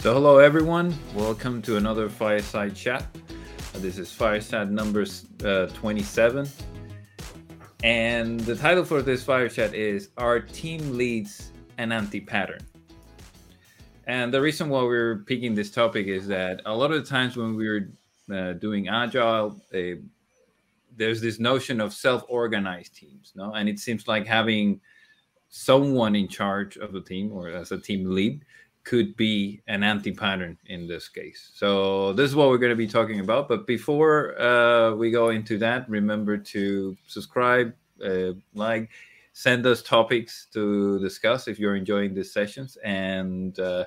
So, 0.00 0.14
hello 0.14 0.38
everyone. 0.38 0.96
Welcome 1.12 1.60
to 1.62 1.76
another 1.76 2.08
Fireside 2.08 2.76
Chat. 2.76 3.04
Uh, 3.74 3.78
this 3.80 3.98
is 3.98 4.12
Fireside 4.12 4.70
number 4.70 5.04
uh, 5.44 5.66
27. 5.66 6.48
And 7.82 8.38
the 8.38 8.54
title 8.54 8.84
for 8.84 9.02
this 9.02 9.24
Fire 9.24 9.48
Chat 9.48 9.74
is 9.74 10.10
Our 10.16 10.38
Team 10.38 10.96
Leads 10.96 11.50
an 11.78 11.90
Anti 11.90 12.20
Pattern. 12.20 12.60
And 14.06 14.32
the 14.32 14.40
reason 14.40 14.68
why 14.68 14.84
we're 14.84 15.24
picking 15.26 15.56
this 15.56 15.72
topic 15.72 16.06
is 16.06 16.28
that 16.28 16.62
a 16.64 16.76
lot 16.76 16.92
of 16.92 17.02
the 17.02 17.10
times 17.10 17.36
when 17.36 17.56
we're 17.56 17.90
uh, 18.32 18.52
doing 18.52 18.86
Agile, 18.86 19.60
there's 20.96 21.20
this 21.20 21.40
notion 21.40 21.80
of 21.80 21.92
self 21.92 22.22
organized 22.28 22.94
teams, 22.94 23.32
no? 23.34 23.52
And 23.52 23.68
it 23.68 23.80
seems 23.80 24.06
like 24.06 24.28
having 24.28 24.80
someone 25.48 26.14
in 26.14 26.28
charge 26.28 26.76
of 26.76 26.92
the 26.92 27.00
team 27.00 27.32
or 27.32 27.48
as 27.48 27.72
a 27.72 27.78
team 27.78 28.14
lead 28.14 28.44
could 28.88 29.14
be 29.18 29.60
an 29.66 29.82
anti-pattern 29.82 30.56
in 30.64 30.88
this 30.88 31.10
case. 31.10 31.50
So 31.52 32.14
this 32.14 32.30
is 32.30 32.34
what 32.34 32.48
we're 32.48 32.56
going 32.56 32.72
to 32.72 32.76
be 32.76 32.86
talking 32.86 33.20
about. 33.20 33.46
But 33.46 33.66
before 33.66 34.40
uh, 34.40 34.94
we 34.94 35.10
go 35.10 35.28
into 35.28 35.58
that, 35.58 35.86
remember 35.90 36.38
to 36.38 36.96
subscribe, 37.06 37.74
uh, 38.02 38.32
like, 38.54 38.88
send 39.34 39.66
us 39.66 39.82
topics 39.82 40.46
to 40.54 40.98
discuss 41.00 41.48
if 41.48 41.58
you're 41.58 41.76
enjoying 41.76 42.14
these 42.14 42.32
sessions. 42.32 42.78
And 42.82 43.60
uh, 43.60 43.84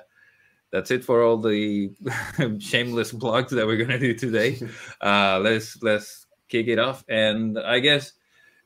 that's 0.70 0.92
it 0.92 1.04
for 1.04 1.24
all 1.24 1.36
the 1.36 1.90
shameless 2.60 3.12
plugs 3.12 3.50
that 3.50 3.66
we're 3.66 3.78
going 3.84 3.90
to 3.90 3.98
do 3.98 4.14
today. 4.14 4.60
Uh, 5.00 5.40
let's 5.42 5.82
let's 5.82 6.28
kick 6.48 6.68
it 6.68 6.78
off. 6.78 7.04
And 7.08 7.58
I 7.58 7.80
guess 7.80 8.12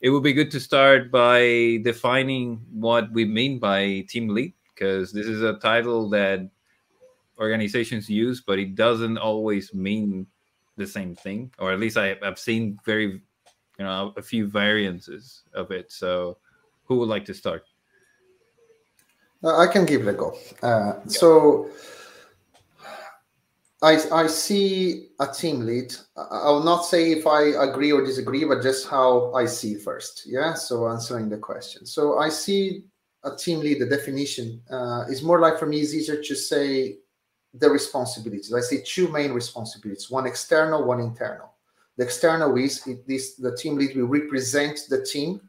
it 0.03 0.11
would 0.11 0.23
be 0.23 0.35
good 0.35 0.51
to 0.51 0.61
start 0.61 1.11
by 1.11 1.81
defining 1.83 2.61
what 2.75 3.11
we 3.11 3.25
mean 3.25 3.59
by 3.59 4.05
team 4.07 4.29
lead 4.29 4.53
because 4.77 5.13
this 5.13 5.27
is 5.27 5.43
a 5.43 5.55
title 5.55 6.09
that 6.11 6.49
organizations 7.39 8.09
use, 8.09 8.41
but 8.41 8.59
it 8.59 8.75
doesn't 8.75 9.19
always 9.19 9.73
mean 9.73 10.27
the 10.77 10.87
same 10.87 11.15
thing, 11.15 11.51
or 11.59 11.73
at 11.73 11.81
least 11.81 11.97
I, 11.97 12.17
have 12.23 12.39
seen 12.39 12.79
very, 12.85 13.23
you 13.79 13.85
know, 13.85 14.13
a 14.17 14.23
few 14.23 14.47
variances 14.47 15.43
of 15.55 15.71
it. 15.71 15.91
So, 15.91 16.37
who 16.85 16.99
would 16.99 17.09
like 17.09 17.25
to 17.27 17.35
start? 17.35 17.65
Uh, 19.43 19.59
I 19.59 19.67
can 19.67 19.87
give 19.87 20.03
it 20.03 20.11
a 20.11 20.13
go. 20.13 20.39
Uh, 20.63 20.67
yeah. 20.67 20.95
So, 21.07 21.71
I, 23.83 24.01
I 24.11 24.27
see 24.27 25.09
a 25.21 25.27
team 25.27 25.61
lead. 25.61 25.95
I 26.17 26.51
will 26.51 26.63
not 26.63 26.85
say 26.85 27.13
if 27.13 27.27
I 27.27 27.43
agree 27.43 27.93
or 27.93 28.05
disagree, 28.05 28.45
but 28.45 28.63
just 28.63 28.89
how 28.89 29.33
I 29.35 29.47
see 29.47 29.75
first. 29.75 30.25
Yeah. 30.27 30.55
So 30.55 30.89
answering 30.89 31.29
the 31.29 31.37
question. 31.37 31.85
So 31.85 32.19
I 32.19 32.31
see 32.31 32.85
a 33.27 33.37
team 33.37 33.61
lead, 33.61 33.81
the 33.81 33.87
definition 33.87 34.63
uh, 34.71 35.05
is 35.09 35.23
more 35.23 35.41
like 35.41 35.59
for 35.59 35.67
me, 35.67 35.81
it's 35.81 35.95
easier 35.95 36.23
to 36.23 36.35
say 36.35 36.99
the 37.53 37.69
responsibilities. 37.69 38.53
I 38.55 38.61
say 38.61 38.83
two 38.85 39.09
main 39.09 39.33
responsibilities, 39.33 40.11
one 40.11 40.27
external, 40.27 40.85
one 40.85 41.01
internal. 41.01 41.53
The 41.97 42.05
external 42.05 42.57
is 42.57 42.89
this, 43.07 43.35
the 43.35 43.57
team 43.57 43.77
lead 43.77 43.97
will 43.97 44.07
represent 44.07 44.81
the 44.89 45.05
team 45.05 45.41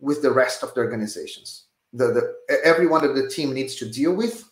with 0.00 0.22
the 0.22 0.32
rest 0.32 0.62
of 0.62 0.74
the 0.74 0.80
organizations. 0.80 1.66
The, 1.92 2.06
the 2.48 2.60
everyone 2.64 3.02
that 3.02 3.14
the 3.14 3.28
team 3.28 3.52
needs 3.52 3.76
to 3.76 3.88
deal 3.88 4.14
with, 4.14 4.50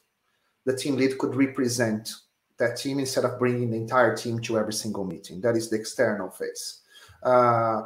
the 0.66 0.76
team 0.76 0.96
lead 0.96 1.18
could 1.18 1.34
represent 1.34 2.12
that 2.58 2.76
team 2.76 2.98
instead 2.98 3.24
of 3.24 3.38
bringing 3.38 3.70
the 3.70 3.78
entire 3.78 4.14
team 4.14 4.38
to 4.40 4.58
every 4.58 4.74
single 4.74 5.04
meeting. 5.04 5.40
That 5.40 5.56
is 5.56 5.70
the 5.70 5.76
external 5.76 6.28
face. 6.28 6.82
Uh, 7.22 7.82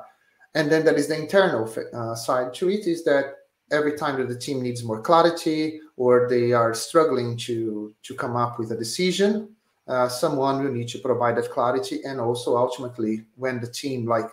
and 0.56 0.70
then 0.70 0.84
that 0.84 0.96
is 0.96 1.06
the 1.06 1.16
internal 1.16 1.72
uh, 1.94 2.14
side 2.16 2.52
to 2.54 2.68
it 2.68 2.86
is 2.86 3.04
that 3.04 3.43
every 3.70 3.96
time 3.96 4.18
that 4.18 4.28
the 4.28 4.38
team 4.38 4.62
needs 4.62 4.84
more 4.84 5.00
clarity 5.00 5.80
or 5.96 6.28
they 6.28 6.52
are 6.52 6.74
struggling 6.74 7.36
to 7.36 7.94
to 8.02 8.14
come 8.14 8.36
up 8.36 8.58
with 8.58 8.72
a 8.72 8.76
decision 8.76 9.55
uh, 9.86 10.08
someone 10.08 10.62
will 10.62 10.72
need 10.72 10.89
to 10.89 10.98
provide 10.98 11.36
that 11.36 11.50
clarity. 11.50 12.02
And 12.05 12.20
also 12.20 12.56
ultimately 12.56 13.24
when 13.36 13.61
the 13.61 13.66
team 13.66 14.06
like 14.06 14.27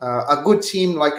uh, 0.00 0.24
a 0.28 0.42
good 0.42 0.62
team 0.62 0.94
like 0.94 1.14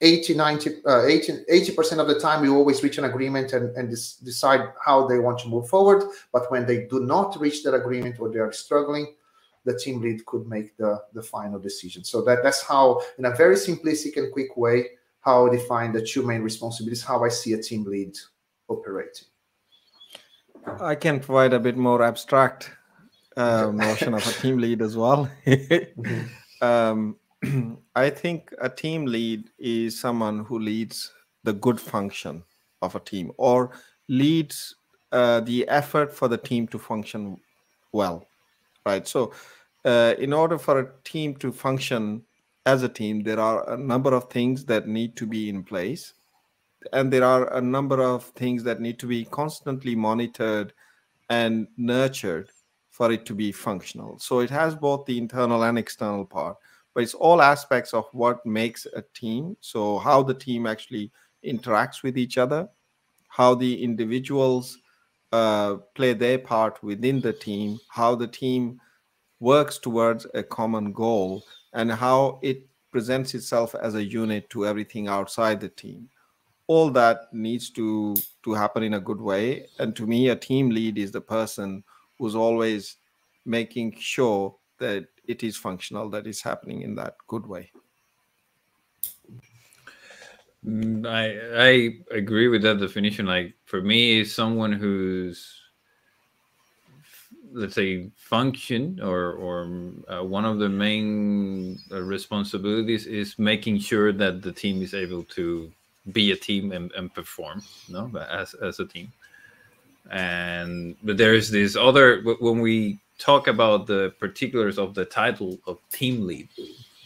80 0.00 0.34
90 0.34 0.70
uh, 0.84 1.04
80 1.06 1.74
percent 1.74 2.00
of 2.00 2.08
the 2.08 2.18
time 2.18 2.42
we 2.42 2.48
always 2.48 2.82
reach 2.82 2.98
an 2.98 3.04
agreement 3.04 3.52
and, 3.52 3.76
and 3.76 3.88
decide 3.88 4.72
how 4.84 5.06
they 5.06 5.18
want 5.18 5.38
to 5.40 5.48
move 5.48 5.68
forward. 5.68 6.04
But 6.32 6.50
when 6.50 6.66
they 6.66 6.86
do 6.86 7.00
not 7.00 7.38
reach 7.40 7.62
that 7.64 7.74
agreement 7.74 8.20
or 8.20 8.28
they 8.30 8.38
are 8.38 8.52
struggling 8.52 9.14
the 9.64 9.78
team 9.78 10.00
lead 10.00 10.24
could 10.26 10.46
make 10.46 10.76
the 10.76 11.02
the 11.12 11.22
final 11.22 11.58
decision. 11.58 12.04
So 12.04 12.22
that 12.22 12.42
that's 12.42 12.62
how 12.62 13.02
in 13.18 13.24
a 13.26 13.34
very 13.34 13.56
simplistic 13.56 14.16
and 14.16 14.32
quick 14.32 14.56
way 14.56 14.90
how 15.22 15.46
I 15.46 15.50
define 15.50 15.92
the 15.92 16.04
two 16.04 16.22
main 16.22 16.42
responsibilities, 16.42 17.02
how 17.02 17.24
I 17.24 17.28
see 17.28 17.54
a 17.54 17.62
team 17.62 17.84
lead 17.84 18.16
operating. 18.68 19.28
I 20.80 20.94
can 20.94 21.20
provide 21.20 21.52
a 21.52 21.60
bit 21.60 21.76
more 21.76 22.02
abstract 22.02 22.70
uh, 23.36 23.70
notion 23.72 24.14
of 24.14 24.26
a 24.26 24.32
team 24.32 24.58
lead 24.58 24.82
as 24.82 24.96
well. 24.96 25.30
mm-hmm. 25.46 26.64
um, 26.64 27.16
I 27.94 28.10
think 28.10 28.52
a 28.60 28.68
team 28.68 29.06
lead 29.06 29.50
is 29.58 29.98
someone 29.98 30.44
who 30.44 30.58
leads 30.58 31.12
the 31.44 31.52
good 31.52 31.80
function 31.80 32.44
of 32.82 32.94
a 32.94 33.00
team 33.00 33.32
or 33.36 33.70
leads 34.08 34.76
uh, 35.12 35.40
the 35.40 35.66
effort 35.68 36.14
for 36.14 36.28
the 36.28 36.38
team 36.38 36.66
to 36.68 36.78
function 36.78 37.36
well, 37.92 38.26
right? 38.86 39.06
So, 39.06 39.32
uh, 39.84 40.14
in 40.18 40.32
order 40.32 40.58
for 40.58 40.78
a 40.78 40.88
team 41.04 41.34
to 41.36 41.52
function 41.52 42.22
as 42.66 42.82
a 42.82 42.88
team, 42.88 43.22
there 43.22 43.40
are 43.40 43.68
a 43.70 43.76
number 43.76 44.14
of 44.14 44.30
things 44.30 44.64
that 44.66 44.86
need 44.86 45.16
to 45.16 45.26
be 45.26 45.48
in 45.48 45.64
place. 45.64 46.14
And 46.92 47.12
there 47.12 47.24
are 47.24 47.52
a 47.54 47.60
number 47.60 48.02
of 48.02 48.24
things 48.30 48.62
that 48.64 48.80
need 48.80 48.98
to 49.00 49.06
be 49.06 49.24
constantly 49.24 49.94
monitored 49.94 50.72
and 51.30 51.66
nurtured 51.76 52.50
for 52.90 53.10
it 53.10 53.24
to 53.26 53.34
be 53.34 53.52
functional. 53.52 54.18
So 54.18 54.40
it 54.40 54.50
has 54.50 54.74
both 54.74 55.06
the 55.06 55.18
internal 55.18 55.64
and 55.64 55.78
external 55.78 56.24
part, 56.24 56.56
but 56.94 57.02
it's 57.02 57.14
all 57.14 57.40
aspects 57.40 57.94
of 57.94 58.06
what 58.12 58.44
makes 58.44 58.86
a 58.94 59.02
team. 59.14 59.56
So, 59.60 59.98
how 59.98 60.22
the 60.22 60.34
team 60.34 60.66
actually 60.66 61.10
interacts 61.44 62.02
with 62.02 62.18
each 62.18 62.36
other, 62.36 62.68
how 63.28 63.54
the 63.54 63.82
individuals 63.82 64.78
uh, 65.32 65.76
play 65.94 66.12
their 66.12 66.38
part 66.38 66.82
within 66.82 67.20
the 67.20 67.32
team, 67.32 67.80
how 67.88 68.14
the 68.14 68.26
team 68.26 68.78
works 69.40 69.78
towards 69.78 70.26
a 70.34 70.42
common 70.42 70.92
goal 70.92 71.42
and 71.72 71.90
how 71.90 72.38
it 72.42 72.66
presents 72.90 73.34
itself 73.34 73.74
as 73.74 73.94
a 73.94 74.04
unit 74.04 74.48
to 74.50 74.66
everything 74.66 75.08
outside 75.08 75.60
the 75.60 75.68
team. 75.68 76.08
All 76.66 76.90
that 76.90 77.32
needs 77.32 77.70
to 77.70 78.14
to 78.44 78.54
happen 78.54 78.82
in 78.82 78.94
a 78.94 79.00
good 79.00 79.20
way. 79.20 79.66
And 79.78 79.96
to 79.96 80.06
me 80.06 80.28
a 80.28 80.36
team 80.36 80.70
lead 80.70 80.98
is 80.98 81.10
the 81.10 81.20
person 81.20 81.84
who's 82.18 82.34
always 82.34 82.96
making 83.44 83.96
sure 83.98 84.54
that 84.78 85.06
it 85.26 85.42
is 85.42 85.56
functional 85.56 86.10
that 86.10 86.26
is 86.26 86.42
happening 86.42 86.82
in 86.82 86.94
that 86.96 87.16
good 87.26 87.46
way. 87.46 87.72
Mm, 90.64 91.06
i 91.06 91.24
i 91.70 92.16
agree 92.16 92.48
with 92.48 92.62
that 92.62 92.78
definition. 92.78 93.26
Like 93.26 93.54
for 93.64 93.82
me 93.82 94.24
someone 94.24 94.72
who's 94.72 95.61
let's 97.52 97.74
say 97.74 98.10
function 98.16 99.00
or 99.02 99.32
or 99.32 99.92
uh, 100.08 100.24
one 100.24 100.44
of 100.44 100.58
the 100.58 100.68
main 100.68 101.78
uh, 101.90 102.00
responsibilities 102.00 103.06
is 103.06 103.38
making 103.38 103.78
sure 103.78 104.12
that 104.12 104.42
the 104.42 104.52
team 104.52 104.82
is 104.82 104.94
able 104.94 105.22
to 105.24 105.70
be 106.10 106.32
a 106.32 106.36
team 106.36 106.72
and, 106.72 106.90
and 106.92 107.14
perform 107.14 107.62
no 107.88 108.10
as 108.30 108.54
as 108.54 108.80
a 108.80 108.86
team. 108.86 109.12
And 110.10 110.96
but 111.02 111.16
there's 111.16 111.50
this 111.50 111.76
other 111.76 112.22
when 112.40 112.60
we 112.60 112.98
talk 113.18 113.46
about 113.46 113.86
the 113.86 114.12
particulars 114.18 114.78
of 114.78 114.94
the 114.94 115.04
title 115.04 115.58
of 115.66 115.78
team 115.90 116.26
lead 116.26 116.48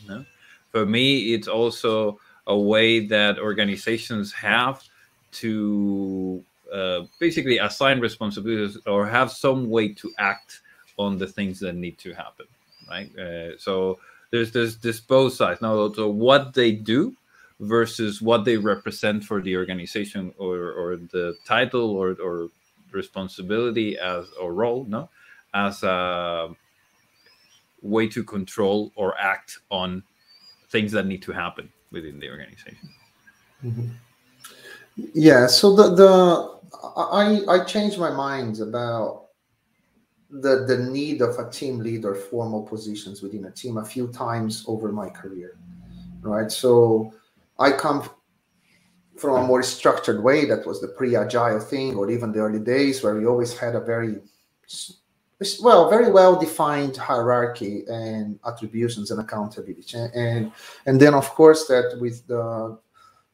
know, 0.09 0.25
for 0.71 0.87
me 0.87 1.35
it's 1.35 1.49
also 1.49 2.19
a 2.47 2.57
way 2.57 3.07
that 3.07 3.39
organizations 3.39 4.33
have 4.33 4.83
to 5.33 6.43
uh, 6.73 7.03
basically 7.19 7.59
assign 7.59 8.01
responsibilities 8.01 8.79
or 8.87 9.07
have 9.07 9.31
some 9.31 9.69
way 9.69 9.93
to 9.95 10.13
act 10.19 10.61
on 10.99 11.19
the 11.19 11.27
things 11.27 11.61
that 11.61 11.75
need 11.75 11.99
to 11.99 12.13
happen, 12.13 12.47
right? 12.89 13.11
Uh, 13.19 13.57
so 13.59 13.99
there's 14.31 14.53
there's 14.53 14.79
this 14.79 15.01
both 15.01 15.35
sides 15.35 15.61
now. 15.61 15.93
So 15.93 16.09
what 16.09 16.55
they 16.55 16.73
do 16.73 17.15
versus 17.61 18.21
what 18.21 18.45
they 18.45 18.57
represent 18.57 19.25
for 19.25 19.41
the 19.41 19.57
organization 19.57 20.33
or 20.39 20.73
or 20.73 20.97
the 20.97 21.37
title 21.45 21.91
or 21.91 22.17
or 22.23 22.49
responsibility 22.93 23.99
as 23.99 24.27
or 24.41 24.53
role, 24.53 24.85
no, 24.89 25.09
as 25.55 25.83
a 25.83 26.49
way 27.83 28.09
to 28.09 28.25
control 28.25 28.93
or 28.97 29.19
act 29.19 29.59
on 29.71 30.03
things 30.71 30.93
that 30.93 31.07
need 31.07 31.23
to 31.23 31.33
happen 31.33 31.71
within 31.93 32.19
the 32.19 32.29
organization. 32.29 32.89
Mm-hmm. 33.65 33.89
Yeah. 35.15 35.47
So 35.47 35.75
the 35.75 35.95
the 35.95 36.56
I 36.97 37.43
I 37.49 37.65
changed 37.65 37.99
my 37.99 38.11
mind 38.11 38.61
about 38.61 39.27
the 40.31 40.65
the 40.67 40.79
need 40.91 41.23
of 41.23 41.39
a 41.39 41.51
team 41.51 41.79
leader 41.79 42.15
formal 42.15 42.63
positions 42.63 43.23
within 43.23 43.45
a 43.47 43.51
team 43.51 43.79
a 43.79 43.85
few 43.85 44.09
times 44.09 44.65
over 44.67 44.91
my 44.91 45.09
career 45.09 45.57
right? 46.27 46.51
So 46.51 47.13
i 47.59 47.73
come 47.73 48.09
from 49.17 49.45
a 49.45 49.47
more 49.47 49.63
structured 49.63 50.23
way. 50.23 50.45
That 50.45 50.67
was 50.67 50.81
the 50.81 50.89
pre-agile 50.89 51.61
thing 51.61 51.95
or 51.95 52.11
even 52.11 52.33
the 52.33 52.41
early 52.41 52.59
days 52.61 53.03
where 53.03 53.15
we 53.15 53.27
always 53.27 53.57
had 53.57 53.75
a 53.75 53.81
very 53.81 54.19
well, 55.63 55.89
very 55.89 56.11
well 56.11 56.39
defined 56.39 56.97
hierarchy 56.97 57.85
and 57.89 58.39
attributions 58.47 59.11
and 59.11 59.21
accountability, 59.21 59.99
and 60.15 60.53
and 60.87 61.01
then 61.01 61.15
of 61.15 61.29
course 61.31 61.67
that 61.67 61.99
with 62.01 62.27
the 62.27 62.79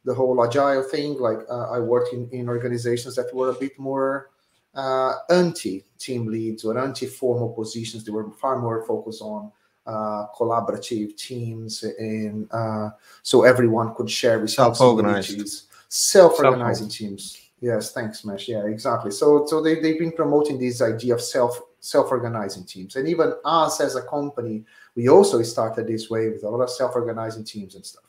the 0.05 0.15
whole 0.15 0.45
agile 0.45 0.83
thing, 0.83 1.19
like 1.19 1.39
uh, 1.49 1.71
I 1.71 1.79
worked 1.79 2.13
in, 2.13 2.29
in 2.31 2.49
organizations 2.49 3.15
that 3.17 3.33
were 3.35 3.51
a 3.51 3.55
bit 3.55 3.79
more 3.79 4.31
uh, 4.75 5.15
anti 5.31 5.85
team 5.99 6.27
leads 6.27 6.65
or 6.65 6.79
anti 6.79 7.07
formal 7.07 7.51
positions. 7.51 8.05
They 8.05 8.13
were 8.13 8.31
far 8.33 8.59
more 8.59 8.85
focused 8.85 9.23
on 9.23 9.53
uh, 9.87 10.27
collaborative 10.37 11.17
teams, 11.17 11.83
and 11.83 12.49
uh, 12.53 12.91
so 13.23 13.45
everyone 13.45 13.95
could 13.95 14.11
share 14.11 14.39
responsibilities. 14.39 15.67
Self-organizing 15.89 16.89
teams. 16.89 17.39
Yes, 17.61 17.93
thanks, 17.93 18.25
Mash. 18.25 18.49
Yeah, 18.49 18.65
exactly. 18.65 19.11
So, 19.11 19.45
so 19.47 19.63
they 19.63 19.79
they've 19.81 19.99
been 19.99 20.13
promoting 20.13 20.59
this 20.59 20.81
idea 20.83 21.15
of 21.15 21.21
self 21.21 21.61
self-organizing 21.81 22.65
teams, 22.65 22.97
and 22.97 23.09
even 23.09 23.35
us 23.45 23.81
as 23.81 23.97
a 23.97 24.03
company, 24.03 24.65
we 24.95 25.09
also 25.09 25.43
started 25.43 25.87
this 25.87 26.09
way 26.09 26.29
with 26.29 26.45
a 26.45 26.49
lot 26.49 26.63
of 26.63 26.71
self-organizing 26.71 27.45
teams 27.45 27.75
and 27.75 27.85
stuff. 27.85 28.05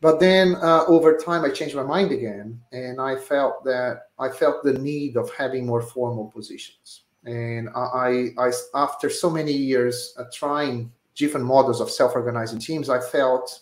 But 0.00 0.18
then 0.18 0.56
uh, 0.56 0.84
over 0.86 1.16
time, 1.16 1.44
I 1.44 1.50
changed 1.50 1.76
my 1.76 1.82
mind 1.82 2.10
again, 2.10 2.58
and 2.72 3.00
I 3.00 3.16
felt 3.16 3.64
that 3.64 4.08
I 4.18 4.30
felt 4.30 4.64
the 4.64 4.72
need 4.72 5.16
of 5.16 5.30
having 5.34 5.66
more 5.66 5.82
formal 5.82 6.28
positions. 6.28 7.04
And 7.26 7.68
I, 7.76 8.28
I 8.38 8.50
after 8.74 9.10
so 9.10 9.28
many 9.28 9.52
years 9.52 10.14
uh, 10.18 10.24
trying 10.32 10.90
different 11.14 11.44
models 11.44 11.82
of 11.82 11.90
self-organizing 11.90 12.60
teams, 12.60 12.88
I 12.88 12.98
felt 12.98 13.60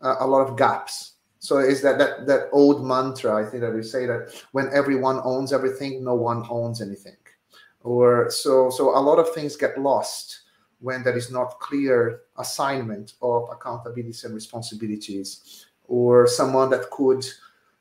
uh, 0.00 0.16
a 0.20 0.26
lot 0.26 0.48
of 0.48 0.56
gaps 0.56 1.14
so 1.44 1.58
is 1.58 1.82
that 1.82 1.98
that 1.98 2.26
that 2.26 2.48
old 2.52 2.86
mantra? 2.86 3.34
I 3.34 3.44
think 3.44 3.60
that 3.60 3.74
we 3.74 3.82
say 3.82 4.06
that 4.06 4.32
when 4.52 4.70
everyone 4.72 5.20
owns 5.24 5.52
everything, 5.52 6.02
no 6.02 6.14
one 6.14 6.42
owns 6.48 6.80
anything, 6.80 7.20
or 7.82 8.30
so 8.30 8.70
so 8.70 8.96
a 8.96 8.98
lot 8.98 9.18
of 9.18 9.34
things 9.34 9.54
get 9.54 9.78
lost 9.78 10.43
when 10.84 11.02
there 11.02 11.16
is 11.16 11.30
not 11.30 11.58
clear 11.60 12.20
assignment 12.36 13.14
of 13.22 13.48
accountabilities 13.48 14.24
and 14.24 14.34
responsibilities, 14.34 15.66
or 15.86 16.26
someone 16.26 16.68
that 16.68 16.90
could 16.90 17.24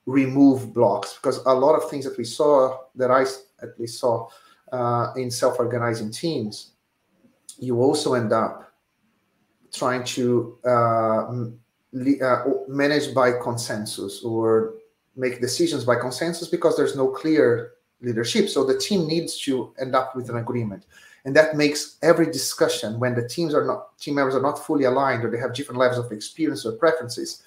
remove 0.05 0.73
blocks 0.73 1.15
because 1.15 1.37
a 1.45 1.53
lot 1.53 1.75
of 1.75 1.89
things 1.89 2.05
that 2.05 2.17
we 2.17 2.23
saw 2.23 2.77
that 2.95 3.11
I 3.11 3.21
at 3.61 3.77
least 3.77 3.99
saw 3.99 4.29
uh, 4.71 5.11
in 5.17 5.29
self-organizing 5.29 6.11
teams, 6.11 6.71
you 7.59 7.81
also 7.81 8.13
end 8.13 8.31
up 8.31 8.71
trying 9.73 10.03
to 10.03 10.57
uh, 10.65 11.23
uh, 12.25 12.43
managed 12.67 13.13
by 13.13 13.33
consensus 13.33 14.23
or 14.23 14.75
make 15.15 15.41
decisions 15.41 15.83
by 15.83 15.95
consensus 15.95 16.47
because 16.47 16.77
there's 16.77 16.95
no 16.95 17.07
clear 17.07 17.73
leadership. 18.01 18.49
So 18.49 18.63
the 18.63 18.77
team 18.77 19.07
needs 19.07 19.39
to 19.41 19.73
end 19.79 19.93
up 19.93 20.15
with 20.15 20.29
an 20.29 20.37
agreement. 20.37 20.85
And 21.25 21.35
that 21.35 21.55
makes 21.55 21.97
every 22.01 22.25
discussion 22.25 22.99
when 22.99 23.15
the 23.15 23.27
teams 23.27 23.53
are 23.53 23.65
not 23.65 23.97
team 23.97 24.15
members 24.15 24.35
are 24.35 24.41
not 24.41 24.65
fully 24.65 24.83
aligned 24.83 25.23
or 25.23 25.31
they 25.31 25.37
have 25.37 25.53
different 25.53 25.79
levels 25.79 26.05
of 26.05 26.11
experience 26.11 26.65
or 26.65 26.73
preferences, 26.73 27.43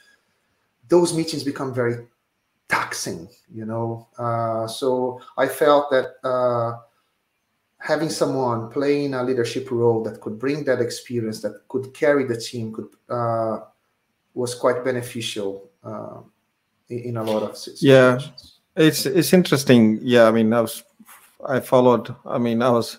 those 0.89 1.13
meetings 1.13 1.45
become 1.45 1.75
very 1.75 2.07
taxing, 2.69 3.29
you 3.53 3.65
know. 3.65 4.09
Uh, 4.19 4.67
so 4.67 5.21
I 5.37 5.47
felt 5.47 5.91
that 5.91 6.15
uh, 6.25 6.79
having 7.79 8.09
someone 8.09 8.71
playing 8.71 9.15
a 9.15 9.23
leadership 9.23 9.71
role 9.71 10.03
that 10.05 10.21
could 10.21 10.39
bring 10.39 10.65
that 10.65 10.81
experience, 10.81 11.41
that 11.43 11.69
could 11.69 11.93
carry 11.95 12.25
the 12.25 12.37
team, 12.37 12.73
could 12.73 12.89
uh, 13.09 13.61
was 14.35 14.55
quite 14.55 14.85
beneficial 14.85 15.71
uh, 15.85 16.21
in, 16.89 17.17
a 17.17 17.23
lot 17.23 17.43
of 17.43 17.57
situations. 17.57 17.83
Yeah, 17.83 18.19
it's 18.77 19.07
it's 19.07 19.33
interesting. 19.33 19.99
Yeah, 20.03 20.29
I 20.29 20.31
mean, 20.31 20.53
I 20.53 20.61
was 20.61 20.85
I 21.47 21.61
followed. 21.61 22.15
I 22.25 22.39
mean, 22.39 22.63
I 22.63 22.71
was 22.71 22.99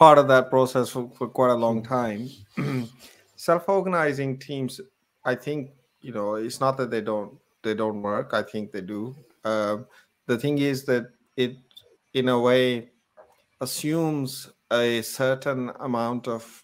part 0.00 0.16
of 0.16 0.26
that 0.28 0.48
process 0.48 0.88
for, 0.88 1.10
for 1.16 1.28
quite 1.28 1.50
a 1.50 1.54
long 1.54 1.82
time. 1.82 2.28
Self-organizing 3.36 4.38
teams, 4.38 4.80
I 5.26 5.34
think, 5.34 5.72
you 6.00 6.12
know, 6.12 6.34
it's 6.36 6.58
not 6.58 6.78
that 6.78 6.90
they 6.90 7.02
don't 7.02 7.38
they 7.62 7.74
don't 7.74 8.00
work. 8.00 8.30
I 8.32 8.42
think 8.42 8.72
they 8.72 8.80
do. 8.80 9.14
Uh, 9.44 9.78
the 10.26 10.38
thing 10.38 10.56
is 10.58 10.84
that 10.86 11.10
it, 11.36 11.56
in 12.14 12.30
a 12.30 12.40
way, 12.40 12.88
assumes 13.60 14.50
a 14.72 15.02
certain 15.02 15.70
amount 15.80 16.26
of 16.26 16.62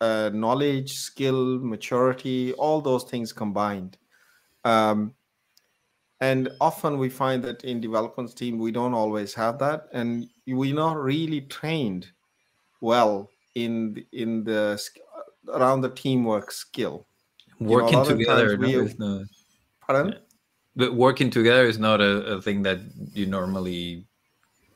uh, 0.00 0.30
knowledge, 0.32 0.92
skill, 0.94 1.58
maturity, 1.58 2.52
all 2.52 2.80
those 2.80 3.02
things 3.02 3.32
combined. 3.32 3.98
Um, 4.64 5.14
and 6.20 6.50
often 6.60 6.98
we 6.98 7.08
find 7.08 7.42
that 7.42 7.64
in 7.64 7.80
development 7.80 8.36
team 8.36 8.58
we 8.58 8.70
don't 8.70 8.94
always 8.94 9.34
have 9.34 9.58
that, 9.58 9.88
and 9.92 10.28
we're 10.46 10.74
not 10.74 10.96
really 10.96 11.40
trained 11.40 12.12
well 12.80 13.30
in 13.54 13.94
the, 13.94 14.06
in 14.12 14.44
the 14.44 14.80
around 15.52 15.80
the 15.80 15.90
teamwork 15.90 16.50
skill. 16.52 17.06
Working 17.60 17.98
you 17.98 18.04
know, 18.04 18.04
together 18.04 18.56
no, 18.56 18.68
is 18.68 18.98
not. 18.98 19.26
Pardon? 19.80 20.14
But 20.76 20.94
working 20.94 21.30
together 21.30 21.64
is 21.64 21.78
not 21.78 22.00
a, 22.00 22.36
a 22.36 22.42
thing 22.42 22.62
that 22.62 22.78
you 23.12 23.26
normally 23.26 24.06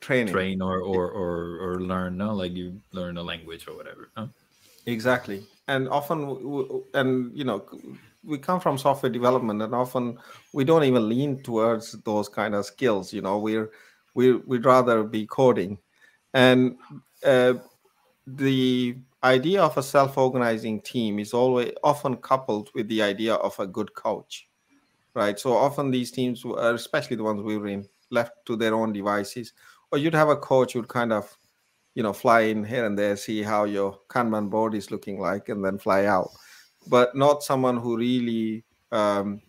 train 0.01 0.27
train 0.27 0.61
or, 0.61 0.79
or 0.81 1.09
or 1.09 1.59
or 1.61 1.81
learn. 1.81 2.17
No, 2.17 2.33
like 2.33 2.51
you 2.51 2.81
learn 2.91 3.15
a 3.17 3.23
language 3.23 3.67
or 3.67 3.75
whatever. 3.77 4.09
No? 4.17 4.29
Exactly, 4.85 5.45
and 5.69 5.87
often, 5.87 6.83
and 6.93 7.31
you 7.33 7.45
know, 7.45 7.63
we 8.25 8.37
come 8.37 8.59
from 8.59 8.77
software 8.77 9.11
development, 9.11 9.61
and 9.61 9.73
often 9.73 10.17
we 10.51 10.65
don't 10.65 10.83
even 10.83 11.07
lean 11.07 11.41
towards 11.41 11.93
those 12.03 12.27
kind 12.27 12.53
of 12.53 12.65
skills. 12.65 13.13
You 13.13 13.21
know, 13.21 13.39
we're 13.39 13.71
we 14.13 14.33
we'd 14.33 14.65
rather 14.65 15.03
be 15.03 15.25
coding, 15.25 15.77
and 16.33 16.75
uh, 17.25 17.53
the 18.25 18.95
idea 19.23 19.61
of 19.61 19.77
a 19.77 19.83
self-organizing 19.83 20.81
team 20.81 21.19
is 21.19 21.33
always 21.33 21.71
often 21.83 22.17
coupled 22.17 22.69
with 22.73 22.87
the 22.87 23.01
idea 23.01 23.35
of 23.35 23.57
a 23.59 23.67
good 23.67 23.93
coach, 23.93 24.47
right? 25.13 25.39
So 25.39 25.53
often 25.53 25.91
these 25.91 26.11
teams, 26.11 26.43
especially 26.45 27.17
the 27.17 27.23
ones 27.23 27.41
we 27.41 27.57
were 27.57 27.67
in, 27.67 27.87
left 28.11 28.33
to 28.45 28.55
their 28.55 28.75
own 28.75 28.93
devices, 28.93 29.53
or 29.91 29.97
you'd 29.97 30.13
have 30.13 30.29
a 30.29 30.35
coach 30.35 30.73
who'd 30.73 30.87
kind 30.87 31.13
of 31.13 31.37
you 31.95 32.01
know 32.03 32.13
fly 32.13 32.41
in 32.41 32.63
here 32.63 32.85
and 32.85 32.97
there 32.97 33.15
see 33.15 33.43
how 33.43 33.65
your 33.65 33.99
kanban 34.09 34.49
board 34.49 34.73
is 34.73 34.89
looking 34.89 35.19
like 35.19 35.49
and 35.49 35.63
then 35.63 35.77
fly 35.77 36.05
out. 36.05 36.31
But 36.87 37.15
not 37.15 37.43
someone 37.43 37.77
who 37.77 37.97
really 37.97 38.65
um, 38.91 39.41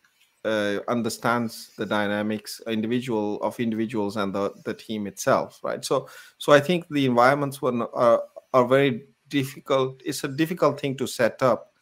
uh, 0.44 0.80
understands 0.88 1.70
the 1.76 1.86
dynamics 1.86 2.60
individual 2.66 3.42
of 3.42 3.58
individuals 3.58 4.16
and 4.16 4.34
the, 4.34 4.52
the 4.64 4.74
team 4.74 5.06
itself 5.06 5.58
right? 5.62 5.84
So 5.84 6.08
so 6.38 6.52
i 6.52 6.60
think 6.60 6.86
the 6.90 7.06
environments 7.06 7.62
were 7.62 7.88
are, 7.94 8.22
are 8.54 8.66
very 8.66 9.04
difficult 9.28 10.00
it's 10.06 10.24
a 10.24 10.28
difficult 10.28 10.80
thing 10.80 10.96
to 10.96 11.06
set 11.06 11.42
up 11.42 11.74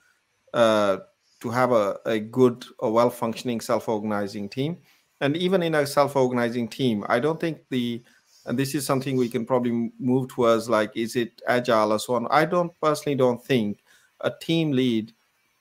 uh, 0.54 0.98
to 1.40 1.50
have 1.50 1.70
a, 1.72 1.98
a 2.06 2.18
good 2.18 2.64
a 2.80 2.90
well 2.90 3.10
functioning 3.10 3.60
self-organizing 3.60 4.48
team. 4.48 4.78
And 5.20 5.36
even 5.36 5.62
in 5.62 5.76
a 5.76 5.86
self-organizing 5.86 6.66
team 6.68 7.04
i 7.08 7.20
don't 7.20 7.40
think 7.40 7.58
the 7.70 8.02
and 8.46 8.58
this 8.58 8.74
is 8.74 8.84
something 8.84 9.16
we 9.16 9.28
can 9.28 9.46
probably 9.46 9.92
move 9.98 10.28
towards 10.28 10.68
like 10.68 10.90
is 10.96 11.16
it 11.16 11.40
agile 11.46 11.92
or 11.92 11.98
so 11.98 12.14
on? 12.14 12.26
I 12.30 12.44
don't 12.44 12.72
personally 12.80 13.16
don't 13.16 13.42
think 13.42 13.78
a 14.20 14.30
team 14.30 14.72
lead 14.72 15.12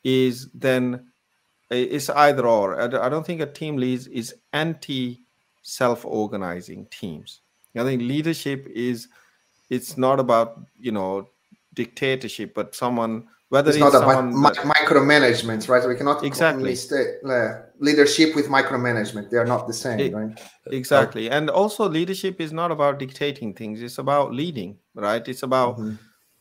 is 0.04 0.50
then 0.54 1.08
it's 1.70 2.10
either 2.10 2.46
or. 2.46 2.82
I 2.82 3.08
don't 3.08 3.26
think 3.26 3.42
a 3.42 3.46
team 3.46 3.78
lead 3.78 4.08
is 4.12 4.36
anti 4.52 5.22
self-organizing 5.62 6.88
teams. 6.88 7.42
I 7.78 7.84
think 7.84 8.02
leadership 8.02 8.68
is 8.68 9.08
it's 9.72 9.98
not 9.98 10.20
about 10.20 10.62
you 10.80 10.92
know 10.92 11.28
dictatorship 11.74 12.54
but 12.54 12.76
someone 12.76 13.28
whether 13.52 13.70
it's, 13.70 13.76
it's 13.76 13.94
not 13.94 14.02
about 14.02 14.32
that, 14.32 14.64
micromanagement, 14.64 15.68
right? 15.68 15.86
We 15.86 15.96
cannot 15.96 16.24
exactly 16.24 16.74
leadership 17.80 18.34
with 18.34 18.48
micromanagement. 18.48 19.30
They 19.30 19.36
are 19.36 19.46
not 19.46 19.68
the 19.68 19.74
same, 19.74 20.00
it, 20.00 20.14
right? 20.14 20.40
Exactly, 20.68 21.30
and 21.30 21.50
also 21.50 21.90
leadership 21.90 22.40
is 22.40 22.54
not 22.54 22.72
about 22.72 22.98
dictating 22.98 23.54
things. 23.54 23.82
It's 23.82 23.98
about 23.98 24.34
leading, 24.34 24.78
right? 24.96 25.28
It's 25.28 25.44
about 25.44 25.80
mm-hmm. 25.80 25.96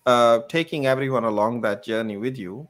uh, 0.06 0.40
taking 0.49 0.87
everyone 0.87 1.25
along 1.25 1.62
that 1.62 1.82
journey 1.82 2.16
with 2.16 2.38
you, 2.38 2.68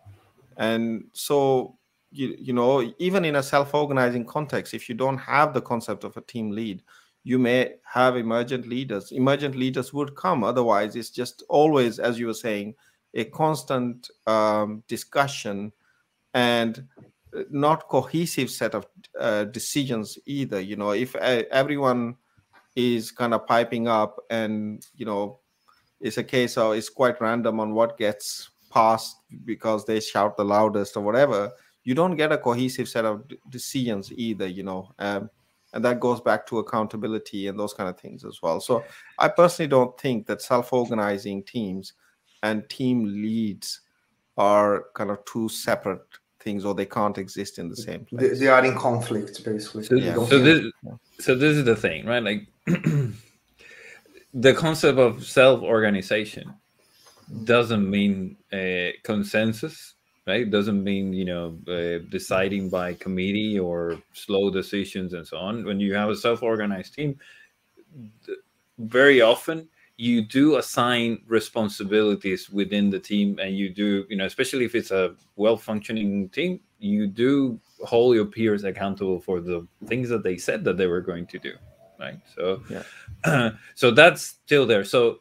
and 0.57 1.05
so 1.13 1.77
you 2.11 2.35
you 2.39 2.55
know 2.55 2.95
even 2.99 3.27
in 3.27 3.37
a 3.37 3.43
self-organizing 3.43 4.25
context, 4.25 4.73
if 4.73 4.89
you 4.89 4.95
don't 4.95 5.19
have 5.19 5.53
the 5.53 5.61
concept 5.61 6.03
of 6.03 6.17
a 6.17 6.23
team 6.23 6.51
lead, 6.51 6.83
you 7.23 7.39
may 7.39 7.75
have 7.85 8.17
emergent 8.17 8.67
leaders. 8.67 9.13
Emergent 9.13 9.55
leaders 9.55 9.93
would 9.93 10.15
come. 10.17 10.43
Otherwise, 10.43 10.97
it's 10.97 11.11
just 11.11 11.43
always, 11.49 11.99
as 11.99 12.19
you 12.19 12.27
were 12.27 12.35
saying 12.35 12.75
a 13.15 13.25
constant 13.25 14.09
um, 14.27 14.83
discussion 14.89 15.73
and 16.35 16.87
not 17.51 17.89
cohesive 17.89 18.51
set 18.51 18.75
of 18.75 18.87
uh, 19.19 19.45
decisions 19.45 20.19
either 20.27 20.61
you 20.61 20.77
know 20.77 20.91
if 20.91 21.15
uh, 21.17 21.43
everyone 21.51 22.17
is 22.77 23.11
kind 23.11 23.35
of 23.35 23.47
piping 23.47 23.89
up 23.89 24.19
and 24.31 24.87
you 24.97 25.07
know 25.07 25.39
it's 26.01 26.19
a 26.19 26.25
case 26.25 26.57
of 26.57 26.75
it's 26.75 26.89
quite 26.89 27.21
random 27.21 27.61
on 27.61 27.73
what 27.73 27.99
gets 27.99 28.51
passed 28.71 29.17
because 29.45 29.85
they 29.85 30.01
shout 30.01 30.37
the 30.37 30.45
loudest 30.45 30.97
or 30.97 31.03
whatever 31.03 31.51
you 31.85 31.95
don't 31.95 32.17
get 32.17 32.33
a 32.33 32.39
cohesive 32.39 32.89
set 32.89 33.05
of 33.05 33.25
decisions 33.49 34.13
either 34.13 34.47
you 34.47 34.63
know 34.63 34.89
um, 34.99 35.31
and 35.73 35.85
that 35.85 36.01
goes 36.01 36.21
back 36.21 36.47
to 36.47 36.59
accountability 36.59 37.47
and 37.47 37.59
those 37.59 37.73
kind 37.73 37.89
of 37.89 37.99
things 37.99 38.25
as 38.25 38.41
well. 38.43 38.61
So 38.61 38.85
i 39.19 39.29
personally 39.29 39.69
don't 39.69 39.99
think 40.01 40.27
that 40.27 40.43
self-organizing 40.43 41.45
teams 41.45 41.93
and 42.43 42.69
team 42.69 43.05
leads 43.05 43.81
are 44.37 44.87
kind 44.95 45.11
of 45.11 45.25
two 45.25 45.49
separate 45.49 46.01
things 46.41 46.65
or 46.65 46.75
they 46.75 46.87
can't 46.87 47.19
exist 47.19 47.59
in 47.59 47.69
the 47.69 47.77
same 47.77 48.05
place 48.07 48.39
they, 48.39 48.47
they 48.47 48.47
are 48.49 48.65
in 48.65 48.75
conflict 48.75 49.45
basically. 49.45 49.85
So, 49.85 49.97
Yeah. 49.97 50.15
so 50.15 50.39
this 50.39 50.65
so 51.19 51.35
this 51.35 51.57
is 51.57 51.65
the 51.65 51.77
thing 51.77 52.07
right? 52.07 52.23
Like 52.23 52.47
the 54.35 54.55
concept 54.55 54.99
of 54.99 55.25
self-organization 55.27 56.55
doesn't 57.45 57.89
mean 57.89 58.37
a 58.53 58.95
consensus 59.03 59.95
right? 60.27 60.51
Doesn't 60.51 60.83
mean 60.83 61.13
you 61.13 61.25
know 61.25 61.59
uh, 61.69 62.05
deciding 62.11 62.69
by 62.69 62.95
committee 62.95 63.59
or 63.59 64.01
slow 64.13 64.51
decisions 64.51 65.13
and 65.13 65.27
so 65.27 65.39
on. 65.39 65.65
When 65.65 65.81
you 65.81 65.95
have 65.95 66.11
a 66.11 66.17
self-organized 66.17 66.95
team 66.95 67.19
very 68.79 69.21
often 69.21 69.69
you 69.97 70.23
do 70.23 70.57
assign 70.57 71.21
responsibilities 71.27 72.49
within 72.49 72.89
the 72.89 72.99
team 72.99 73.39
and 73.39 73.57
you 73.57 73.69
do 73.69 74.07
you 74.09 74.17
know 74.17 74.25
especially 74.25 74.65
if 74.65 74.75
it's 74.75 74.91
a 74.91 75.15
well-functioning 75.37 76.29
team 76.31 76.61
you 76.79 77.07
do 77.07 77.61
hold 77.85 78.15
your 78.15 78.25
peers 78.25 78.65
accountable 78.65 79.21
for 79.21 79.41
the 79.41 79.67
things 79.87 80.09
that 80.09 80.23
they 80.23 80.37
said 80.37 80.65
that 80.65 80.79
they 80.79 80.87
were 80.87 81.01
going 81.01 81.27
to 81.27 81.39
do 81.39 81.53
right? 82.01 82.19
So 82.35 82.63
Yeah. 82.69 83.51
so 83.75 83.91
that's 83.91 84.23
still 84.23 84.67
there. 84.67 84.85
So 84.85 85.21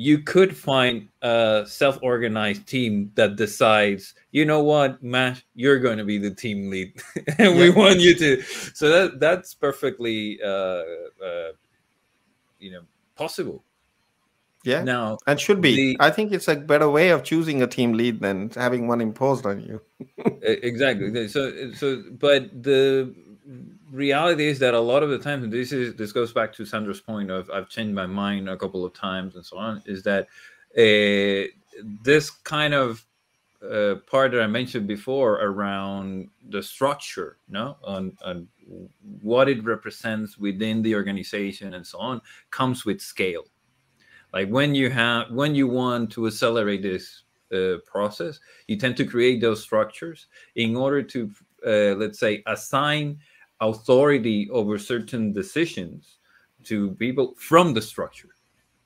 you 0.00 0.20
could 0.20 0.56
find 0.56 1.08
a 1.22 1.64
self-organized 1.66 2.64
team 2.68 3.10
that 3.16 3.34
decides 3.34 4.14
you 4.30 4.44
know 4.44 4.62
what 4.62 5.02
matt 5.02 5.42
you're 5.56 5.80
going 5.80 5.98
to 5.98 6.04
be 6.04 6.18
the 6.18 6.30
team 6.30 6.70
lead. 6.70 6.92
And 7.38 7.58
we 7.58 7.70
want 7.70 7.98
you 7.98 8.14
to 8.14 8.40
so 8.74 8.88
that 8.90 9.18
that's 9.18 9.54
perfectly 9.54 10.38
uh, 10.40 10.84
uh 11.28 11.50
you 12.60 12.70
know 12.70 12.82
possible. 13.16 13.64
Yeah 14.62 14.84
now 14.84 15.18
and 15.26 15.40
should 15.40 15.60
be. 15.60 15.74
the- 15.74 15.96
i 15.98 16.10
think 16.10 16.30
it's 16.30 16.46
a 16.46 16.54
better 16.54 16.88
way 16.88 17.08
of 17.10 17.24
choosing 17.24 17.60
a 17.62 17.66
team 17.66 17.94
lead 17.94 18.20
than 18.20 18.50
having 18.50 18.86
one 18.86 19.00
imposed 19.00 19.46
on 19.46 19.60
you. 19.60 19.82
Exactly. 20.70 21.26
So 21.26 21.72
so 21.72 22.04
but 22.12 22.62
the 22.62 23.12
reality 23.90 24.46
is 24.46 24.58
that 24.58 24.74
a 24.74 24.80
lot 24.80 25.02
of 25.02 25.10
the 25.10 25.18
times, 25.18 25.50
this 25.50 25.72
is 25.72 25.94
this 25.94 26.12
goes 26.12 26.32
back 26.32 26.52
to 26.54 26.64
Sandro's 26.64 27.00
point 27.00 27.30
of 27.30 27.50
i've 27.50 27.68
changed 27.68 27.94
my 27.94 28.06
mind 28.06 28.48
a 28.48 28.56
couple 28.56 28.84
of 28.84 28.92
times 28.92 29.36
and 29.36 29.44
so 29.44 29.56
on 29.56 29.82
is 29.86 30.02
that 30.02 30.28
uh, 30.76 31.48
this 32.02 32.30
kind 32.30 32.74
of 32.74 33.04
uh, 33.62 33.96
part 34.06 34.32
that 34.32 34.40
i 34.40 34.46
mentioned 34.46 34.86
before 34.86 35.34
around 35.42 36.28
the 36.50 36.62
structure 36.62 37.38
no 37.48 37.76
on, 37.82 38.16
on 38.24 38.46
what 39.22 39.48
it 39.48 39.64
represents 39.64 40.38
within 40.38 40.82
the 40.82 40.94
organization 40.94 41.74
and 41.74 41.86
so 41.86 41.98
on 41.98 42.20
comes 42.50 42.84
with 42.84 43.00
scale. 43.00 43.44
Like 44.32 44.48
when 44.48 44.74
you 44.74 44.90
have 44.90 45.30
when 45.30 45.54
you 45.54 45.66
want 45.66 46.12
to 46.12 46.26
accelerate 46.26 46.82
this 46.82 47.22
uh, 47.52 47.78
process 47.86 48.38
you 48.66 48.76
tend 48.76 48.96
to 48.98 49.06
create 49.06 49.40
those 49.40 49.62
structures 49.62 50.26
in 50.56 50.76
order 50.76 51.02
to 51.02 51.30
uh, 51.66 51.94
let's 51.96 52.18
say 52.18 52.42
assign 52.46 53.18
authority 53.60 54.48
over 54.50 54.78
certain 54.78 55.32
decisions 55.32 56.18
to 56.64 56.92
people 56.92 57.34
from 57.38 57.74
the 57.74 57.82
structure. 57.82 58.30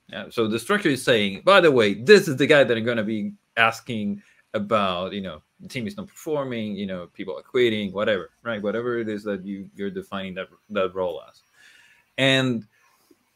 Yeah, 0.09 0.25
so 0.29 0.47
the 0.47 0.59
structure 0.59 0.89
is 0.89 1.03
saying 1.03 1.41
by 1.45 1.61
the 1.61 1.71
way 1.71 1.93
this 1.93 2.27
is 2.27 2.35
the 2.35 2.45
guy 2.45 2.63
that 2.63 2.77
i'm 2.77 2.83
going 2.83 2.97
to 2.97 3.03
be 3.03 3.33
asking 3.55 4.21
about 4.53 5.13
you 5.13 5.21
know 5.21 5.41
the 5.59 5.67
team 5.67 5.87
is 5.87 5.97
not 5.97 6.07
performing 6.07 6.75
you 6.75 6.85
know 6.85 7.07
people 7.13 7.37
are 7.37 7.41
quitting 7.41 7.91
whatever 7.93 8.29
right? 8.43 8.61
Whatever 8.61 8.99
it 8.99 9.09
is 9.09 9.23
that 9.23 9.43
you 9.43 9.69
you're 9.75 9.89
defining 9.89 10.35
that 10.35 10.49
that 10.69 10.93
role 10.93 11.21
as. 11.27 11.41
And 12.17 12.67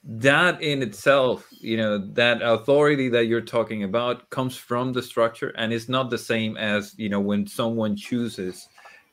that 0.03 0.61
in 0.61 0.81
itself 0.81 1.47
you 1.51 1.75
know 1.75 1.97
that 1.97 2.41
authority 2.41 3.09
that 3.09 3.25
you're 3.25 3.41
talking 3.41 3.83
about 3.83 4.29
comes 4.29 4.55
from 4.55 4.93
the 4.93 5.01
structure 5.01 5.49
and 5.57 5.73
it's 5.73 5.89
not 5.89 6.09
the 6.09 6.17
same 6.17 6.55
as 6.57 6.93
you 6.97 7.09
know 7.09 7.19
when 7.19 7.45
someone 7.45 7.95
chooses 7.95 8.69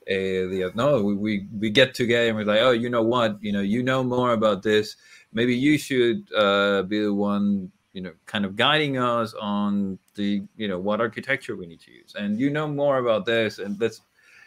uh, 0.09 0.49
the 0.53 0.71
no 0.75 1.03
we, 1.03 1.15
we 1.15 1.47
we 1.59 1.71
get 1.71 1.95
together 1.95 2.29
and 2.29 2.37
we're 2.37 2.45
like 2.45 2.61
oh 2.61 2.73
you 2.73 2.91
know 2.91 3.03
what? 3.03 3.39
You 3.43 3.53
know 3.53 3.61
you 3.61 3.83
know 3.83 4.03
more 4.05 4.33
about 4.33 4.63
this. 4.63 4.97
Maybe 5.33 5.55
you 5.55 5.79
should 5.79 6.29
uh, 6.35 6.83
be 6.83 7.03
the 7.03 7.15
one 7.15 7.71
you 7.93 8.03
know 8.03 8.13
kind 8.27 8.45
of 8.45 8.57
guiding 8.57 8.99
us 8.99 9.35
on 9.35 9.99
the 10.15 10.43
you 10.57 10.69
know 10.69 10.79
what 10.79 11.01
architecture 11.01 11.57
we 11.57 11.67
need 11.67 11.81
to 11.81 11.93
use. 11.93 12.15
And 12.17 12.39
you 12.39 12.51
know 12.51 12.69
more 12.69 12.99
about 12.99 13.25
this 13.25 13.59
and 13.59 13.81
let's 13.81 14.03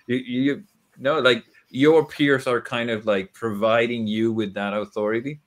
you, 0.08 0.18
you 0.18 0.64
know 0.98 1.20
like 1.20 1.44
your 1.70 2.06
peers 2.06 2.48
are 2.48 2.62
kind 2.62 2.90
of 2.90 3.06
like 3.06 3.34
providing 3.34 4.08
you 4.08 4.32
with 4.32 4.54
that 4.54 4.74
authority 4.74 5.40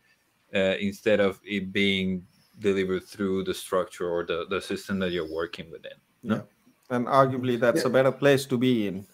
uh, 0.54 0.76
instead 0.80 1.20
of 1.20 1.40
it 1.44 1.72
being 1.72 2.26
delivered 2.58 3.04
through 3.04 3.44
the 3.44 3.54
structure 3.54 4.08
or 4.10 4.24
the, 4.24 4.44
the 4.50 4.60
system 4.60 4.98
that 4.98 5.12
you're 5.12 5.32
working 5.32 5.70
within 5.70 5.92
no? 6.22 6.42
And 6.90 7.06
arguably 7.06 7.58
that's 7.58 7.82
Yeah. 7.82 7.88
a 7.88 7.90
better 7.90 8.12
place 8.12 8.44
to 8.46 8.58
be 8.58 8.86
in 8.88 9.06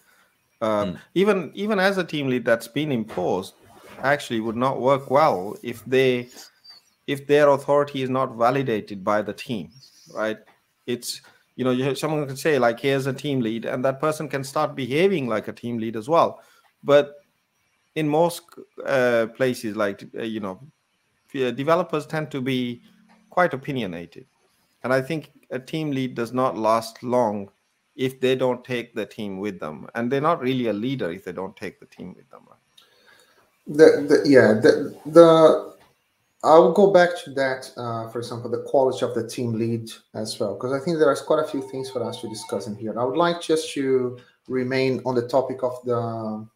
Mm. 0.59 0.97
even 1.13 1.51
even 1.53 1.77
as 1.77 1.99
a 1.99 2.03
team 2.03 2.29
lead 2.29 2.43
that's 2.43 2.67
been 2.67 2.91
imposed 2.91 3.53
actually 4.01 4.39
would 4.39 4.55
not 4.55 4.81
work 4.81 5.11
well 5.11 5.55
if 5.61 5.85
they 5.85 6.29
if 7.05 7.27
their 7.27 7.49
authority 7.49 8.01
is 8.01 8.09
not 8.09 8.35
validated 8.35 9.03
by 9.03 9.21
the 9.21 9.33
team 9.33 9.69
right? 10.13 10.39
It's 10.85 11.21
you 11.55 11.65
know 11.65 11.71
you, 11.71 11.95
someone 11.95 12.25
can 12.27 12.37
say 12.37 12.59
like 12.59 12.79
here's 12.79 13.07
a 13.07 13.13
team 13.13 13.41
lead 13.41 13.65
and 13.65 13.83
that 13.85 13.99
person 13.99 14.27
can 14.29 14.43
start 14.43 14.75
behaving 14.75 15.27
like 15.27 15.47
a 15.47 15.53
team 15.53 15.77
lead 15.77 15.95
as 15.95 16.07
well. 16.07 16.41
But 16.83 17.15
in 17.95 18.07
most 18.07 18.43
uh, 18.85 19.27
places 19.35 19.75
like 19.75 20.03
uh, 20.17 20.23
you 20.23 20.39
know 20.39 20.61
uh, 21.35 21.51
developers 21.51 22.05
tend 22.05 22.31
to 22.31 22.41
be 22.41 22.81
quite 23.29 23.53
opinionated. 23.53 24.25
And 24.83 24.93
i 24.93 25.01
think 25.01 25.31
a 25.51 25.59
team 25.59 25.91
lead 25.91 26.15
does 26.15 26.31
not 26.31 26.57
last 26.57 27.03
long 27.03 27.49
if 27.97 28.21
they 28.21 28.35
don't 28.35 28.63
take 28.63 28.95
the 28.95 29.05
team 29.05 29.37
with 29.39 29.59
them 29.59 29.87
and 29.95 30.09
they're 30.09 30.21
not 30.21 30.39
really 30.39 30.67
a 30.67 30.73
leader 30.73 31.11
if 31.11 31.25
they 31.25 31.33
don't 31.33 31.55
take 31.57 31.79
the 31.79 31.85
team 31.87 32.13
with 32.15 32.29
them 32.29 32.41
right? 32.47 32.59
the, 33.67 34.05
the 34.07 34.29
yeah 34.29 34.53
the 34.53 34.95
the 35.07 35.75
I'll 36.43 36.71
go 36.71 36.91
back 36.91 37.09
to 37.23 37.31
that. 37.31 37.71
Uh, 37.75 38.07
for 38.09 38.19
example, 38.19 38.49
the 38.49 38.61
quality 38.61 39.03
of 39.03 39.15
the 39.15 39.27
team 39.27 39.53
lead 39.53 39.89
as 40.13 40.39
well, 40.39 40.53
because 40.53 40.71
I 40.71 40.79
think 40.79 40.99
there 40.99 41.11
is 41.11 41.19
quite 41.19 41.43
a 41.43 41.47
few 41.47 41.67
things 41.69 41.89
for 41.89 42.03
us 42.03 42.21
to 42.21 42.29
discuss 42.29 42.67
in 42.67 42.75
here. 42.75 42.91
And 42.91 42.99
I 42.99 43.03
would 43.03 43.17
like 43.17 43.41
just 43.41 43.73
to 43.73 44.19
remain 44.47 45.01
on 45.03 45.15
the 45.15 45.27
topic 45.27 45.63
of 45.63 45.83
the 45.83 46.47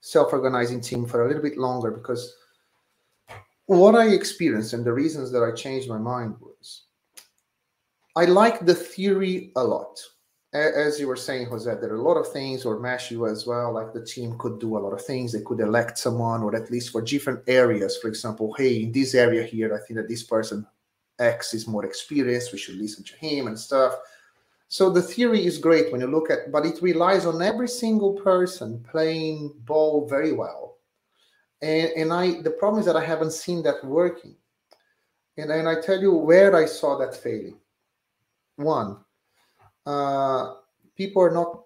self-organizing 0.00 0.80
team 0.80 1.06
for 1.06 1.24
a 1.24 1.28
little 1.28 1.42
bit 1.42 1.56
longer, 1.56 1.92
because 1.92 2.34
what 3.66 3.94
I 3.94 4.08
experienced 4.08 4.72
and 4.72 4.84
the 4.84 4.92
reasons 4.92 5.30
that 5.30 5.44
I 5.44 5.52
changed 5.52 5.88
my 5.88 5.98
mind 5.98 6.34
was 6.40 6.82
I 8.16 8.24
like 8.24 8.66
the 8.66 8.74
theory 8.74 9.52
a 9.54 9.62
lot 9.62 10.00
as 10.52 11.00
you 11.00 11.08
were 11.08 11.16
saying, 11.16 11.46
Jose, 11.46 11.74
there 11.80 11.92
are 11.92 11.96
a 11.96 12.02
lot 12.02 12.18
of 12.18 12.30
things, 12.30 12.64
or 12.64 12.78
Mash 12.78 13.10
you 13.10 13.26
as 13.26 13.46
well, 13.46 13.72
like 13.72 13.92
the 13.92 14.04
team 14.04 14.36
could 14.38 14.60
do 14.60 14.76
a 14.76 14.80
lot 14.80 14.92
of 14.92 15.04
things. 15.04 15.32
They 15.32 15.40
could 15.40 15.60
elect 15.60 15.98
someone, 15.98 16.42
or 16.42 16.54
at 16.54 16.70
least 16.70 16.90
for 16.90 17.00
different 17.00 17.42
areas. 17.46 17.96
For 17.96 18.08
example, 18.08 18.52
hey, 18.54 18.82
in 18.82 18.92
this 18.92 19.14
area 19.14 19.42
here, 19.42 19.74
I 19.74 19.78
think 19.78 19.96
that 19.96 20.08
this 20.08 20.22
person 20.22 20.66
X 21.18 21.54
is 21.54 21.66
more 21.66 21.84
experienced. 21.84 22.52
We 22.52 22.58
should 22.58 22.76
listen 22.76 23.04
to 23.04 23.16
him 23.16 23.46
and 23.46 23.58
stuff. 23.58 23.94
So 24.68 24.90
the 24.90 25.02
theory 25.02 25.44
is 25.44 25.58
great 25.58 25.92
when 25.92 26.00
you 26.00 26.06
look 26.06 26.30
at, 26.30 26.50
but 26.50 26.66
it 26.66 26.80
relies 26.82 27.26
on 27.26 27.42
every 27.42 27.68
single 27.68 28.14
person 28.14 28.84
playing 28.90 29.52
ball 29.64 30.06
very 30.08 30.32
well. 30.32 30.78
And 31.60 31.90
and 31.90 32.12
I 32.12 32.40
the 32.40 32.50
problem 32.50 32.80
is 32.80 32.86
that 32.86 32.96
I 32.96 33.04
haven't 33.04 33.32
seen 33.32 33.62
that 33.62 33.84
working. 33.84 34.34
And 35.36 35.50
and 35.50 35.68
I 35.68 35.80
tell 35.80 36.00
you 36.00 36.12
where 36.14 36.56
I 36.56 36.66
saw 36.66 36.98
that 36.98 37.14
failing. 37.14 37.58
One, 38.56 38.98
uh, 39.86 40.54
people 40.96 41.22
are 41.22 41.30
not 41.30 41.62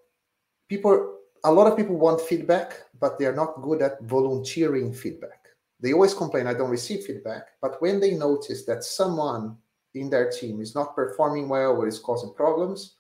people 0.69 1.19
a 1.45 1.53
lot 1.53 1.71
of 1.71 1.77
people 1.77 1.97
want 1.97 2.21
feedback 2.21 2.83
but 2.99 3.19
they 3.19 3.27
are 3.27 3.35
not 3.35 3.63
good 3.63 3.83
at 3.83 4.01
volunteering 4.03 4.93
feedback. 4.93 5.49
They 5.81 5.93
always 5.93 6.15
complain 6.15 6.47
i 6.47 6.55
don't 6.55 6.71
receive 6.71 7.05
feedback. 7.05 7.49
But 7.61 7.81
when 7.83 8.01
they 8.01 8.15
notice 8.15 8.65
that 8.65 8.85
someone 8.85 9.57
in 9.95 10.11
their 10.11 10.31
team 10.31 10.61
is 10.61 10.75
not 10.75 10.95
performing 10.95 11.49
well 11.49 11.73
or 11.77 11.87
is 11.87 11.99
causing 11.99 12.33
problems 12.35 12.97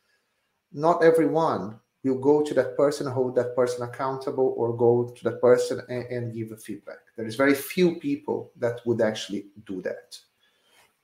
not 0.73 1.03
everyone 1.03 1.79
will 2.05 2.19
go 2.19 2.43
to 2.43 2.55
that 2.55 2.77
person 2.77 3.07
hold 3.07 3.35
that 3.35 3.57
person 3.57 3.83
accountable 3.83 4.55
or 4.57 4.77
go 4.77 5.13
to 5.17 5.25
that 5.25 5.41
person 5.41 5.81
and, 5.89 6.05
and 6.07 6.35
give 6.35 6.53
a 6.53 6.57
feedback. 6.57 6.99
There 7.17 7.27
is 7.27 7.37
very 7.37 7.55
few 7.55 7.97
people 7.97 8.53
that 8.57 8.81
would 8.87 9.01
actually 9.01 9.47
do 9.65 9.81
that 9.83 10.19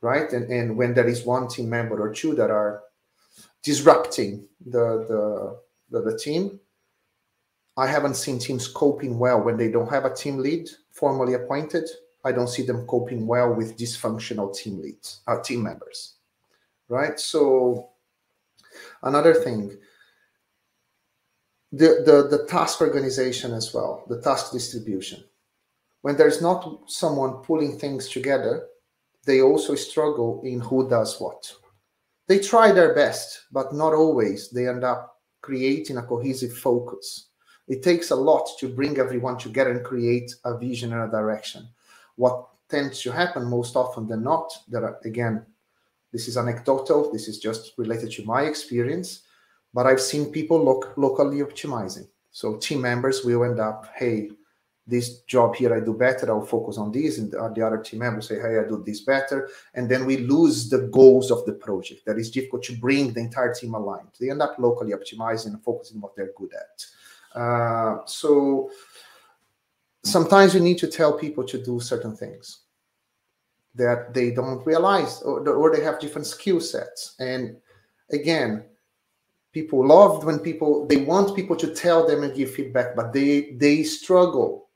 right? 0.02 0.30
And, 0.32 0.50
and 0.50 0.76
when 0.76 0.92
there 0.92 1.08
is 1.08 1.24
one 1.24 1.48
team 1.48 1.70
member 1.70 1.98
or 2.00 2.12
two 2.12 2.34
that 2.34 2.50
are 2.50 2.82
disrupting 3.62 4.48
the, 4.66 5.06
the 5.08 5.60
the 5.90 6.10
the 6.12 6.18
team. 6.18 6.60
I 7.76 7.86
haven't 7.86 8.16
seen 8.16 8.38
teams 8.38 8.68
coping 8.68 9.18
well 9.18 9.42
when 9.42 9.56
they 9.56 9.70
don't 9.70 9.90
have 9.90 10.04
a 10.04 10.14
team 10.14 10.38
lead 10.38 10.68
formally 10.92 11.34
appointed. 11.34 11.88
I 12.24 12.32
don't 12.32 12.48
see 12.48 12.64
them 12.64 12.86
coping 12.86 13.26
well 13.26 13.54
with 13.54 13.78
dysfunctional 13.78 14.54
team 14.56 14.80
leads, 14.80 15.22
uh, 15.26 15.40
team 15.42 15.62
members, 15.62 16.16
right? 16.88 17.18
So 17.20 17.90
another 19.02 19.34
thing, 19.34 19.76
the, 21.72 22.02
the 22.06 22.28
the 22.38 22.46
task 22.46 22.80
organization 22.80 23.52
as 23.54 23.74
well, 23.74 24.04
the 24.08 24.20
task 24.22 24.52
distribution. 24.52 25.24
when 26.02 26.16
there's 26.16 26.40
not 26.42 26.82
someone 26.86 27.42
pulling 27.42 27.78
things 27.78 28.08
together, 28.08 28.66
they 29.26 29.40
also 29.42 29.74
struggle 29.74 30.42
in 30.44 30.60
who 30.60 30.88
does 30.88 31.20
what. 31.20 31.52
They 32.32 32.38
try 32.38 32.72
their 32.72 32.94
best, 32.94 33.42
but 33.52 33.74
not 33.74 33.92
always. 33.92 34.48
They 34.48 34.66
end 34.66 34.84
up 34.84 35.20
creating 35.42 35.98
a 35.98 36.02
cohesive 36.02 36.56
focus. 36.56 37.26
It 37.68 37.82
takes 37.82 38.10
a 38.10 38.16
lot 38.16 38.48
to 38.58 38.70
bring 38.70 38.96
everyone 38.96 39.36
together 39.36 39.70
and 39.72 39.84
create 39.84 40.34
a 40.46 40.56
vision 40.56 40.94
and 40.94 41.02
a 41.02 41.10
direction. 41.10 41.68
What 42.16 42.48
tends 42.70 43.02
to 43.02 43.12
happen 43.12 43.44
most 43.44 43.76
often 43.76 44.08
than 44.08 44.22
not, 44.22 44.50
are, 44.74 44.98
again, 45.04 45.44
this 46.10 46.26
is 46.26 46.38
anecdotal, 46.38 47.12
this 47.12 47.28
is 47.28 47.38
just 47.38 47.74
related 47.76 48.10
to 48.12 48.24
my 48.24 48.44
experience, 48.44 49.24
but 49.74 49.86
I've 49.86 50.00
seen 50.00 50.32
people 50.32 50.64
look 50.64 50.94
locally 50.96 51.40
optimizing. 51.40 52.08
So 52.30 52.56
team 52.56 52.80
members 52.80 53.26
will 53.26 53.44
end 53.44 53.60
up, 53.60 53.90
hey, 53.94 54.30
this 54.86 55.20
job 55.22 55.54
here 55.54 55.74
I 55.74 55.80
do 55.80 55.94
better, 55.94 56.28
I'll 56.30 56.44
focus 56.44 56.76
on 56.76 56.90
this, 56.90 57.18
and 57.18 57.30
the 57.30 57.64
other 57.64 57.78
team 57.78 58.00
members 58.00 58.28
say, 58.28 58.40
hey, 58.40 58.58
I 58.58 58.68
do 58.68 58.82
this 58.84 59.02
better. 59.02 59.48
And 59.74 59.88
then 59.88 60.06
we 60.06 60.18
lose 60.18 60.68
the 60.68 60.88
goals 60.88 61.30
of 61.30 61.44
the 61.46 61.52
project. 61.52 62.04
That 62.04 62.18
is 62.18 62.30
difficult 62.30 62.64
to 62.64 62.76
bring 62.76 63.12
the 63.12 63.20
entire 63.20 63.54
team 63.54 63.74
aligned. 63.74 64.08
They 64.18 64.30
end 64.30 64.42
up 64.42 64.56
locally 64.58 64.92
optimizing 64.92 65.48
and 65.48 65.62
focusing 65.62 65.98
on 65.98 66.02
what 66.02 66.16
they're 66.16 66.32
good 66.36 66.50
at. 66.54 67.40
Uh, 67.40 67.98
so 68.06 68.70
sometimes 70.02 70.54
you 70.54 70.60
need 70.60 70.78
to 70.78 70.88
tell 70.88 71.12
people 71.12 71.44
to 71.44 71.62
do 71.62 71.78
certain 71.80 72.16
things 72.16 72.60
that 73.74 74.12
they 74.12 74.30
don't 74.32 74.66
realize 74.66 75.22
or, 75.22 75.48
or 75.48 75.74
they 75.74 75.82
have 75.82 76.00
different 76.00 76.26
skill 76.26 76.60
sets. 76.60 77.14
And 77.20 77.56
again, 78.10 78.64
people 79.52 79.86
love 79.86 80.24
when 80.24 80.38
people 80.38 80.86
they 80.86 80.96
want 80.96 81.36
people 81.36 81.56
to 81.56 81.74
tell 81.74 82.06
them 82.06 82.22
and 82.22 82.34
give 82.34 82.50
feedback, 82.50 82.96
but 82.96 83.12
they 83.12 83.52
they 83.52 83.82
struggle 83.82 84.68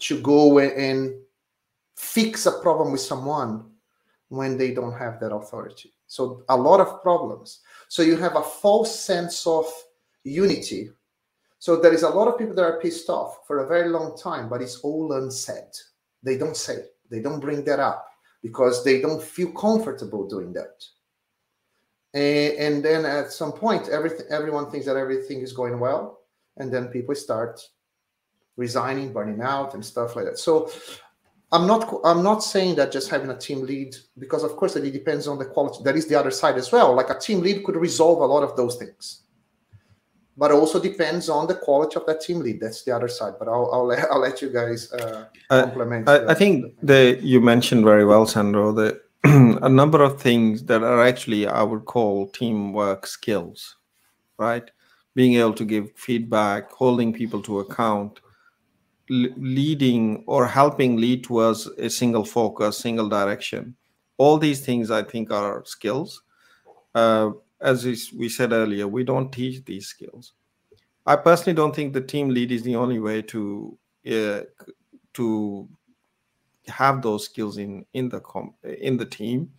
to 0.00 0.20
go 0.20 0.58
and 0.58 1.14
fix 1.96 2.46
a 2.46 2.60
problem 2.60 2.92
with 2.92 3.00
someone 3.00 3.64
when 4.28 4.58
they 4.58 4.74
don't 4.74 4.92
have 4.92 5.18
that 5.20 5.32
authority. 5.32 5.92
So 6.06 6.42
a 6.48 6.56
lot 6.56 6.80
of 6.80 7.02
problems. 7.02 7.60
So 7.88 8.02
you 8.02 8.16
have 8.16 8.36
a 8.36 8.42
false 8.42 8.98
sense 8.98 9.46
of 9.46 9.66
unity. 10.24 10.90
So 11.58 11.76
there 11.76 11.94
is 11.94 12.02
a 12.02 12.08
lot 12.08 12.28
of 12.28 12.38
people 12.38 12.54
that 12.54 12.64
are 12.64 12.80
pissed 12.80 13.08
off 13.08 13.46
for 13.46 13.58
a 13.58 13.68
very 13.68 13.88
long 13.88 14.16
time, 14.16 14.48
but 14.48 14.62
it's 14.62 14.80
all 14.80 15.12
unsaid. 15.12 15.70
They 16.22 16.36
don't 16.36 16.56
say, 16.56 16.78
they 17.10 17.20
don't 17.20 17.40
bring 17.40 17.64
that 17.64 17.80
up 17.80 18.06
because 18.42 18.84
they 18.84 19.00
don't 19.00 19.22
feel 19.22 19.52
comfortable 19.52 20.28
doing 20.28 20.52
that. 20.52 20.84
And, 22.14 22.54
and 22.58 22.84
then 22.84 23.04
at 23.04 23.32
some 23.32 23.52
point, 23.52 23.88
everything 23.88 24.26
everyone 24.30 24.70
thinks 24.70 24.86
that 24.86 24.96
everything 24.96 25.40
is 25.40 25.52
going 25.52 25.78
well, 25.80 26.20
and 26.56 26.72
then 26.72 26.88
people 26.88 27.14
start 27.14 27.60
resigning, 28.56 29.12
burning 29.12 29.40
out, 29.40 29.74
and 29.74 29.84
stuff 29.84 30.16
like 30.16 30.24
that. 30.24 30.38
So 30.38 30.70
I'm 31.52 31.66
not 31.66 32.00
I'm 32.04 32.22
not 32.22 32.42
saying 32.42 32.74
that 32.76 32.90
just 32.90 33.08
having 33.08 33.30
a 33.30 33.36
team 33.36 33.62
lead 33.62 33.96
because 34.18 34.42
of 34.42 34.56
course 34.56 34.74
it 34.76 34.90
depends 34.90 35.28
on 35.28 35.38
the 35.38 35.44
quality. 35.44 35.78
That 35.84 35.96
is 35.96 36.06
the 36.08 36.18
other 36.18 36.30
side 36.30 36.56
as 36.56 36.72
well. 36.72 36.94
Like 36.94 37.10
a 37.10 37.18
team 37.18 37.40
lead 37.40 37.64
could 37.64 37.76
resolve 37.76 38.20
a 38.20 38.26
lot 38.26 38.42
of 38.42 38.56
those 38.56 38.76
things, 38.76 39.22
but 40.36 40.50
also 40.50 40.80
depends 40.80 41.28
on 41.28 41.46
the 41.46 41.54
quality 41.54 41.96
of 41.96 42.06
that 42.06 42.20
team 42.20 42.40
lead. 42.40 42.60
That's 42.60 42.82
the 42.82 42.94
other 42.96 43.06
side. 43.06 43.34
But 43.38 43.46
I'll 43.46 43.70
I'll 43.72 43.86
let, 43.86 44.10
I'll 44.10 44.20
let 44.20 44.42
you 44.42 44.52
guys 44.52 44.92
uh, 44.92 45.26
complement. 45.48 46.08
I, 46.08 46.32
I, 46.32 46.34
think 46.34 46.74
the 46.82 47.18
you 47.22 47.40
mentioned 47.40 47.84
very 47.84 48.04
well, 48.04 48.26
Sandro, 48.26 48.72
that 48.72 49.02
a 49.24 49.68
number 49.68 50.02
of 50.02 50.20
things 50.20 50.64
that 50.64 50.82
are 50.82 51.00
actually 51.00 51.46
I 51.46 51.62
would 51.62 51.84
call 51.84 52.26
teamwork 52.28 53.06
skills, 53.06 53.76
right? 54.36 54.68
Being 55.14 55.34
able 55.34 55.54
to 55.54 55.64
give 55.64 55.92
feedback, 55.94 56.72
holding 56.72 57.12
people 57.12 57.40
to 57.42 57.60
account 57.60 58.20
leading 59.08 60.24
or 60.26 60.46
helping 60.46 60.96
lead 60.96 61.24
towards 61.24 61.66
a 61.78 61.88
single 61.88 62.24
focus, 62.24 62.78
single 62.78 63.08
direction. 63.08 63.76
All 64.18 64.38
these 64.38 64.64
things 64.64 64.90
I 64.90 65.02
think 65.02 65.30
are 65.30 65.62
skills. 65.64 66.22
Uh, 66.94 67.30
as 67.60 67.84
we 67.84 68.28
said 68.28 68.52
earlier, 68.52 68.88
we 68.88 69.04
don't 69.04 69.30
teach 69.30 69.64
these 69.64 69.86
skills. 69.86 70.32
I 71.06 71.16
personally 71.16 71.54
don't 71.54 71.74
think 71.74 71.92
the 71.92 72.00
team 72.00 72.30
lead 72.30 72.50
is 72.50 72.62
the 72.62 72.76
only 72.76 72.98
way 72.98 73.22
to 73.22 73.78
uh, 74.10 74.40
to 75.14 75.68
have 76.66 77.00
those 77.02 77.24
skills 77.24 77.58
in 77.58 77.84
in 77.94 78.08
the 78.08 78.20
com- 78.20 78.54
in 78.64 78.96
the 78.96 79.06
team. 79.06 79.50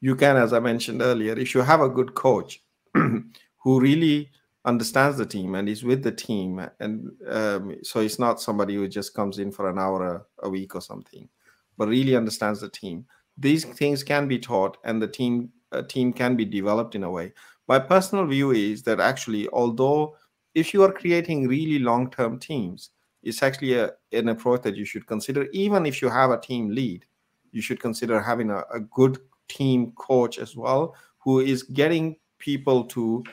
You 0.00 0.16
can, 0.16 0.36
as 0.36 0.52
I 0.52 0.60
mentioned 0.60 1.00
earlier, 1.00 1.38
if 1.38 1.54
you 1.54 1.62
have 1.62 1.80
a 1.80 1.88
good 1.88 2.14
coach 2.14 2.62
who 2.94 3.80
really 3.80 4.30
understands 4.64 5.18
the 5.18 5.26
team 5.26 5.56
and 5.56 5.68
is 5.68 5.82
with 5.82 6.02
the 6.02 6.12
team 6.12 6.64
and 6.78 7.10
um, 7.28 7.76
so 7.82 8.00
it's 8.00 8.18
not 8.18 8.40
somebody 8.40 8.76
who 8.76 8.86
just 8.86 9.12
comes 9.12 9.38
in 9.38 9.50
for 9.50 9.68
an 9.68 9.78
hour 9.78 10.06
a, 10.14 10.46
a, 10.46 10.48
week 10.48 10.76
or 10.76 10.80
something 10.80 11.28
but 11.76 11.88
really 11.88 12.14
understands 12.14 12.60
the 12.60 12.68
team. 12.68 13.04
These 13.36 13.64
things 13.64 14.04
can 14.04 14.28
be 14.28 14.38
taught 14.38 14.76
and 14.84 15.02
the 15.02 15.08
team 15.08 15.50
team 15.88 16.12
can 16.12 16.36
be 16.36 16.44
developed 16.44 16.94
in 16.94 17.02
a 17.02 17.10
way. 17.10 17.32
My 17.66 17.78
personal 17.78 18.26
view 18.26 18.52
is 18.52 18.82
that 18.84 19.00
actually 19.00 19.48
although 19.48 20.16
if 20.54 20.72
you 20.72 20.84
are 20.84 20.92
creating 20.92 21.48
really 21.48 21.78
long-term 21.78 22.38
teams 22.38 22.90
it's 23.22 23.42
actually 23.42 23.74
a, 23.74 23.90
an 24.12 24.28
approach 24.28 24.62
that 24.62 24.76
you 24.76 24.84
should 24.84 25.06
consider. 25.06 25.46
Even 25.52 25.86
if 25.86 26.02
you 26.02 26.08
have 26.08 26.30
a 26.30 26.40
team 26.40 26.70
lead 26.70 27.04
you 27.50 27.62
should 27.62 27.80
consider 27.80 28.20
having 28.20 28.50
a, 28.50 28.62
a 28.72 28.80
good 28.80 29.18
team 29.48 29.92
coach 29.96 30.38
as 30.38 30.56
well 30.56 30.94
who 31.18 31.40
is 31.40 31.64
getting 31.64 32.16
people 32.38 32.84
to 32.84 33.24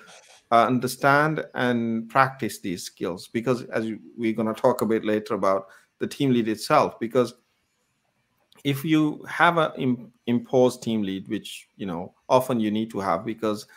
uh, 0.52 0.66
understand 0.66 1.46
and 1.54 2.10
practice 2.10 2.60
these 2.60 2.84
skills. 2.84 3.28
Because 3.28 3.64
as 3.66 3.92
we're 4.18 4.34
going 4.34 4.54
to 4.54 4.60
talk 4.60 4.82
a 4.82 4.86
bit 4.86 5.06
later 5.06 5.34
about 5.34 5.68
the 6.00 6.08
team 6.08 6.32
lead 6.32 6.48
itself 6.48 7.00
because 7.00 7.34
if 8.64 8.84
you 8.84 9.24
have 9.28 9.58
an 9.58 10.12
imposed 10.28 10.82
team 10.82 11.02
lead 11.02 11.28
which 11.28 11.68
you 11.76 11.86
know 11.86 12.14
often 12.28 12.60
you 12.60 12.72
need 12.72 12.90
to 12.90 13.00
have 13.00 13.26
because 13.26 13.68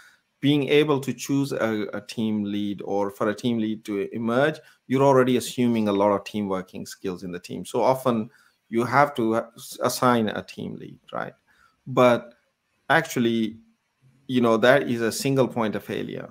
being 0.40 0.68
able 0.68 0.98
to 0.98 1.12
choose 1.12 1.52
a, 1.52 1.86
a, 1.94 2.00
team 2.00 2.42
lead 2.42 2.82
or 2.84 3.10
for 3.10 3.28
a 3.28 3.34
team 3.34 3.58
lead 3.58 3.84
to 3.84 4.08
emerge 4.12 4.58
you're 4.88 5.02
already 5.02 5.36
assuming 5.36 5.86
a 5.88 5.92
lot 5.92 6.10
of 6.10 6.24
team 6.24 6.48
working 6.48 6.84
skills 6.84 7.22
in 7.22 7.30
the 7.30 7.38
team. 7.38 7.64
So 7.64 7.80
often 7.80 8.28
you 8.68 8.84
have 8.84 9.14
to 9.14 9.44
assign 9.82 10.28
a 10.28 10.42
team 10.42 10.74
lead 10.76 10.98
right? 11.12 11.34
But 11.86 12.34
actually 12.90 13.58
you 14.26 14.40
know 14.40 14.56
that 14.56 14.88
is 14.88 15.00
a 15.00 15.12
single 15.12 15.48
point 15.48 15.76
of 15.76 15.84
failure 15.84 16.30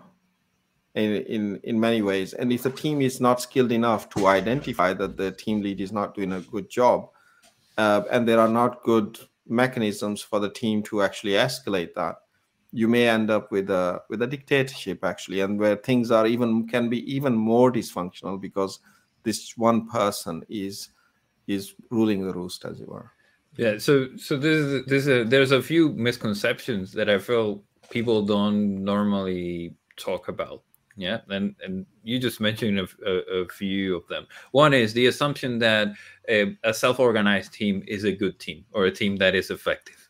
in, 0.95 1.23
in 1.23 1.60
in 1.63 1.80
many 1.80 2.01
ways. 2.01 2.34
And 2.34 2.51
if 2.51 2.63
the 2.63 2.71
team 2.71 3.01
is 3.01 3.21
not 3.21 3.41
skilled 3.41 3.71
enough 3.71 4.10
to 4.10 4.27
identify 4.27 4.93
that 4.93 5.17
the 5.17 5.32
team 5.32 5.62
lead 5.62 5.80
is 5.80 5.91
not 5.91 6.15
doing 6.15 6.34
a 6.34 6.41
good 6.41 6.69
job 6.69 7.10
uh, 7.77 8.04
and 8.12 8.27
there 8.27 8.39
are 8.39 8.49
not 8.49 8.84
good 8.84 9.19
mechanisms 9.47 10.21
for 10.21 10.39
the 10.39 10.49
team 10.49 10.84
to 10.84 11.01
actually 11.01 11.32
escalate 11.32 11.93
that 11.95 12.15
you 12.71 12.88
may 12.88 13.08
end 13.08 13.30
up 13.30 13.51
with 13.51 13.69
a 13.69 14.01
with 14.10 14.21
a 14.21 14.27
dictatorship 14.27 15.04
actually 15.04 15.41
and 15.41 15.60
where 15.60 15.75
things 15.75 16.12
are 16.12 16.25
even 16.25 16.67
can 16.67 16.89
be 16.89 16.99
even 17.13 17.34
more 17.34 17.71
dysfunctional 17.71 18.39
because 18.39 18.80
this 19.23 19.58
one 19.58 19.88
person 19.88 20.43
is 20.49 20.89
is 21.47 21.73
ruling 21.89 22.25
the 22.25 22.34
roost 22.34 22.63
as 22.65 22.80
it 22.80 22.88
were. 22.88 23.12
Yeah 23.58 23.77
so 23.77 24.15
so 24.15 24.38
this 24.38 24.84
is 24.91 25.08
a, 25.08 25.23
there's 25.25 25.51
a 25.51 25.62
few 25.62 25.89
misconceptions 25.89 26.93
that 26.93 27.10
i 27.10 27.17
feel 27.17 27.62
people 27.89 28.21
don't 28.25 28.84
normally 28.84 29.75
talk 29.97 30.30
about 30.30 30.63
yeah, 31.01 31.21
and 31.29 31.55
and 31.63 31.85
you 32.03 32.19
just 32.19 32.39
mentioned 32.39 32.79
a, 32.79 32.87
a, 33.05 33.41
a, 33.41 33.47
few 33.49 33.95
of 33.95 34.07
them. 34.07 34.27
One 34.51 34.73
is 34.73 34.93
the 34.93 35.07
assumption 35.07 35.59
that 35.59 35.87
a, 36.29 36.55
a 36.63 36.73
self-organized 36.73 37.51
team 37.51 37.83
is 37.87 38.03
a 38.03 38.11
good 38.11 38.39
team 38.39 38.65
or 38.71 38.85
a 38.85 38.91
team 38.91 39.17
that 39.17 39.33
is 39.33 39.49
effective. 39.49 40.09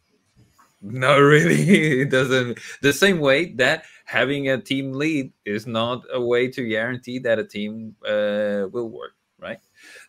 Not 0.81 1.15
really. 1.33 2.01
It 2.01 2.09
doesn't. 2.09 2.59
The 2.81 2.93
same 2.93 3.19
way 3.19 3.53
that 3.53 3.85
having 4.05 4.49
a 4.49 4.61
team 4.61 4.91
lead 4.91 5.31
is 5.45 5.65
not 5.65 6.03
a 6.11 6.19
way 6.19 6.49
to 6.49 6.67
guarantee 6.67 7.19
that 7.19 7.39
a 7.39 7.45
team 7.45 7.95
uh, 8.05 8.67
will 8.71 8.89
work. 8.89 9.13
Right. 9.39 9.59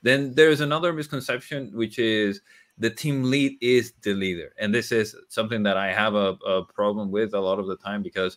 Then 0.03 0.35
there's 0.35 0.61
another 0.61 0.93
misconception, 0.93 1.71
which 1.75 1.99
is 1.99 2.41
the 2.77 2.91
team 2.91 3.25
lead 3.25 3.57
is 3.61 3.93
the 4.03 4.15
leader, 4.15 4.53
and 4.59 4.75
this 4.75 4.93
is 4.93 5.15
something 5.29 5.63
that 5.63 5.77
I 5.77 5.93
have 5.93 6.15
a, 6.15 6.37
a 6.47 6.65
problem 6.65 7.11
with 7.11 7.33
a 7.35 7.41
lot 7.41 7.59
of 7.59 7.67
the 7.67 7.77
time 7.77 8.03
because 8.03 8.37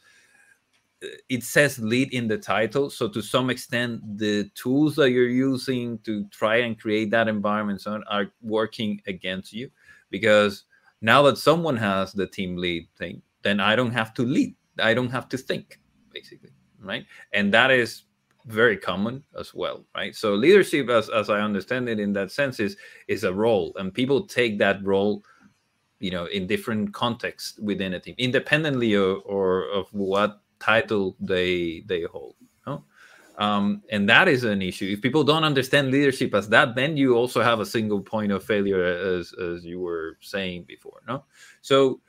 it 1.29 1.43
says 1.43 1.79
lead 1.79 2.13
in 2.13 2.27
the 2.27 2.37
title 2.37 2.89
so 2.89 3.07
to 3.07 3.21
some 3.21 3.49
extent 3.49 4.01
the 4.17 4.49
tools 4.55 4.95
that 4.95 5.11
you're 5.11 5.27
using 5.27 5.97
to 5.99 6.25
try 6.29 6.57
and 6.57 6.79
create 6.79 7.09
that 7.11 7.27
environment 7.27 7.81
so 7.81 8.01
are 8.09 8.27
working 8.41 9.01
against 9.07 9.53
you 9.53 9.69
because 10.09 10.65
now 11.01 11.21
that 11.21 11.37
someone 11.37 11.77
has 11.77 12.13
the 12.13 12.27
team 12.27 12.55
lead 12.55 12.87
thing 12.97 13.21
then 13.41 13.59
i 13.59 13.75
don't 13.75 13.91
have 13.91 14.13
to 14.13 14.23
lead 14.23 14.55
i 14.79 14.93
don't 14.93 15.09
have 15.09 15.27
to 15.29 15.37
think 15.37 15.79
basically 16.11 16.51
right? 16.85 17.05
And 17.33 17.53
that 17.53 17.71
is 17.71 18.03
very 18.45 18.77
common 18.77 19.23
as 19.37 19.53
well 19.53 19.85
right? 19.95 20.15
So 20.15 20.35
leadership 20.35 20.87
as, 20.89 21.09
as 21.09 21.31
i 21.31 21.39
understand 21.41 21.89
it 21.89 21.99
in 21.99 22.13
that 22.13 22.31
sense 22.31 22.59
is 22.59 22.77
is 23.07 23.23
a 23.23 23.33
role 23.33 23.73
and 23.77 23.91
people 23.91 24.27
take 24.27 24.59
that 24.59 24.85
role 24.85 25.23
you 25.99 26.11
know 26.11 26.25
in 26.25 26.45
different 26.45 26.93
contexts 26.93 27.57
within 27.59 27.95
a 27.95 27.99
team 27.99 28.13
independently 28.19 28.95
or, 28.95 29.15
or 29.25 29.67
of 29.69 29.87
what 29.93 30.41
title 30.59 31.15
they 31.19 31.83
they 31.87 32.03
hold. 32.03 32.35
No? 32.65 32.83
um, 33.37 33.83
and 33.89 34.07
that 34.09 34.27
is 34.27 34.43
an 34.43 34.61
issue 34.61 34.91
if 34.91 35.01
people 35.01 35.23
don't 35.23 35.43
understand 35.43 35.91
leadership 35.91 36.33
as 36.33 36.49
that 36.49 36.75
then 36.75 36.95
you 36.95 37.15
also 37.15 37.41
have 37.41 37.59
a 37.59 37.65
single 37.65 37.99
point 37.99 38.31
of 38.31 38.43
failure 38.43 38.83
as 38.83 39.33
as 39.33 39.65
you 39.65 39.79
were 39.79 40.17
saying 40.21 40.63
before 40.63 41.01
no 41.07 41.23
so 41.61 41.99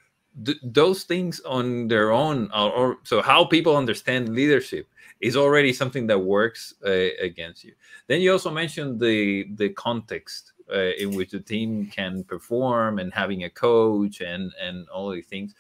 th- 0.45 0.59
those 0.63 1.05
things 1.05 1.41
on 1.41 1.89
their 1.89 2.13
own 2.13 2.51
are, 2.53 2.71
or 2.71 2.99
so 3.03 3.23
how 3.23 3.45
people 3.45 3.77
understand 3.77 4.29
leadership 4.29 4.87
is 5.21 5.37
already 5.37 5.73
something 5.73 6.07
that 6.07 6.19
works 6.19 6.75
uh, 6.87 7.09
against 7.21 7.65
you 7.65 7.73
then 8.07 8.21
you 8.21 8.31
also 8.33 8.51
mentioned 8.51 9.01
the 9.01 9.49
the 9.55 9.71
context 9.71 10.53
uh, 10.73 10.93
in 10.99 11.15
which 11.15 11.31
the 11.31 11.41
team 11.41 11.87
can 11.87 12.25
perform 12.25 12.99
and 12.99 13.13
having 13.13 13.45
a 13.45 13.51
coach 13.51 14.21
and 14.21 14.53
and 14.61 14.89
all 14.91 15.11
these 15.11 15.27
things 15.27 15.55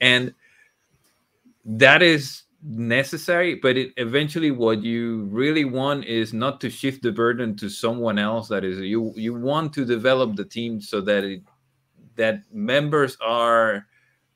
and 0.00 0.34
that 1.64 2.02
is 2.02 2.44
necessary 2.62 3.54
but 3.54 3.76
it 3.76 3.92
eventually 3.96 4.50
what 4.50 4.82
you 4.82 5.22
really 5.30 5.64
want 5.64 6.04
is 6.04 6.34
not 6.34 6.60
to 6.60 6.68
shift 6.68 7.02
the 7.02 7.10
burden 7.10 7.56
to 7.56 7.70
someone 7.70 8.18
else. 8.18 8.48
That 8.48 8.64
is 8.64 8.78
you 8.78 9.12
you 9.16 9.34
want 9.34 9.72
to 9.74 9.84
develop 9.84 10.36
the 10.36 10.44
team 10.44 10.80
so 10.80 11.00
that 11.02 11.24
it 11.24 11.42
that 12.16 12.42
members 12.52 13.16
are 13.20 13.86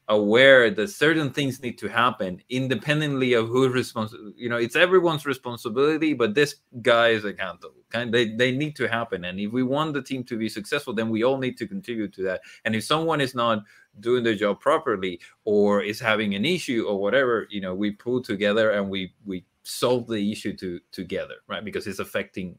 aware 0.08 0.70
that 0.70 0.88
certain 0.88 1.30
things 1.30 1.62
need 1.62 1.78
to 1.78 1.88
happen 1.88 2.40
independently 2.50 3.32
of 3.32 3.48
who's 3.48 3.72
responsible 3.72 4.32
you 4.36 4.50
know 4.50 4.58
it's 4.58 4.76
everyone's 4.76 5.24
responsibility 5.24 6.12
but 6.12 6.34
this 6.34 6.56
guy 6.82 7.08
is 7.08 7.24
accountable 7.24 7.84
kind 7.94 8.12
they, 8.12 8.34
they 8.34 8.50
need 8.50 8.76
to 8.76 8.88
happen. 8.88 9.24
And 9.24 9.38
if 9.38 9.52
we 9.52 9.62
want 9.62 9.94
the 9.94 10.02
team 10.02 10.24
to 10.24 10.36
be 10.36 10.48
successful 10.48 10.92
then 10.92 11.08
we 11.08 11.22
all 11.22 11.38
need 11.38 11.56
to 11.58 11.66
contribute 11.66 12.12
to 12.14 12.22
that. 12.24 12.40
And 12.64 12.74
if 12.74 12.84
someone 12.84 13.20
is 13.20 13.34
not 13.34 13.62
doing 14.00 14.22
their 14.24 14.34
job 14.34 14.60
properly 14.60 15.20
or 15.44 15.82
is 15.82 16.00
having 16.00 16.34
an 16.34 16.44
issue 16.44 16.84
or 16.88 17.00
whatever 17.00 17.46
you 17.50 17.60
know 17.60 17.74
we 17.74 17.90
pull 17.90 18.22
together 18.22 18.70
and 18.72 18.88
we 18.88 19.12
we 19.24 19.44
solve 19.62 20.06
the 20.08 20.32
issue 20.32 20.54
to 20.56 20.80
together 20.92 21.36
right? 21.48 21.64
Because 21.64 21.86
it's 21.86 22.00
affecting 22.00 22.58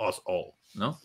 us 0.00 0.20
all 0.26 0.54
no? 0.74 0.96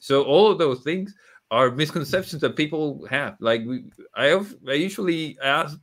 So 0.00 0.24
all 0.24 0.50
of 0.50 0.58
those 0.58 0.82
things 0.82 1.14
are 1.50 1.70
misconceptions 1.70 2.40
that 2.42 2.56
people 2.56 3.06
have. 3.08 3.36
Like 3.38 3.62
we, 3.66 3.84
I 4.14 4.26
have, 4.26 4.54
I 4.68 4.72
usually 4.72 5.38
ask, 5.42 5.78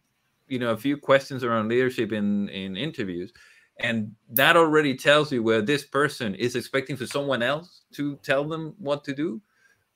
you 0.47 0.59
know, 0.59 0.71
a 0.71 0.77
few 0.77 0.97
questions 0.97 1.43
around 1.43 1.69
leadership 1.69 2.11
in 2.11 2.49
in 2.49 2.75
interviews, 2.75 3.31
and 3.79 4.13
that 4.31 4.57
already 4.57 4.95
tells 4.95 5.31
you 5.31 5.43
where 5.43 5.61
this 5.61 5.85
person 5.85 6.35
is 6.35 6.55
expecting 6.55 6.97
for 6.97 7.05
someone 7.05 7.43
else 7.43 7.83
to 7.93 8.17
tell 8.23 8.43
them 8.43 8.73
what 8.79 9.03
to 9.05 9.13
do, 9.13 9.41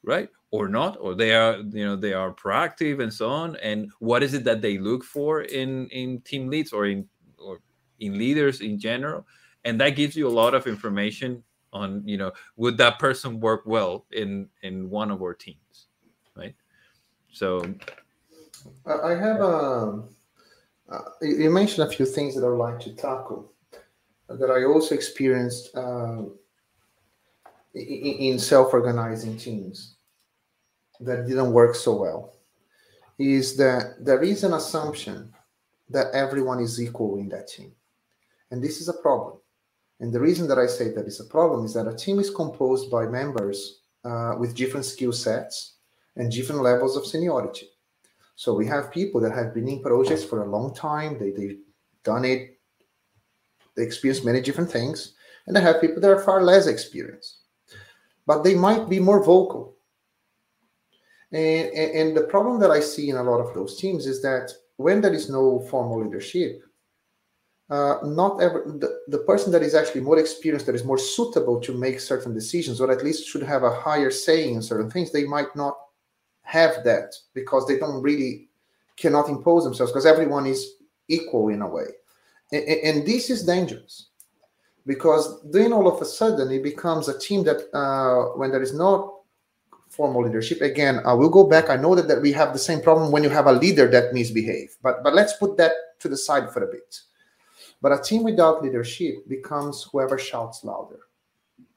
right, 0.04 0.30
or 0.54 0.68
not, 0.68 0.98
or 1.00 1.16
they 1.16 1.34
are, 1.34 1.58
you 1.58 1.84
know, 1.84 1.96
they 1.96 2.14
are 2.14 2.32
proactive 2.32 3.02
and 3.02 3.12
so 3.12 3.28
on. 3.28 3.56
And 3.56 3.92
what 3.98 4.22
is 4.22 4.36
it 4.36 4.44
that 4.44 4.62
they 4.62 4.78
look 4.78 5.04
for 5.04 5.42
in 5.42 5.88
in 5.88 6.22
team 6.22 6.48
leads 6.48 6.72
or 6.72 6.86
in 6.86 7.10
or 7.40 7.60
in 8.00 8.20
leaders 8.20 8.62
in 8.62 8.78
general? 8.78 9.26
And 9.66 9.82
that 9.82 9.92
gives 9.92 10.16
you 10.16 10.28
a 10.28 10.36
lot 10.42 10.54
of 10.54 10.68
information 10.68 11.44
on 11.74 12.04
you 12.06 12.18
know 12.18 12.32
would 12.56 12.78
that 12.78 13.00
person 13.00 13.40
work 13.40 13.64
well 13.66 14.06
in 14.12 14.48
in 14.62 14.90
one 14.90 15.12
of 15.12 15.22
our 15.22 15.34
teams 15.34 15.88
right 16.36 16.56
so 17.32 17.66
i 18.86 19.16
have 19.16 19.42
a 19.42 19.58
um, 19.58 20.08
uh, 20.90 21.00
you 21.22 21.50
mentioned 21.50 21.88
a 21.88 21.92
few 21.92 22.06
things 22.06 22.36
that 22.36 22.46
i 22.46 22.50
would 22.50 22.58
like 22.58 22.80
to 22.80 22.94
tackle 22.94 23.52
that 24.30 24.52
i 24.52 24.64
also 24.64 24.94
experienced 24.94 25.76
uh, 25.76 26.22
in, 27.74 28.14
in 28.28 28.40
self-organizing 28.40 29.36
teams 29.36 29.93
that 31.06 31.28
didn't 31.28 31.52
work 31.52 31.76
so 31.76 31.96
well 31.96 32.34
is 33.20 33.56
that 33.58 33.96
there 34.00 34.22
is 34.22 34.44
an 34.44 34.54
assumption 34.54 35.32
that 35.90 36.08
everyone 36.14 36.60
is 36.60 36.82
equal 36.82 37.18
in 37.18 37.30
that 37.30 37.48
team 37.48 37.72
and 38.52 38.64
this 38.64 38.82
is 38.82 38.90
a 38.90 39.02
problem 39.02 39.38
and 40.00 40.12
the 40.12 40.20
reason 40.20 40.48
that 40.48 40.60
I 40.60 40.68
say 40.68 40.90
that 40.92 41.08
is 41.08 41.20
a 41.20 41.26
problem 41.26 41.66
is 41.66 41.74
that 41.76 41.88
a 41.88 41.96
team 41.96 42.20
is 42.20 42.30
composed 42.30 42.92
by 42.92 43.06
members 43.06 43.84
uh, 44.04 44.36
with 44.38 44.54
different 44.56 44.86
skill 44.86 45.14
sets 45.14 45.78
and 46.18 46.30
different 46.32 46.62
levels 46.62 46.98
of 46.98 47.06
seniority. 47.06 47.70
So 48.36 48.54
we 48.54 48.66
have 48.68 48.92
people 48.92 49.22
that 49.22 49.32
have 49.32 49.54
been 49.54 49.70
in 49.70 49.82
projects 49.82 50.24
for 50.24 50.44
a 50.44 50.50
long 50.50 50.74
time, 50.76 51.18
they, 51.20 51.32
they've 51.32 51.60
done 52.04 52.26
it, 52.26 52.60
they 53.76 53.84
experience 53.84 54.26
many 54.26 54.42
different 54.42 54.70
things, 54.70 55.14
and 55.48 55.58
I 55.58 55.62
have 55.62 55.80
people 55.80 56.02
that 56.02 56.12
are 56.12 56.20
far 56.20 56.44
less 56.44 56.68
experienced. 56.68 57.38
But 58.26 58.44
they 58.44 58.56
might 58.56 58.90
be 58.90 59.00
more 59.00 59.24
vocal. 59.24 59.76
And, 61.34 61.76
and 61.76 62.18
the 62.18 62.28
problem 62.30 62.60
that 62.60 62.70
I 62.70 62.80
see 62.80 63.10
in 63.10 63.18
a 63.18 63.24
lot 63.24 63.40
of 63.40 63.54
those 63.56 63.78
teams 63.78 64.06
is 64.06 64.22
that 64.22 64.54
when 64.78 65.02
there 65.02 65.14
is 65.14 65.30
no 65.30 65.60
formal 65.70 66.04
leadership, 66.04 66.64
uh, 67.70 67.98
not 68.04 68.42
ever 68.42 68.64
the, 68.66 69.00
the 69.08 69.24
person 69.24 69.52
that 69.52 69.64
is 69.64 69.74
actually 69.74 70.02
more 70.02 70.20
experienced 70.20 70.66
that 70.68 70.76
is 70.76 70.84
more 70.84 70.98
suitable 70.98 71.60
to 71.60 71.74
make 71.74 72.00
certain 72.00 72.34
decisions 72.34 72.80
or 72.80 72.92
at 72.92 73.04
least 73.04 73.28
should 73.28 73.42
have 73.42 73.64
a 73.64 73.74
higher 73.74 74.12
say 74.12 74.52
in 74.52 74.62
certain 74.62 74.92
things 74.92 75.12
they 75.12 75.24
might 75.24 75.56
not 75.56 75.76
have 76.44 76.84
that 76.84 77.16
because 77.34 77.66
they 77.66 77.80
don't 77.80 78.02
really 78.02 78.48
cannot 78.98 79.30
impose 79.30 79.64
themselves 79.64 79.92
because 79.92 80.06
everyone 80.06 80.46
is 80.46 80.74
equal 81.08 81.50
in 81.50 81.62
a 81.62 81.68
way. 81.68 81.86
And, 82.52 82.64
and, 82.64 83.08
this 83.08 83.30
is 83.30 83.44
dangerous 83.44 84.10
because 84.86 85.42
then 85.50 85.74
all 85.74 85.88
of 85.88 86.02
a 86.02 86.06
sudden 86.06 86.52
it 86.52 86.62
becomes 86.62 87.08
a 87.08 87.18
team 87.18 87.44
that 87.46 87.74
uh, 87.74 88.38
when 88.38 88.52
there 88.52 88.62
is 88.62 88.74
no 88.74 89.23
formal 89.96 90.24
leadership. 90.24 90.62
Again 90.62 91.02
i 91.06 91.14
will 91.14 91.30
go 91.30 91.44
back. 91.48 91.70
I 91.70 91.78
know 91.78 91.94
that, 91.96 92.08
that 92.08 92.22
we 92.22 92.32
have 92.34 92.52
the 92.54 92.60
same 92.60 92.82
problem 92.82 93.12
when 93.12 93.24
you 93.24 93.30
have 93.30 93.48
a 93.48 93.54
leader 93.54 93.88
that 93.88 94.14
misbehave. 94.14 94.76
But 94.82 95.04
but 95.04 95.14
let's 95.14 95.34
put 95.38 95.58
that 95.58 95.74
to 96.00 96.10
the 96.10 96.18
side 96.18 96.52
for 96.52 96.64
a 96.64 96.68
bit. 96.68 97.00
But 97.82 97.92
a 97.92 98.02
team 98.02 98.24
without 98.24 98.64
leadership 98.64 99.28
becomes 99.28 99.84
whoever 99.92 100.18
shouts 100.18 100.64
louder, 100.64 101.02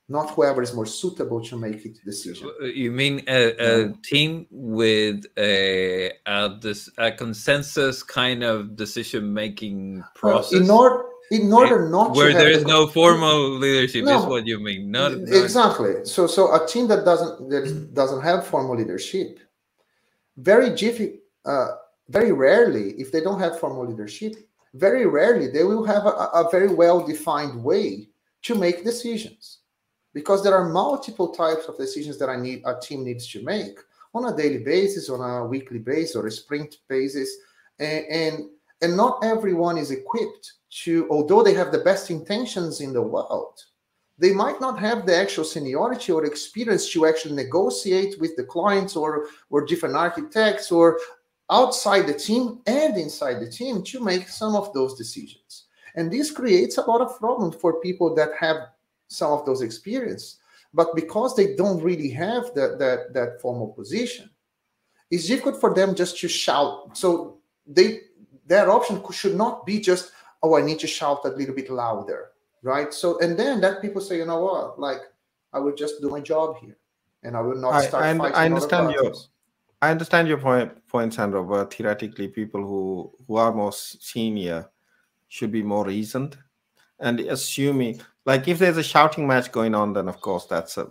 not 0.09 0.31
whoever 0.31 0.63
is 0.63 0.73
more 0.73 0.87
suitable 0.87 1.41
to 1.45 1.57
make 1.57 1.85
it 1.85 1.99
decision. 2.05 2.49
Uh, 2.63 2.67
you 2.67 2.93
mean 2.93 3.23
a, 3.27 3.41
a 3.59 3.93
team 4.05 4.47
with 4.51 5.25
a, 5.37 6.13
a, 6.27 6.59
a, 6.99 7.11
consensus 7.11 8.05
kind 8.05 8.45
of 8.45 8.77
decision 8.77 9.35
making 9.35 10.05
process? 10.15 10.53
Well, 10.53 10.63
in, 10.63 10.71
order, 10.71 11.05
in 11.31 11.53
order 11.53 11.89
not 11.89 12.15
where 12.15 12.33
there 12.33 12.51
is 12.51 12.65
no 12.65 12.87
formal 12.87 13.59
leadership 13.59 14.05
no, 14.05 14.21
is 14.21 14.27
what 14.27 14.47
you 14.47 14.59
mean 14.61 14.91
not, 14.91 15.13
not, 15.13 15.43
exactly. 15.43 16.05
So 16.05 16.27
so 16.27 16.55
a 16.55 16.67
team 16.67 16.87
that 16.89 17.05
doesn't 17.05 17.49
that 17.51 17.95
doesn't 17.95 18.23
have 18.23 18.47
formal 18.47 18.77
leadership 18.77 19.41
very 20.37 20.71
jiffy 20.75 21.21
uh, 21.45 21.69
very 22.09 22.33
rarely 22.33 22.91
if 22.93 23.11
they 23.11 23.21
don't 23.21 23.41
have 23.41 23.59
formal 23.59 23.87
leadership 23.87 24.35
very 24.75 25.07
rarely 25.07 25.49
they 25.49 25.65
will 25.65 25.85
have 25.85 26.07
a, 26.07 26.15
a 26.43 26.49
very 26.51 26.73
well 26.73 27.05
defined 27.05 27.63
way 27.63 28.09
to 28.47 28.55
make 28.55 28.85
decisions. 28.85 29.59
Because 30.15 30.43
there 30.43 30.55
are 30.55 30.69
multiple 30.69 31.29
types 31.29 31.67
of 31.67 31.77
decisions 31.77 32.17
that 32.19 32.31
I 32.31 32.37
need 32.37 32.63
a 32.65 32.79
team 32.81 33.05
needs 33.05 33.27
to 33.33 33.43
make 33.43 33.79
on 34.15 34.33
a 34.33 34.37
daily 34.37 34.59
basis, 34.59 35.11
on 35.11 35.21
a 35.21 35.45
weekly 35.45 35.79
basis, 35.79 36.17
or 36.17 36.27
a 36.27 36.31
sprint 36.31 36.77
basis, 36.89 37.29
and, 37.79 38.05
and 38.07 38.35
and 38.83 38.97
not 38.97 39.25
everyone 39.25 39.77
is 39.79 39.91
equipped 39.91 40.53
to, 40.85 41.09
although 41.11 41.43
they 41.43 41.55
have 41.55 41.73
the 41.73 41.79
best 41.79 42.11
intentions 42.11 42.81
in 42.81 42.93
the 42.93 43.03
world, 43.03 43.63
they 44.19 44.33
might 44.33 44.61
not 44.61 44.79
have 44.79 45.07
the 45.07 45.17
actual 45.17 45.45
seniority 45.45 46.13
or 46.13 46.25
experience 46.25 46.91
to 46.91 47.07
actually 47.07 47.35
negotiate 47.35 48.19
with 48.21 48.35
the 48.37 48.45
clients 48.45 48.97
or 48.97 49.29
or 49.51 49.65
different 49.65 49.97
architects 49.97 50.73
or 50.73 50.99
outside 51.51 52.07
the 52.07 52.15
team 52.15 52.61
and 52.67 52.97
inside 52.97 53.41
the 53.41 53.51
team 53.51 53.83
to 53.83 54.03
make 54.03 54.29
some 54.29 54.57
of 54.57 54.73
those 54.73 54.97
decisions. 54.97 55.67
And 55.95 56.11
this 56.11 56.31
creates 56.31 56.77
a 56.79 56.83
lot 56.83 57.01
of 57.01 57.19
problems 57.19 57.57
for 57.57 57.81
people 57.81 58.15
that 58.17 58.31
have 58.39 58.57
some 59.09 59.33
of 59.33 59.47
those 59.47 59.63
experience, 59.63 60.39
but 60.75 60.95
because 60.95 61.37
they 61.37 61.55
don't 61.55 61.83
really 61.83 62.11
have 62.11 62.55
that 62.55 62.79
that 62.79 63.13
that 63.15 63.41
formal 63.41 63.69
position, 63.69 64.31
it's 65.11 65.29
difficult 65.29 65.61
for 65.61 65.73
them 65.75 65.95
just 65.95 66.19
to 66.21 66.29
shout. 66.29 66.97
So 66.97 67.39
they 67.67 68.01
their 68.47 68.71
option 68.71 69.03
should 69.13 69.37
not 69.37 69.67
be 69.67 69.81
just, 69.81 70.13
oh, 70.47 70.57
I 70.57 70.63
need 70.63 70.79
to 70.81 70.87
shout 70.87 71.25
a 71.25 71.29
little 71.29 71.55
bit 71.55 71.71
louder, 71.71 72.31
right? 72.63 72.95
So 72.95 73.19
and 73.21 73.39
then 73.39 73.61
that 73.63 73.83
people 73.83 74.01
say, 74.01 74.19
you 74.19 74.27
know 74.27 74.41
what, 74.41 74.79
like 74.79 75.01
I 75.53 75.59
will 75.59 75.75
just 75.75 76.01
do 76.01 76.09
my 76.09 76.21
job 76.21 76.57
here, 76.59 76.77
and 77.23 77.37
I 77.37 77.41
will 77.41 77.57
not 77.57 77.83
start. 77.85 78.05
I, 78.05 78.11
I, 78.11 78.43
I 78.43 78.45
understand 78.47 78.93
your 78.93 79.13
I 79.83 79.91
understand 79.91 80.29
your 80.29 80.39
point, 80.39 80.87
point, 80.89 81.13
Sandro. 81.15 81.45
But 81.45 81.75
theoretically, 81.75 82.29
people 82.29 82.63
who 82.63 83.13
who 83.27 83.37
are 83.37 83.53
more 83.53 83.73
senior 83.73 84.71
should 85.29 85.53
be 85.53 85.63
more 85.63 85.85
reasoned. 85.85 86.39
And 86.99 87.21
assuming, 87.21 88.01
like, 88.25 88.49
if 88.49 88.59
there's 88.59 88.79
a 88.79 88.83
shouting 88.83 89.27
match 89.27 89.53
going 89.53 89.75
on, 89.75 89.93
then 89.93 90.09
of 90.09 90.21
course 90.21 90.47
that's 90.47 90.79
a 90.79 90.89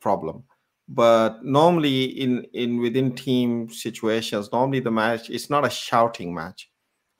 problem. 0.00 0.44
But 0.88 1.44
normally, 1.44 2.04
in 2.04 2.44
in 2.54 2.80
within 2.80 3.14
team 3.14 3.68
situations, 3.68 4.50
normally 4.52 4.80
the 4.80 4.90
match 4.90 5.30
it's 5.30 5.50
not 5.50 5.66
a 5.66 5.70
shouting 5.70 6.34
match. 6.34 6.70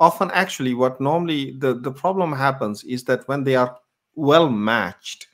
Often, 0.03 0.33
actually, 0.33 0.75
what 0.75 1.01
normally 1.01 1.57
the 1.59 1.75
the 1.75 1.93
problem 1.93 2.33
happens 2.33 2.83
is 2.85 3.05
that 3.05 3.29
when 3.29 3.45
they 3.45 3.55
are 3.55 3.79
well 4.17 4.49
matched, 4.51 5.29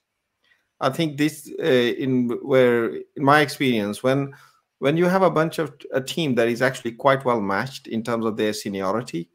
I 0.80 0.90
think 0.90 1.18
this 1.18 1.50
uh, 1.58 1.64
in 1.64 2.28
where 2.42 2.94
in 2.94 3.24
my 3.24 3.40
experience 3.40 4.02
when 4.02 4.34
when 4.78 4.96
you 4.96 5.06
have 5.06 5.22
a 5.22 5.30
bunch 5.30 5.58
of 5.58 5.74
a 5.92 6.00
team 6.00 6.34
that 6.36 6.48
is 6.48 6.62
actually 6.62 6.92
quite 6.92 7.24
well 7.24 7.40
matched 7.40 7.88
in 7.88 8.02
terms 8.02 8.24
of 8.26 8.36
their 8.36 8.52
seniority 8.52 9.30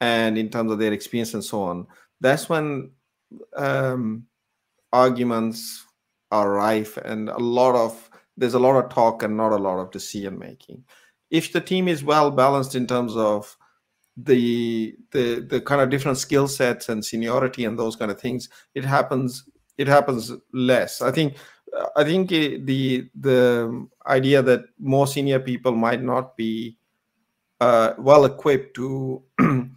and 0.00 0.38
in 0.38 0.50
terms 0.50 0.70
of 0.70 0.78
their 0.78 0.92
experience 0.92 1.34
and 1.34 1.44
so 1.44 1.62
on 1.62 1.86
that's 2.20 2.48
when 2.48 2.90
um, 3.56 4.24
arguments 4.92 5.84
are 6.30 6.52
rife 6.52 6.96
and 6.98 7.28
a 7.28 7.38
lot 7.38 7.74
of 7.74 8.10
there's 8.36 8.54
a 8.54 8.58
lot 8.58 8.76
of 8.76 8.90
talk 8.90 9.24
and 9.24 9.36
not 9.36 9.52
a 9.52 9.56
lot 9.56 9.80
of 9.80 9.90
decision 9.90 10.38
making 10.38 10.84
if 11.30 11.52
the 11.52 11.60
team 11.60 11.88
is 11.88 12.04
well 12.04 12.30
balanced 12.30 12.76
in 12.76 12.86
terms 12.86 13.16
of 13.16 13.57
the 14.24 14.96
the 15.12 15.40
the 15.40 15.60
kind 15.60 15.80
of 15.80 15.90
different 15.90 16.18
skill 16.18 16.48
sets 16.48 16.88
and 16.88 17.04
seniority 17.04 17.64
and 17.64 17.78
those 17.78 17.96
kind 17.96 18.10
of 18.10 18.20
things 18.20 18.48
it 18.74 18.84
happens 18.84 19.44
it 19.76 19.86
happens 19.86 20.32
less. 20.52 21.00
I 21.02 21.12
think 21.12 21.36
i 21.96 22.04
think 22.04 22.28
the 22.30 23.08
the 23.14 23.86
idea 24.06 24.42
that 24.42 24.64
more 24.78 25.06
senior 25.06 25.38
people 25.38 25.72
might 25.72 26.02
not 26.02 26.36
be 26.36 26.76
uh, 27.60 27.92
well 27.98 28.24
equipped 28.24 28.74
to 28.74 29.22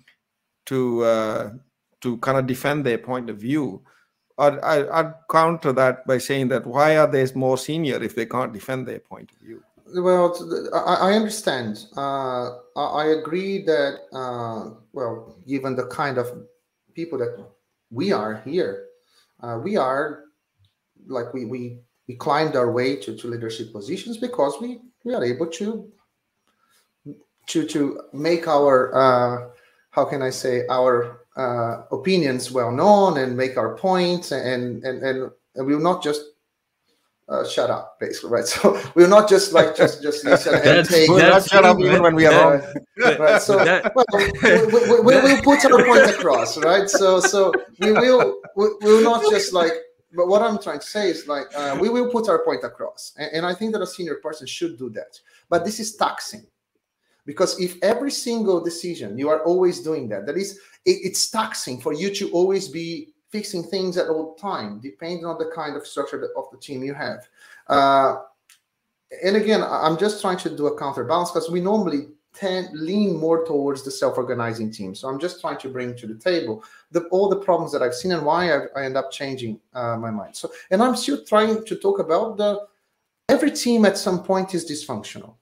to 0.65 1.03
uh, 1.03 1.51
to 1.99 2.17
kind 2.19 2.37
of 2.37 2.47
defend 2.47 2.85
their 2.85 2.97
point 2.97 3.29
of 3.29 3.37
view 3.37 3.81
I'd, 4.37 4.59
I'd 4.59 5.13
counter 5.29 5.73
that 5.73 6.05
by 6.07 6.17
saying 6.17 6.47
that 6.49 6.65
why 6.65 6.97
are 6.97 7.07
they 7.07 7.25
more 7.35 7.57
senior 7.57 8.01
if 8.01 8.15
they 8.15 8.25
can't 8.25 8.53
defend 8.53 8.87
their 8.87 8.99
point 8.99 9.31
of 9.31 9.37
view 9.37 9.63
well, 9.95 10.71
I, 10.73 11.13
understand. 11.13 11.85
Uh, 11.95 12.57
I 12.75 13.17
agree 13.19 13.63
that, 13.63 14.01
uh, 14.13 14.71
well, 14.93 15.35
given 15.47 15.75
the 15.75 15.87
kind 15.87 16.17
of 16.17 16.27
people 16.93 17.17
that 17.19 17.45
we 17.89 18.11
are 18.11 18.41
here, 18.45 18.87
uh, 19.41 19.59
we 19.61 19.77
are 19.77 20.25
like 21.07 21.33
we, 21.33 21.45
we 21.45 21.79
we 22.07 22.15
climbed 22.15 22.55
our 22.55 22.71
way 22.71 22.95
to, 22.95 23.15
to 23.15 23.27
leadership 23.27 23.71
positions 23.71 24.17
because 24.17 24.59
we, 24.61 24.79
we 25.03 25.13
are 25.13 25.23
able 25.23 25.47
to 25.47 25.89
to 27.47 27.65
to 27.65 28.01
make 28.13 28.47
our 28.47 28.93
uh, 28.95 29.49
how 29.91 30.05
can 30.05 30.21
I 30.21 30.29
say 30.29 30.65
our 30.69 31.21
uh, 31.35 31.83
opinions 31.91 32.51
well 32.51 32.71
known 32.71 33.17
and 33.17 33.35
make 33.35 33.57
our 33.57 33.75
points 33.77 34.31
and 34.31 34.83
and 34.83 35.03
and, 35.03 35.31
and 35.55 35.67
we 35.67 35.75
will 35.75 35.83
not 35.83 36.03
just 36.03 36.21
uh, 37.29 37.47
shut 37.47 37.69
up, 37.69 37.99
basically, 37.99 38.29
right? 38.29 38.45
So 38.51 38.81
we're 38.95 39.07
not 39.07 39.29
just 39.29 39.53
like 39.53 39.75
just 39.75 40.01
just 40.01 40.25
listen 40.31 40.55
and 40.55 40.87
take. 40.87 41.09
We're 41.09 41.29
not 41.29 41.47
shut 41.47 41.63
up 41.63 41.79
even 41.79 42.01
when 42.01 42.15
we 42.15 42.25
are 42.25 42.59
wrong. 42.59 42.73
Right. 42.97 43.41
So 43.41 43.57
well, 43.57 44.05
we, 44.13 44.31
we, 44.43 45.01
we, 45.01 45.15
will 45.15 45.41
put 45.41 45.63
our 45.65 45.85
point 45.85 46.09
across, 46.09 46.57
right? 46.57 46.89
So 46.89 47.19
so 47.19 47.53
we 47.79 47.91
will 47.91 48.41
we, 48.55 48.67
will 48.81 49.03
not 49.03 49.23
just 49.29 49.53
like. 49.53 49.71
But 50.13 50.27
what 50.27 50.41
I'm 50.41 50.61
trying 50.61 50.79
to 50.79 50.85
say 50.85 51.09
is 51.09 51.25
like 51.27 51.45
uh, 51.55 51.77
we 51.79 51.87
will 51.87 52.11
put 52.11 52.27
our 52.27 52.43
point 52.43 52.65
across, 52.65 53.13
and, 53.17 53.29
and 53.33 53.45
I 53.45 53.53
think 53.53 53.71
that 53.71 53.81
a 53.81 53.87
senior 53.87 54.15
person 54.15 54.45
should 54.45 54.77
do 54.77 54.89
that. 54.89 55.17
But 55.49 55.63
this 55.63 55.79
is 55.79 55.95
taxing 55.95 56.45
because 57.25 57.59
if 57.59 57.77
every 57.81 58.11
single 58.11 58.61
decision 58.61 59.17
you 59.17 59.29
are 59.29 59.41
always 59.43 59.79
doing 59.79 60.09
that 60.09 60.25
that 60.25 60.35
is 60.37 60.59
it, 60.85 60.97
it's 61.03 61.29
taxing 61.29 61.79
for 61.79 61.93
you 61.93 62.13
to 62.13 62.29
always 62.31 62.67
be 62.67 63.10
fixing 63.31 63.63
things 63.63 63.97
at 63.97 64.09
all 64.09 64.35
time, 64.35 64.79
depending 64.79 65.25
on 65.25 65.37
the 65.37 65.51
kind 65.55 65.75
of 65.75 65.87
structure 65.87 66.29
of 66.35 66.45
the 66.51 66.57
team 66.57 66.83
you 66.83 66.93
have. 66.93 67.27
Uh, 67.67 68.17
and 69.23 69.35
again, 69.35 69.63
I'm 69.63 69.97
just 69.97 70.21
trying 70.21 70.37
to 70.39 70.55
do 70.55 70.67
a 70.67 70.77
counterbalance 70.77 71.31
because 71.31 71.49
we 71.49 71.61
normally 71.61 72.07
tend 72.33 72.69
lean 72.73 73.17
more 73.17 73.45
towards 73.45 73.83
the 73.83 73.91
self-organizing 73.91 74.71
team. 74.71 74.95
So 74.95 75.09
I'm 75.09 75.19
just 75.19 75.41
trying 75.41 75.57
to 75.59 75.69
bring 75.69 75.95
to 75.97 76.07
the 76.07 76.15
table 76.15 76.63
the, 76.91 77.01
all 77.05 77.27
the 77.27 77.35
problems 77.35 77.71
that 77.73 77.81
I've 77.81 77.95
seen 77.95 78.13
and 78.13 78.25
why 78.25 78.53
I've, 78.53 78.69
i 78.75 78.85
end 78.85 78.95
up 78.95 79.11
changing 79.11 79.59
uh, 79.73 79.97
my 79.97 80.11
mind. 80.11 80.35
So, 80.35 80.51
and 80.69 80.81
I'm 80.81 80.95
still 80.95 81.23
trying 81.25 81.65
to 81.65 81.75
talk 81.75 81.99
about 81.99 82.37
the 82.37 82.67
every 83.27 83.51
team 83.51 83.85
at 83.85 83.97
some 83.97 84.23
point 84.23 84.53
is 84.53 84.69
dysfunctional 84.69 85.35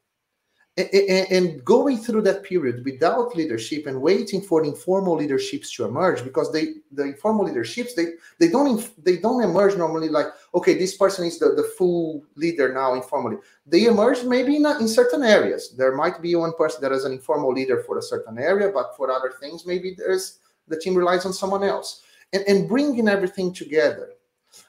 and 0.80 1.64
going 1.66 1.98
through 1.98 2.22
that 2.22 2.44
period 2.44 2.86
without 2.86 3.36
leadership 3.36 3.86
and 3.86 4.02
waiting 4.02 4.42
for 4.42 4.64
informal 4.64 5.16
leaderships 5.18 5.72
to 5.76 5.84
emerge 5.84 6.24
because 6.24 6.52
they 6.54 6.76
the 6.94 7.04
informal 7.04 7.46
leaderships 7.46 7.94
they 7.96 8.14
they 8.40 8.50
don't 8.50 8.90
they 9.04 9.18
don't 9.18 9.44
emerge 9.44 9.76
normally 9.76 10.10
like 10.10 10.28
okay 10.54 10.78
this 10.78 10.96
person 10.96 11.26
is 11.26 11.38
the, 11.38 11.50
the 11.50 11.70
full 11.78 12.24
leader 12.36 12.74
now 12.74 12.94
informally. 12.94 13.38
They 13.66 13.86
emerge 13.86 14.24
maybe 14.24 14.56
in, 14.56 14.66
in 14.66 14.88
certain 14.88 15.24
areas. 15.24 15.76
There 15.78 15.96
might 15.96 16.22
be 16.22 16.36
one 16.36 16.54
person 16.54 16.82
that 16.82 16.92
is 16.92 17.04
an 17.04 17.12
informal 17.12 17.54
leader 17.54 17.84
for 17.84 17.98
a 17.98 18.02
certain 18.02 18.38
area 18.40 18.72
but 18.74 18.96
for 18.96 19.12
other 19.12 19.34
things 19.40 19.66
maybe 19.66 19.96
there's 19.98 20.40
the 20.68 20.80
team 20.80 20.96
relies 20.96 21.26
on 21.26 21.34
someone 21.34 21.64
else. 21.64 22.04
And, 22.32 22.44
and 22.48 22.70
bringing 22.70 23.08
everything 23.08 23.52
together 23.54 24.12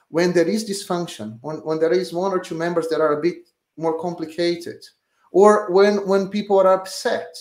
when 0.09 0.33
there 0.33 0.47
is 0.47 0.67
dysfunction 0.67 1.37
when, 1.41 1.57
when 1.57 1.79
there 1.79 1.93
is 1.93 2.11
one 2.11 2.31
or 2.31 2.39
two 2.39 2.55
members 2.55 2.87
that 2.89 2.99
are 2.99 3.19
a 3.19 3.21
bit 3.21 3.47
more 3.77 3.99
complicated 3.99 4.83
or 5.31 5.71
when 5.71 6.07
when 6.07 6.29
people 6.29 6.59
are 6.59 6.73
upset 6.73 7.35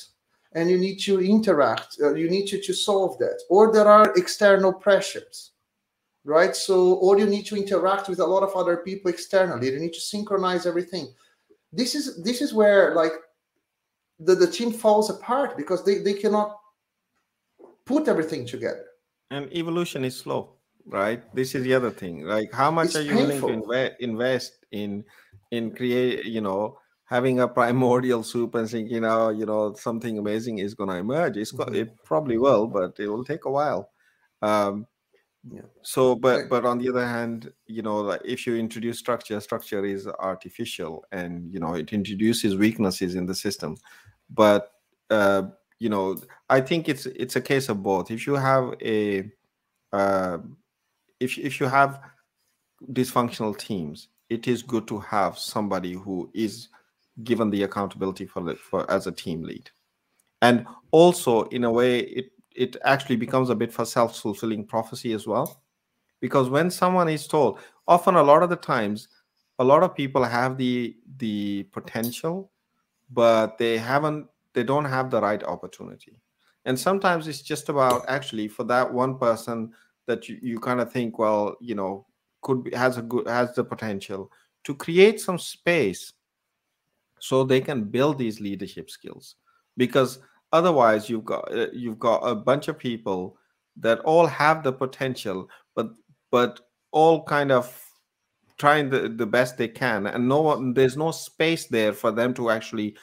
and 0.53 0.71
you 0.71 0.79
need 0.79 0.99
to 0.99 1.21
interact 1.21 1.97
uh, 2.03 2.15
you 2.15 2.29
need 2.29 2.47
to, 2.47 2.61
to 2.61 2.73
solve 2.73 3.19
that. 3.19 3.41
Or 3.49 3.73
there 3.73 3.89
are 3.89 4.13
external 4.17 4.73
pressures 4.73 5.53
right? 6.25 6.55
So 6.55 6.95
or 6.95 7.19
you 7.19 7.27
need 7.27 7.47
to 7.47 7.57
interact 7.57 8.09
with 8.09 8.21
a 8.21 8.27
lot 8.27 8.43
of 8.43 8.55
other 8.55 8.79
people 8.79 9.11
externally. 9.11 9.71
You 9.71 9.79
need 9.79 9.95
to 9.95 10.01
synchronize 10.01 10.67
everything. 10.67 11.09
This 11.73 11.95
is 11.95 12.23
this 12.23 12.41
is 12.41 12.53
where 12.53 12.95
like 12.95 13.13
the, 14.19 14.35
the 14.35 14.47
team 14.47 14.71
falls 14.73 15.09
apart 15.09 15.57
because 15.57 15.85
they, 15.85 15.99
they 15.99 16.15
cannot 16.15 16.59
put 17.87 18.07
everything 18.07 18.47
together. 18.47 18.85
And 19.31 19.51
evolution 19.53 20.05
is 20.05 20.17
slow 20.17 20.61
right? 20.87 21.23
This 21.35 21.55
is 21.55 21.63
the 21.63 21.75
other 21.75 21.91
thing. 21.91 22.25
Like 22.25 22.53
how 22.53 22.71
much 22.71 22.87
it's 22.87 22.97
are 22.97 23.03
you 23.03 23.15
painful. 23.15 23.49
willing 23.49 23.63
to 23.63 23.67
inve- 23.67 23.97
invest 24.01 24.53
in 24.73 25.05
in 25.51 25.75
create 25.75 26.25
you 26.25 26.41
know 26.41 26.79
having 27.11 27.41
a 27.41 27.49
primordial 27.49 28.23
soup 28.23 28.55
and 28.55 28.71
thinking, 28.71 29.05
oh, 29.05 29.31
you 29.31 29.45
know, 29.45 29.75
something 29.75 30.17
amazing 30.17 30.59
is 30.59 30.75
going 30.75 30.89
to 30.89 30.97
emerge. 30.97 31.37
It's 31.37 31.53
mm-hmm. 31.53 31.75
it 31.75 32.05
probably 32.05 32.39
will, 32.39 32.69
but 32.69 32.99
it 33.01 33.09
will 33.09 33.25
take 33.25 33.47
a 33.47 33.51
while. 33.51 33.91
Um, 34.43 34.87
yeah. 35.51 35.63
So, 35.83 36.15
but 36.15 36.49
but 36.49 36.65
on 36.65 36.79
the 36.79 36.89
other 36.89 37.05
hand, 37.07 37.53
you 37.67 37.83
know, 37.83 38.01
like 38.01 38.21
if 38.25 38.47
you 38.47 38.57
introduce 38.57 38.99
structure, 38.99 39.41
structure 39.41 39.85
is 39.85 40.07
artificial, 40.07 41.05
and 41.11 41.53
you 41.53 41.59
know 41.59 41.75
it 41.75 41.93
introduces 41.93 42.57
weaknesses 42.57 43.17
in 43.17 43.27
the 43.27 43.35
system. 43.35 43.77
But 44.29 44.71
uh, 45.11 45.43
you 45.81 45.89
know, 45.89 46.17
I 46.49 46.61
think 46.61 46.89
it's 46.89 47.07
it's 47.07 47.35
a 47.35 47.41
case 47.41 47.69
of 47.69 47.83
both. 47.83 48.13
If 48.13 48.27
you 48.27 48.35
have 48.35 48.75
a 48.83 49.29
uh, 49.93 50.39
if 51.19 51.39
if 51.39 51.59
you 51.59 51.67
have 51.67 52.01
dysfunctional 52.93 53.59
teams, 53.59 54.09
it 54.29 54.47
is 54.47 54.63
good 54.63 54.87
to 54.89 55.01
have 55.01 55.39
somebody 55.39 55.95
who 55.95 56.31
is 56.35 56.69
given 57.25 57.51
the 57.51 57.63
accountability 57.63 58.27
for 58.27 58.43
the, 58.43 58.55
for 58.55 58.91
as 58.91 59.07
a 59.07 59.13
team 59.13 59.43
lead. 59.43 59.71
And 60.43 60.67
also 60.91 61.43
in 61.45 61.65
a 61.65 61.71
way 61.71 62.01
it 62.01 62.33
it 62.57 62.77
actually 62.85 63.17
becomes 63.17 63.49
a 63.49 63.55
bit 63.55 63.73
for 63.73 63.85
self-fulfilling 63.85 64.67
prophecy 64.67 65.13
as 65.13 65.27
well. 65.27 65.63
Because 66.21 66.51
when 66.51 66.71
someone 66.71 67.09
is 67.09 67.27
told 67.27 67.61
often 67.87 68.17
a 68.17 68.23
lot 68.23 68.43
of 68.43 68.51
the 68.51 68.57
times 68.57 69.09
a 69.59 69.65
lot 69.65 69.83
of 69.83 69.95
people 69.95 70.25
have 70.25 70.57
the 70.57 70.97
the 71.19 71.65
potential 71.73 72.51
but 73.11 73.59
they 73.59 73.77
haven't 73.77 74.27
they 74.55 74.63
don't 74.65 74.85
have 74.85 75.11
the 75.11 75.21
right 75.21 75.43
opportunity. 75.45 76.21
And 76.65 76.79
sometimes 76.79 77.29
it's 77.29 77.43
just 77.43 77.69
about 77.69 78.05
actually 78.09 78.49
for 78.49 78.65
that 78.65 78.93
one 78.93 79.19
person 79.19 79.73
that 80.07 80.29
you, 80.29 80.39
you 80.43 80.61
kind 80.61 80.81
of 80.81 80.93
think 80.93 81.19
well 81.19 81.57
you 81.61 81.75
know 81.75 82.07
could 82.43 82.65
be 82.65 82.75
has 82.75 82.97
a 82.99 83.03
good 83.03 83.27
has 83.29 83.55
the 83.55 83.65
potential 83.65 84.31
to 84.65 84.75
create 84.75 85.21
some 85.21 85.39
space 85.39 86.13
so 87.21 87.45
they 87.45 87.61
can 87.61 87.85
build 87.85 88.19
these 88.19 88.41
leadership 88.41 88.91
skills. 88.91 89.37
Because 89.77 90.19
otherwise 90.53 91.09
you've 91.09 91.25
got 91.25 91.53
uh, 91.53 91.67
you've 91.73 91.99
got 91.99 92.19
a 92.19 92.35
bunch 92.35 92.69
of 92.69 92.79
people 92.79 93.37
that 93.77 94.01
all 94.01 94.27
have 94.27 94.63
the 94.63 94.73
potential 94.73 95.49
but 95.75 95.91
but 96.31 96.61
all 96.93 97.23
kind 97.25 97.53
of 97.53 97.85
trying 98.59 98.91
the, 98.91 99.09
the 99.09 99.27
best 99.27 99.57
they 99.57 99.69
can 99.69 100.07
and 100.07 100.29
no 100.29 100.41
one 100.41 100.75
there's 100.75 100.97
no 100.97 101.11
space 101.11 101.67
there 101.67 101.93
for 101.93 102.11
them 102.11 102.35
to 102.35 102.51
actually 102.51 102.97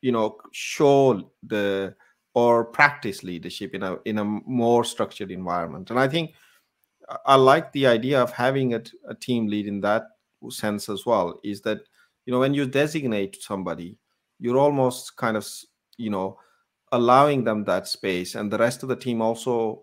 you 0.00 0.12
know 0.12 0.36
show 0.52 1.30
the 1.42 1.94
or 2.34 2.64
practice 2.64 3.22
leadership 3.22 3.74
in 3.74 3.82
a 3.82 3.96
in 4.04 4.18
a 4.18 4.24
more 4.24 4.84
structured 4.84 5.30
environment. 5.30 5.90
And 5.90 5.98
i 5.98 6.08
think 6.08 6.34
i 7.26 7.34
like 7.34 7.72
the 7.72 7.86
idea 7.86 8.22
of 8.22 8.32
having 8.32 8.74
a, 8.74 8.82
a 9.08 9.14
team 9.14 9.48
lead 9.48 9.66
in 9.66 9.80
that 9.80 10.04
sense 10.48 10.88
as 10.88 11.04
well 11.04 11.40
is 11.44 11.60
that 11.62 11.80
you 12.26 12.32
know 12.32 12.40
when 12.40 12.54
you 12.54 12.66
designate 12.66 13.42
somebody 13.42 13.98
you're 14.38 14.58
almost 14.58 15.16
kind 15.16 15.36
of 15.36 15.46
you 15.96 16.10
know 16.10 16.38
allowing 16.92 17.44
them 17.44 17.64
that 17.64 17.88
space 17.88 18.34
and 18.34 18.52
the 18.52 18.58
rest 18.58 18.82
of 18.82 18.88
the 18.88 18.96
team 18.96 19.22
also 19.22 19.82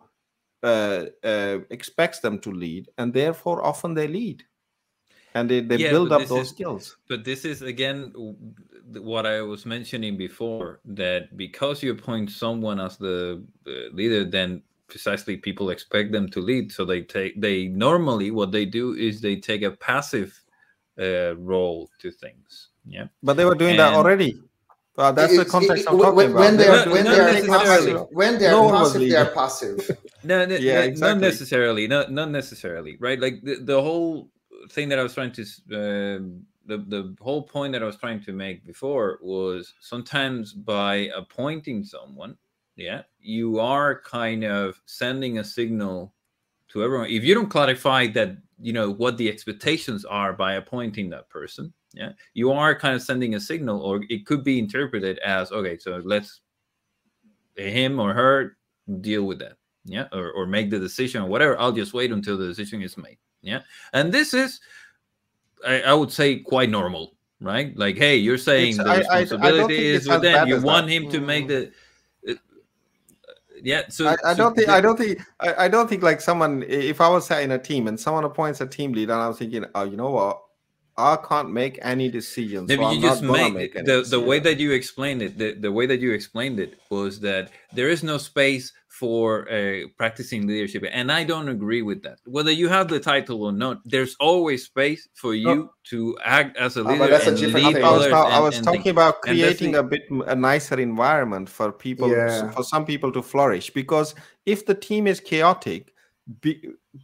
uh, 0.64 1.06
uh, 1.24 1.60
expects 1.70 2.20
them 2.20 2.40
to 2.40 2.52
lead 2.52 2.90
and 2.98 3.14
therefore 3.14 3.64
often 3.64 3.94
they 3.94 4.08
lead. 4.08 4.44
And 5.36 5.50
they, 5.50 5.62
they 5.62 5.78
yeah, 5.78 5.92
build 5.92 6.12
up 6.12 6.28
those 6.28 6.48
is, 6.48 6.50
skills. 6.50 6.98
but 7.08 7.24
this 7.24 7.46
is 7.46 7.62
again 7.62 8.12
what 8.94 9.28
i 9.28 9.42
was 9.42 9.64
mentioning 9.64 10.18
before 10.18 10.80
that 10.86 11.38
because 11.38 11.84
you 11.84 11.92
appoint 11.92 12.32
someone 12.32 12.80
as 12.80 12.98
the 12.98 13.46
leader 13.94 14.26
then 14.26 14.64
precisely 14.90 15.38
people 15.38 15.70
expect 15.70 16.12
them 16.12 16.28
to 16.30 16.42
lead. 16.42 16.72
So 16.72 16.84
they 16.84 17.02
take 17.02 17.40
they 17.40 17.68
normally 17.68 18.32
what 18.32 18.52
they 18.52 18.66
do 18.66 18.96
is 18.96 19.22
they 19.22 19.38
take 19.38 19.62
a 19.62 19.72
passive 19.72 20.38
uh, 21.00 21.36
role 21.38 21.90
to 22.00 22.12
things. 22.12 22.70
Yeah, 22.86 23.06
but 23.24 23.36
they 23.38 23.46
were 23.46 23.56
doing 23.56 23.72
and, 23.72 23.80
that 23.80 23.94
already. 23.94 24.40
Uh, 24.98 25.12
that's 25.14 25.38
the 25.38 25.46
context 25.46 25.86
I'm 25.88 25.98
talking 25.98 26.16
when, 26.16 26.32
about. 26.32 26.40
when 26.42 26.58
they 26.58 26.68
Not- 26.68 26.88
are 26.88 26.92
when 26.92 27.04
not 27.06 27.16
they 27.16 27.20
are 27.22 27.32
necessarily. 27.34 27.94
passive, 27.94 28.08
when 28.12 28.38
they 28.40 28.48
No 28.48 28.60
are 28.60 28.66
one 28.66 28.74
was 28.74 28.94
passive, 28.94 29.10
they 29.10 29.16
are 29.16 29.20
leading. 29.24 29.34
passive. 29.36 29.98
No, 30.24 30.46
no, 30.46 30.56
Yeah, 30.56 30.74
no, 30.74 30.82
exactly. 30.82 31.02
not 31.02 31.18
necessarily. 31.22 31.88
Not 31.88 32.12
not 32.12 32.30
necessarily. 32.30 32.98
Right? 33.00 33.20
Like 33.20 33.42
the, 33.44 33.56
the 33.64 33.82
whole 33.82 34.30
thing 34.72 34.90
that 34.90 35.00
I 35.00 35.04
was 35.04 35.14
trying 35.14 35.32
to 35.34 35.42
s- 35.44 35.62
um 35.72 36.44
the 36.66 36.78
the 36.94 37.16
whole 37.22 37.44
point 37.44 37.72
that 37.74 37.82
I 37.82 37.86
was 37.86 37.96
trying 37.96 38.22
to 38.24 38.34
make 38.34 38.66
before 38.66 39.20
was 39.22 39.74
sometimes 39.80 40.52
by 40.54 41.10
appointing 41.16 41.86
someone, 41.86 42.36
yeah, 42.76 43.04
you 43.20 43.60
are 43.60 44.02
kind 44.02 44.44
of 44.44 44.82
sending 44.86 45.40
a 45.40 45.44
signal 45.46 46.14
to 46.70 46.84
everyone. 46.84 47.10
If 47.10 47.24
you 47.24 47.34
don't 47.36 47.50
clarify 47.50 48.08
that, 48.08 48.38
you 48.62 48.74
know 48.74 48.92
what 48.92 49.18
the 49.18 49.30
expectations 49.30 50.06
are 50.06 50.34
by 50.34 50.54
appointing 50.54 51.10
that 51.12 51.30
person, 51.30 51.74
yeah, 51.94 52.12
you 52.34 52.52
are 52.52 52.78
kind 52.78 52.96
of 52.96 53.02
sending 53.02 53.36
a 53.36 53.40
signal, 53.40 53.82
or 53.82 54.02
it 54.10 54.26
could 54.26 54.44
be 54.44 54.60
interpreted 54.60 55.18
as 55.20 55.52
okay, 55.52 55.78
so 55.78 56.02
let's 56.04 56.42
him 57.56 58.00
or 58.00 58.14
her 58.14 58.58
deal 59.02 59.24
with 59.24 59.40
that 59.40 59.58
yeah 59.86 60.08
or, 60.14 60.32
or 60.32 60.46
make 60.46 60.70
the 60.70 60.80
decision 60.80 61.22
or 61.22 61.28
whatever. 61.28 61.60
I'll 61.60 61.72
just 61.72 61.94
wait 61.94 62.12
until 62.12 62.38
the 62.38 62.48
decision 62.48 62.82
is 62.82 62.98
made 62.98 63.18
yeah. 63.42 63.62
And 63.94 64.12
this 64.14 64.34
is 64.34 64.60
i, 65.66 65.82
I 65.82 65.94
would 65.94 66.12
say 66.12 66.40
quite 66.40 66.70
normal 66.70 67.16
right? 67.42 67.76
Like 67.78 67.98
hey 67.98 68.16
you're 68.18 68.38
saying 68.38 68.80
It's- 68.80 68.86
the 68.86 68.90
I- 68.90 69.14
I- 69.14 69.18
I 69.18 69.22
responsibility 69.22 69.88
is 69.88 70.08
with 70.08 70.22
them. 70.22 70.48
you 70.48 70.62
want 70.62 70.88
that. 70.88 70.94
him 70.94 71.10
to 71.12 71.20
make 71.20 71.46
mm. 71.46 71.50
the 71.50 71.72
yeah 73.64 73.84
so 73.90 74.08
I, 74.08 74.16
I 74.26 74.34
so 74.34 74.38
don't 74.38 74.56
think 74.56 74.68
the- 74.68 74.74
I 74.74 74.82
don't 74.82 74.98
think 74.98 75.22
I, 75.40 75.66
I 75.66 75.68
don't 75.68 75.88
think 75.90 76.04
like 76.04 76.22
someone 76.22 76.64
if 76.68 77.02
I 77.02 77.10
was 77.10 77.30
in 77.32 77.52
a 77.52 77.60
team 77.60 77.88
and 77.88 78.00
someone 78.00 78.24
appoints 78.24 78.62
a 78.62 78.68
team 78.68 78.94
leader 78.94 79.14
and 79.14 79.22
I 79.22 79.28
was 79.28 79.38
thinking, 79.38 79.66
oh, 79.76 79.84
you 79.84 79.98
know 79.98 80.12
what, 80.12 80.42
I 81.00 81.18
can't 81.30 81.52
make 81.52 81.80
any 81.82 82.10
decisions. 82.10 82.68
Maybe 82.68 82.84
so 82.84 82.92
you 82.92 82.98
I'm 82.98 83.02
just 83.02 83.22
not 83.24 83.28
gonna 83.38 83.44
make, 83.44 83.54
make 83.54 83.76
any 83.78 83.86
the, 83.86 84.02
the 84.16 84.20
way 84.20 84.40
that 84.40 84.60
you 84.60 84.72
explained 84.72 85.22
it 85.22 85.38
the, 85.38 85.54
the 85.66 85.72
way 85.72 85.86
that 85.86 86.00
you 86.02 86.12
explained 86.12 86.60
it 86.60 86.72
was 86.90 87.20
that 87.22 87.52
there 87.74 87.90
is 87.90 88.04
no 88.04 88.18
space 88.18 88.66
for 88.90 89.50
uh, 89.50 89.88
practicing 89.98 90.46
leadership 90.48 90.84
and 90.92 91.12
i 91.12 91.24
don't 91.24 91.48
agree 91.48 91.84
with 91.90 92.02
that 92.04 92.18
whether 92.26 92.52
you 92.52 92.68
have 92.68 92.88
the 92.90 93.00
title 93.00 93.44
or 93.44 93.52
not 93.54 93.78
there's 93.86 94.16
always 94.20 94.66
space 94.66 95.08
for 95.14 95.34
you 95.36 95.70
to 95.92 96.18
act 96.26 96.58
as 96.58 96.76
a 96.76 96.84
but 96.84 96.94
leader 96.94 97.08
that's 97.08 97.28
a 97.28 97.30
and 97.30 97.38
different 97.38 97.66
lead 97.68 97.76
thing. 97.76 97.84
I 97.84 97.92
was, 97.92 98.02
others 98.02 98.12
now- 98.12 98.28
I 98.38 98.40
was 98.40 98.56
and 98.58 98.66
talking 98.66 98.82
things. 98.82 98.92
about 98.92 99.22
creating 99.22 99.76
a 99.76 99.84
bit 99.84 100.02
a 100.28 100.36
nicer 100.36 100.78
environment 100.80 101.48
for 101.48 101.72
people, 101.72 102.10
Yeah. 102.10 102.52
for 102.52 102.64
some 102.64 102.84
people 102.86 103.12
to 103.14 103.22
flourish. 103.22 103.70
Because 103.82 104.16
if 104.46 104.66
the 104.66 104.76
team 104.76 105.08
is 105.08 105.20
chaotic, 105.20 105.94
be, 106.42 106.52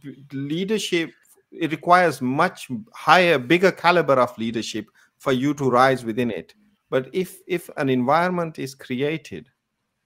be- 0.02 0.24
leadership 0.32 1.10
it 1.52 1.70
requires 1.70 2.20
much 2.22 2.68
higher, 2.94 3.38
bigger 3.38 3.72
caliber 3.72 4.14
of 4.14 4.36
leadership 4.38 4.86
for 5.18 5.32
you 5.32 5.54
to 5.54 5.70
rise 5.70 6.04
within 6.04 6.30
it. 6.30 6.54
But 6.90 7.08
if 7.12 7.40
if 7.46 7.68
an 7.76 7.88
environment 7.88 8.58
is 8.58 8.74
created 8.74 9.48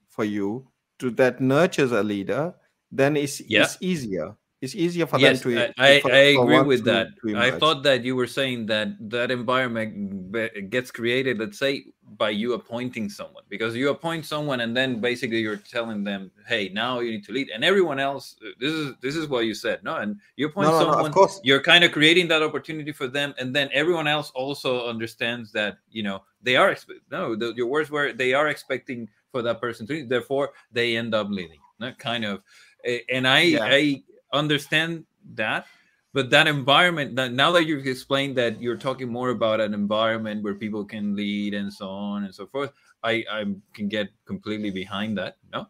for 0.07 0.23
you 0.25 0.67
to 0.99 1.11
that 1.11 1.41
nurtures 1.41 1.91
a 1.91 2.03
leader, 2.03 2.53
then 2.91 3.15
it's 3.17 3.41
Yeah. 3.41 3.63
it's 3.63 3.77
easier. 3.81 4.35
It's 4.61 4.75
easier 4.75 5.07
for 5.07 5.17
yes, 5.17 5.41
them 5.41 5.53
to. 5.53 5.73
I, 5.81 5.87
I, 5.97 5.99
for- 6.01 6.11
I 6.11 6.37
agree 6.37 6.61
with 6.61 6.85
to- 6.85 6.91
that. 6.91 7.07
to 7.25 7.35
I 7.35 7.49
thought 7.49 7.81
that 7.81 8.03
you 8.03 8.15
were 8.15 8.27
saying 8.27 8.67
that 8.67 8.89
that 9.09 9.31
environment 9.31 10.31
gets 10.69 10.91
created, 10.91 11.39
let's 11.39 11.57
say, 11.57 11.85
by 12.17 12.29
you 12.29 12.53
appointing 12.53 13.09
someone, 13.09 13.43
because 13.49 13.75
you 13.75 13.89
appoint 13.89 14.23
someone 14.25 14.61
and 14.61 14.77
then 14.77 15.01
basically 15.01 15.39
you're 15.39 15.57
telling 15.57 16.03
them, 16.03 16.29
"Hey, 16.45 16.69
now 16.69 16.99
you 16.99 17.09
need 17.09 17.23
to 17.25 17.31
lead," 17.31 17.49
and 17.49 17.63
everyone 17.65 17.97
else. 17.99 18.35
uh, 18.45 18.49
This 18.59 18.73
is 18.73 18.93
this 19.01 19.15
is 19.15 19.27
what 19.27 19.45
you 19.45 19.55
said, 19.55 19.83
no? 19.83 19.95
And 19.95 20.17
you 20.35 20.45
appoint 20.47 20.69
No, 20.69 20.79
no, 20.79 20.91
no, 20.91 21.05
of 21.07 21.11
course. 21.11 21.41
you're 21.43 21.63
kind 21.63 21.83
of 21.83 21.91
creating 21.91 22.27
that 22.27 22.43
opportunity 22.43 22.91
for 22.91 23.07
them, 23.07 23.33
and 23.39 23.55
then 23.55 23.67
everyone 23.73 24.05
else 24.07 24.29
also 24.35 24.87
understands 24.87 25.51
that 25.53 25.79
you 25.89 26.03
know 26.03 26.21
they 26.43 26.55
are 26.55 26.75
no. 27.09 27.35
The, 27.35 27.53
your 27.55 27.65
words 27.67 27.89
were 27.89 28.13
they 28.13 28.35
are 28.35 28.49
expecting 28.49 29.09
for 29.31 29.41
that 29.41 29.59
person 29.59 29.87
to 29.87 29.93
lead, 29.93 30.09
therefore 30.09 30.51
they 30.71 30.97
end 30.97 31.15
up 31.15 31.29
leading. 31.31 31.61
That 31.79 31.97
kind 31.97 32.25
of, 32.25 32.43
eh, 32.85 32.99
and 33.09 33.25
I 33.27 33.39
Yeah. 33.41 33.65
I 33.65 34.03
understand 34.33 35.05
that 35.35 35.65
but 36.13 36.29
that 36.29 36.47
environment 36.47 37.15
that 37.15 37.31
now 37.31 37.51
that 37.51 37.65
you've 37.65 37.87
explained 37.87 38.35
that 38.37 38.61
you're 38.61 38.77
talking 38.77 39.09
more 39.09 39.29
about 39.29 39.61
an 39.61 39.73
environment 39.73 40.43
where 40.43 40.55
people 40.55 40.83
can 40.83 41.15
lead 41.15 41.53
and 41.53 41.71
so 41.71 41.87
on 41.89 42.23
and 42.23 42.33
so 42.33 42.45
forth 42.45 42.71
i 43.03 43.23
i 43.31 43.45
can 43.73 43.87
get 43.87 44.09
completely 44.25 44.71
behind 44.71 45.17
that 45.17 45.37
no? 45.53 45.67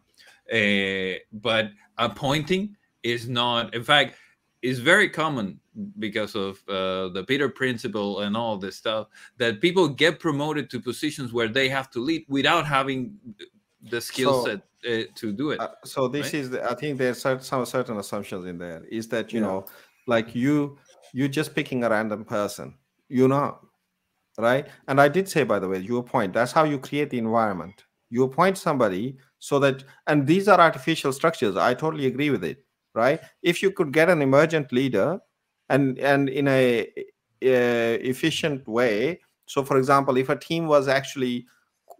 Uh, 0.52 1.18
but 1.34 1.70
appointing 1.98 2.76
is 3.02 3.28
not 3.28 3.74
in 3.74 3.82
fact 3.84 4.16
is 4.62 4.78
very 4.78 5.08
common 5.08 5.58
because 5.98 6.34
of 6.34 6.60
uh, 6.68 7.08
the 7.08 7.24
peter 7.26 7.48
principle 7.48 8.20
and 8.20 8.36
all 8.36 8.56
this 8.56 8.76
stuff 8.76 9.06
that 9.38 9.60
people 9.60 9.88
get 9.88 10.18
promoted 10.20 10.68
to 10.68 10.80
positions 10.80 11.32
where 11.32 11.48
they 11.48 11.68
have 11.68 11.90
to 11.90 12.00
lead 12.00 12.24
without 12.28 12.66
having 12.66 13.16
the 13.90 14.00
skill 14.00 14.44
So- 14.44 14.50
set 14.50 14.60
uh, 14.88 15.02
to 15.14 15.32
do 15.32 15.50
it 15.50 15.60
Uh, 15.60 15.68
so 15.84 16.08
this 16.08 16.26
right? 16.26 16.34
is 16.34 16.50
the, 16.50 16.70
i 16.70 16.74
think 16.74 16.98
there's 16.98 17.20
some 17.20 17.64
certain 17.66 17.96
assumptions 17.98 18.44
in 18.46 18.58
there 18.58 18.84
is 18.90 19.08
that 19.08 19.32
you 19.32 19.40
Yeah. 19.40 19.46
know 19.48 19.66
like 20.06 20.34
you 20.34 20.78
you're 21.12 21.28
just 21.28 21.54
picking 21.54 21.84
a 21.84 21.90
random 21.90 22.24
person 22.24 22.74
you're 23.08 23.28
not 23.28 23.60
right 24.38 24.68
and 24.88 25.00
i 25.00 25.08
did 25.08 25.28
say 25.28 25.44
by 25.44 25.58
the 25.58 25.68
way 25.68 25.78
you 25.78 25.98
appoint 25.98 26.32
that's 26.32 26.52
how 26.52 26.64
you 26.64 26.78
create 26.78 27.10
the 27.10 27.18
environment 27.18 27.84
you 28.10 28.22
appoint 28.24 28.56
somebody 28.58 29.16
so 29.38 29.58
that 29.58 29.84
and 30.06 30.26
these 30.26 30.48
are 30.48 30.60
artificial 30.60 31.12
structures 31.12 31.56
i 31.56 31.74
totally 31.74 32.06
agree 32.06 32.30
with 32.30 32.44
it 32.44 32.64
right 32.94 33.20
if 33.42 33.62
you 33.62 33.70
could 33.70 33.92
get 33.92 34.08
an 34.08 34.22
emergent 34.22 34.72
leader 34.72 35.18
and 35.68 35.98
and 35.98 36.28
in 36.28 36.48
a, 36.48 36.86
uh 37.44 37.98
efficient 38.12 38.66
way 38.68 39.20
so 39.46 39.62
for 39.64 39.76
example 39.76 40.16
if 40.16 40.28
a 40.28 40.36
team 40.36 40.66
was 40.66 40.88
actually 40.88 41.46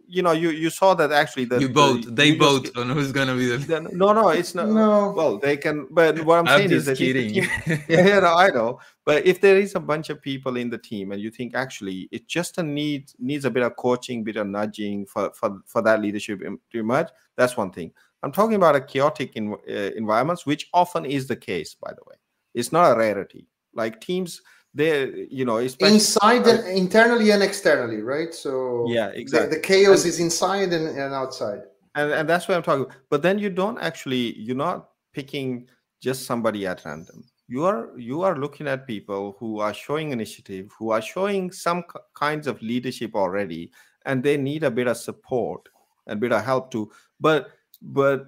you 0.07 0.21
know 0.21 0.31
you 0.31 0.49
you 0.49 0.69
saw 0.69 0.93
that 0.93 1.11
actually 1.11 1.45
the 1.45 1.59
you 1.59 1.67
the 1.67 1.73
vote 1.73 2.05
they 2.15 2.35
both 2.35 2.65
vote 2.73 2.77
on 2.77 2.89
who's 2.89 3.11
gonna 3.11 3.35
be 3.35 3.45
the 3.47 3.57
then- 3.57 3.87
no 3.93 4.11
no 4.13 4.29
it's 4.29 4.53
not 4.53 4.67
No. 4.69 5.13
well 5.15 5.37
they 5.37 5.55
can 5.57 5.87
but 5.91 6.19
what 6.25 6.39
i'm, 6.39 6.47
I'm 6.47 6.57
saying 6.59 6.71
is 6.71 6.85
that 6.85 6.91
if 6.93 6.97
the 6.99 7.05
kidding. 7.05 7.33
team- 7.33 7.49
yeah, 7.87 8.07
yeah, 8.07 8.19
no, 8.19 8.35
I 8.35 8.49
know. 8.49 8.79
But 9.05 9.25
if 9.25 9.41
there 9.41 9.57
is 9.57 9.75
a 9.75 9.79
bunch 9.79 10.09
of 10.09 10.21
people 10.21 10.57
in 10.57 10.69
the 10.69 10.77
team 10.77 11.11
and 11.11 11.21
you 11.21 11.29
think 11.31 11.55
actually 11.55 12.07
it 12.11 12.27
just 12.27 12.57
a 12.57 12.63
need 12.63 13.11
needs 13.19 13.45
a 13.45 13.49
bit 13.51 13.63
of 13.63 13.75
coaching, 13.75 14.23
bit 14.23 14.35
of 14.37 14.47
nudging 14.47 15.05
for 15.05 15.31
for, 15.33 15.59
for 15.65 15.81
that 15.81 16.01
leadership 16.01 16.41
im- 16.41 16.59
to 16.71 16.79
emerge, 16.79 17.07
that's 17.37 17.55
one 17.57 17.71
thing. 17.71 17.91
I'm 18.23 18.31
talking 18.31 18.55
about 18.55 18.75
a 18.75 18.81
chaotic 18.81 19.35
in, 19.35 19.53
uh, 19.53 19.73
environments, 19.97 20.45
which 20.45 20.69
often 20.73 21.03
is 21.05 21.27
the 21.27 21.35
case, 21.35 21.75
by 21.75 21.91
the 21.91 22.03
way. 22.07 22.15
It's 22.53 22.71
not 22.71 22.91
a 22.91 22.97
rarity. 22.97 23.47
Like 23.73 23.99
teams, 23.99 24.41
they 24.73 25.27
you 25.29 25.45
know, 25.45 25.57
inside 25.57 26.47
and 26.47 26.67
internally 26.67 27.31
and 27.31 27.43
externally, 27.43 28.01
right? 28.01 28.33
So 28.33 28.85
Yeah, 28.89 29.07
exactly. 29.09 29.55
The, 29.55 29.61
chaos 29.61 30.03
And- 30.03 30.09
is 30.09 30.19
inside 30.19 30.73
and, 30.73 30.87
and 30.87 31.13
outside. 31.13 31.61
and, 31.95 32.11
and 32.11 32.27
that's 32.29 32.47
what 32.47 32.57
I'm 32.57 32.63
talking. 32.63 32.85
about. 32.85 32.95
But 33.09 33.21
then 33.21 33.37
you 33.39 33.49
don't 33.49 33.77
actually 33.79 34.37
you're 34.37 34.55
not 34.55 34.89
picking 35.13 35.67
just 36.01 36.25
somebody 36.25 36.65
at 36.65 36.83
random. 36.85 37.23
You 37.47 37.65
are 37.65 37.89
you 37.97 38.23
are 38.23 38.35
looking 38.37 38.67
at 38.67 38.87
people 38.87 39.35
who 39.39 39.59
are 39.59 39.73
showing 39.73 40.11
initiative, 40.11 40.71
who 40.79 40.89
are 40.91 41.01
showing 41.01 41.51
some 41.51 41.83
kinds 42.15 42.47
of 42.47 42.61
leadership 42.61 43.13
already, 43.15 43.71
and 44.05 44.23
they 44.23 44.37
need 44.37 44.63
a 44.63 44.71
bit 44.71 44.87
of 44.87 44.97
support 44.97 45.61
and 46.07 46.19
bit 46.19 46.31
of 46.31 46.43
help 46.43 46.71
too. 46.71 46.89
But 47.19 47.51
but 47.81 48.25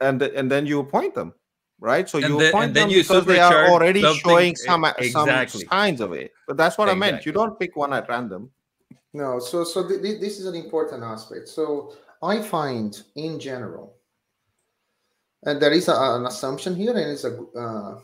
and 0.00 0.20
and 0.20 0.50
then 0.50 0.66
you 0.66 0.80
appoint 0.80 1.14
them, 1.14 1.32
right? 1.80 2.08
So 2.08 2.18
And 2.18 2.28
you 2.28 2.38
then- 2.38 2.48
appoint 2.48 2.74
them 2.74 2.88
you 2.90 3.02
because 3.02 3.24
they 3.26 3.38
are 3.40 3.68
already 3.68 4.02
showing 4.14 4.56
some 4.56 4.84
e- 4.86 5.10
some 5.10 5.28
signs 5.48 6.00
of 6.00 6.12
it. 6.12 6.32
But 6.46 6.56
that's 6.56 6.78
what 6.78 6.88
I 6.88 6.94
meant. 6.94 7.26
You 7.26 7.32
don't 7.32 7.58
pick 7.58 7.76
one 7.76 7.92
at 7.92 8.08
random. 8.08 8.50
No, 9.12 9.38
so 9.38 9.64
so 9.64 9.86
th- 9.88 10.02
th- 10.02 10.20
this 10.20 10.38
is 10.38 10.46
an 10.46 10.54
important 10.54 11.02
aspect. 11.02 11.48
So 11.48 11.94
I 12.22 12.40
find 12.42 13.00
in 13.14 13.38
general, 13.40 13.94
and 15.44 15.60
there 15.60 15.72
is 15.72 15.88
a, 15.88 15.94
an 15.94 16.26
assumption 16.26 16.74
here, 16.76 16.90
and 16.92 17.10
it's 17.10 17.24
a 17.24 17.32
uh, 17.58 17.98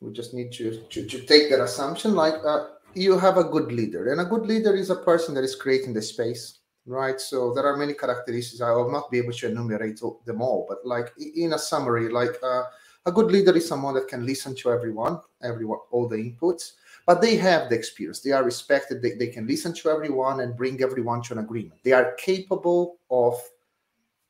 we 0.00 0.12
just 0.12 0.34
need 0.34 0.52
to, 0.52 0.82
to 0.90 1.06
to 1.06 1.20
take 1.26 1.50
that 1.50 1.60
assumption. 1.60 2.14
Like 2.14 2.34
uh, 2.44 2.66
you 2.94 3.18
have 3.18 3.36
a 3.36 3.44
good 3.44 3.72
leader, 3.72 4.12
and 4.12 4.20
a 4.20 4.24
good 4.24 4.46
leader 4.46 4.74
is 4.74 4.90
a 4.90 4.96
person 4.96 5.34
that 5.34 5.44
is 5.44 5.54
creating 5.56 5.92
the 5.94 6.02
space, 6.02 6.58
right? 6.86 7.20
So 7.20 7.52
there 7.54 7.66
are 7.66 7.76
many 7.76 7.94
characteristics. 7.94 8.60
I 8.60 8.70
will 8.72 8.90
not 8.92 9.10
be 9.10 9.18
able 9.18 9.32
to 9.32 9.46
enumerate 9.48 10.00
them 10.24 10.40
all, 10.42 10.66
but 10.68 10.78
like 10.86 11.12
in 11.18 11.54
a 11.54 11.58
summary, 11.58 12.08
like 12.10 12.36
uh, 12.44 12.62
a 13.06 13.12
good 13.12 13.30
leader 13.30 13.56
is 13.56 13.68
someone 13.68 13.94
that 13.94 14.08
can 14.08 14.24
listen 14.24 14.54
to 14.56 14.70
everyone, 14.70 15.20
everyone, 15.42 15.78
all 15.90 16.08
the 16.08 16.16
inputs 16.16 16.72
but 17.06 17.20
they 17.20 17.36
have 17.36 17.68
the 17.68 17.74
experience. 17.74 18.20
They 18.20 18.32
are 18.32 18.44
respected. 18.44 19.02
They, 19.02 19.12
they 19.12 19.26
can 19.26 19.46
listen 19.46 19.74
to 19.74 19.90
everyone 19.90 20.40
and 20.40 20.56
bring 20.56 20.82
everyone 20.82 21.22
to 21.24 21.34
an 21.34 21.40
agreement. 21.40 21.80
They 21.82 21.92
are 21.92 22.14
capable 22.14 22.98
of 23.10 23.34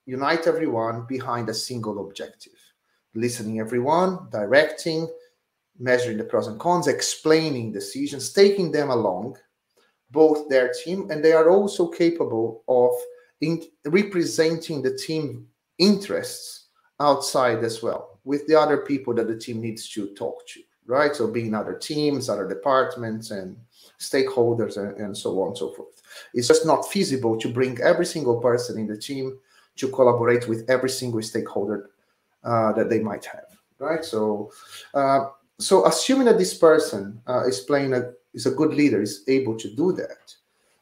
unite 0.07 0.47
everyone 0.47 1.07
behind 1.07 1.49
a 1.49 1.55
single 1.55 2.07
objective. 2.07 2.53
Listening 3.15 3.61
everyone 3.61 4.29
directing 4.31 5.09
measuring 5.79 6.19
the 6.19 6.25
pros 6.25 6.47
and 6.47 6.59
cons 6.61 6.87
explaining 6.87 7.73
decisions 7.73 8.33
taking 8.33 8.71
them 8.71 8.91
along 8.91 9.37
both 10.13 10.49
their 10.49 10.73
team 10.73 11.11
and 11.11 11.25
they 11.25 11.33
are 11.33 11.51
also 11.51 11.89
capable 11.89 12.63
of 12.69 12.93
in, 13.41 13.61
representing 13.87 14.83
the 14.83 14.97
team 14.97 15.49
interests 15.79 16.64
outside 17.01 17.65
as 17.65 17.83
well 17.83 18.19
with 18.25 18.47
the 18.47 18.59
other 18.59 18.79
people 18.79 19.13
that 19.15 19.29
the 19.29 19.37
team 19.37 19.61
needs 19.61 19.89
to 19.89 20.15
talk 20.15 20.47
to 20.47 20.61
right? 20.87 21.15
So 21.15 21.27
being 21.27 21.55
other 21.55 21.75
teams, 21.75 22.29
other 22.29 22.49
departments, 22.49 23.31
and 23.31 23.57
stakeholders 23.99 24.77
and, 24.77 24.97
and 24.99 25.17
so 25.17 25.41
on 25.41 25.49
and 25.49 25.59
so 25.59 25.71
forth. 25.73 26.03
It's 26.33 26.49
just 26.49 26.67
not 26.67 26.89
feasible 26.91 27.39
to 27.39 27.49
bring 27.49 27.81
every 27.81 28.07
single 28.07 28.41
person 28.41 28.79
in 28.79 28.87
the 28.87 28.97
team 28.97 29.39
to 29.77 29.89
collaborate 29.89 30.49
with 30.49 30.69
every 30.69 30.91
single 30.91 31.23
stakeholder 31.23 31.91
uh, 32.45 32.73
that 32.73 32.91
they 32.91 33.01
might 33.01 33.25
have, 33.25 33.57
right? 33.79 34.05
So, 34.05 34.53
uh, 34.93 35.27
so 35.59 35.87
assuming 35.87 36.27
that 36.27 36.39
this 36.39 36.55
person 36.55 37.21
uh, 37.27 37.45
is 37.47 37.61
playing 37.61 37.95
a 37.95 38.13
is 38.35 38.47
a 38.47 38.51
good 38.51 38.75
leader, 38.75 39.01
is 39.01 39.23
able 39.29 39.57
to 39.57 39.75
do 39.75 39.93
that, 39.93 40.35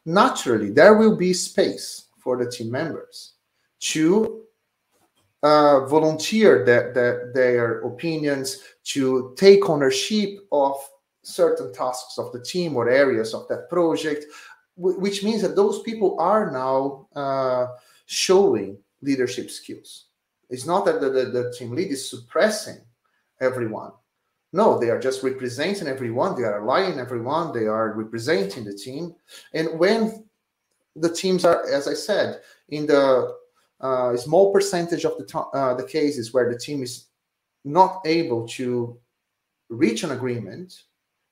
naturally 0.07 0.71
there 0.71 0.95
will 0.95 1.17
be 1.17 1.35
space 1.35 2.07
for 2.19 2.43
the 2.43 2.51
team 2.51 2.71
members 2.71 3.35
to 3.79 4.43
uh, 5.43 5.87
volunteer 5.87 6.65
their, 6.65 6.93
their, 6.93 7.33
their 7.35 7.81
opinions, 7.81 8.63
to 8.85 9.35
take 9.37 9.69
ownership 9.69 10.39
of 10.53 10.77
certain 11.23 11.73
tasks 11.73 12.19
of 12.19 12.33
the 12.33 12.41
team 12.41 12.77
or 12.77 12.89
areas 12.89 13.35
of 13.35 13.47
that 13.49 13.69
project, 13.69 14.27
which 14.77 15.23
means 15.23 15.43
that 15.43 15.57
those 15.57 15.83
people 15.83 16.19
are 16.19 16.51
now 16.51 17.07
uh, 17.15 17.67
showing 18.07 18.77
leadership 19.03 19.51
skills. 19.51 20.07
It's 20.49 20.67
not 20.67 20.85
that 20.85 21.01
the, 21.01 21.11
the, 21.11 21.25
the, 21.27 21.55
team 21.57 21.73
lead 21.73 21.91
is 21.91 22.09
suppressing 22.09 22.79
everyone. 23.41 23.93
No, 24.53 24.79
they 24.79 24.91
are 24.91 25.01
just 25.01 25.23
representing 25.23 25.89
everyone. 25.89 26.37
They 26.37 26.47
are 26.47 26.63
aligning 26.63 26.99
everyone. 26.99 27.53
They 27.53 27.67
are 27.67 27.95
representing 27.95 28.65
the 28.65 28.75
team. 28.75 29.15
And 29.55 29.79
when 29.79 30.25
the 30.95 31.09
teams 31.09 31.45
are, 31.45 31.67
as 31.71 31.89
I 31.89 31.95
said, 31.95 32.43
in 32.69 32.87
the 32.87 33.35
uh, 33.83 34.17
small 34.17 34.53
percentage 34.53 35.05
of 35.05 35.19
the, 35.19 35.39
uh, 35.39 35.75
the 35.75 35.85
cases 35.85 36.33
where 36.33 36.51
the 36.51 36.59
team 36.59 36.83
is 36.83 37.07
not 37.65 38.01
able 38.07 38.47
to 38.49 38.99
reach 39.69 40.05
an 40.05 40.13
agreement, 40.13 40.83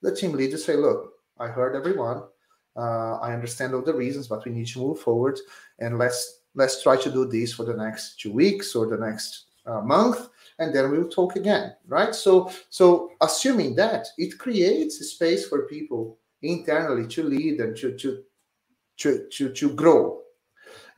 the 0.02 0.14
team 0.14 0.32
leaders 0.32 0.64
say, 0.64 0.76
look, 0.76 1.12
I 1.38 1.48
heard 1.48 1.76
everyone. 1.76 2.22
Uh, 2.76 3.18
I 3.18 3.32
understand 3.34 3.74
all 3.74 3.82
the 3.82 3.94
reasons, 3.94 4.28
but 4.28 4.44
we 4.44 4.52
need 4.52 4.66
to 4.68 4.80
move 4.80 5.00
forward 5.00 5.38
and 5.78 5.98
let's 5.98 6.40
let's 6.54 6.82
try 6.82 6.96
to 6.96 7.10
do 7.10 7.24
this 7.24 7.52
for 7.52 7.64
the 7.64 7.76
next 7.76 8.20
two 8.20 8.32
weeks 8.32 8.74
or 8.74 8.86
the 8.86 8.96
next 8.96 9.46
uh, 9.66 9.80
month, 9.80 10.28
and 10.58 10.74
then 10.74 10.90
we'll 10.90 11.08
talk 11.08 11.36
again, 11.36 11.74
right? 11.86 12.14
So 12.14 12.50
so 12.70 13.10
assuming 13.20 13.74
that 13.76 14.06
it 14.18 14.38
creates 14.38 15.00
a 15.00 15.04
space 15.04 15.46
for 15.48 15.66
people 15.66 16.18
internally 16.42 17.06
to 17.08 17.22
lead 17.22 17.60
and 17.60 17.76
to 17.76 17.96
to 17.96 18.22
to 18.98 19.26
to, 19.30 19.52
to 19.52 19.74
grow, 19.74 20.20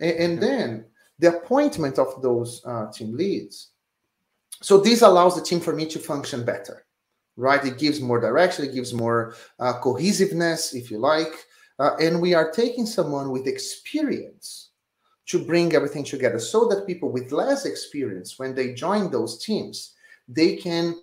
and, 0.00 0.16
and 0.16 0.42
then 0.42 0.84
the 1.22 1.36
appointment 1.36 1.98
of 1.98 2.20
those 2.20 2.60
uh, 2.66 2.92
team 2.92 3.16
leads. 3.16 3.70
So 4.60 4.78
this 4.78 5.00
allows 5.00 5.34
the 5.34 5.42
team 5.42 5.60
for 5.60 5.74
me 5.74 5.86
to 5.86 5.98
function 5.98 6.44
better 6.44 6.84
right? 7.36 7.64
It 7.64 7.78
gives 7.78 8.00
more 8.00 8.20
direction, 8.20 8.64
it 8.64 8.74
gives 8.74 8.92
more 8.92 9.34
uh, 9.58 9.74
cohesiveness, 9.80 10.74
if 10.74 10.90
you 10.90 10.98
like. 10.98 11.32
Uh, 11.78 11.96
and 12.00 12.20
we 12.20 12.34
are 12.34 12.50
taking 12.50 12.86
someone 12.86 13.30
with 13.30 13.46
experience 13.46 14.70
to 15.26 15.44
bring 15.44 15.74
everything 15.74 16.04
together 16.04 16.38
so 16.38 16.66
that 16.68 16.86
people 16.86 17.10
with 17.10 17.32
less 17.32 17.64
experience, 17.64 18.38
when 18.38 18.54
they 18.54 18.74
join 18.74 19.10
those 19.10 19.42
teams, 19.42 19.94
they 20.28 20.56
can 20.56 20.94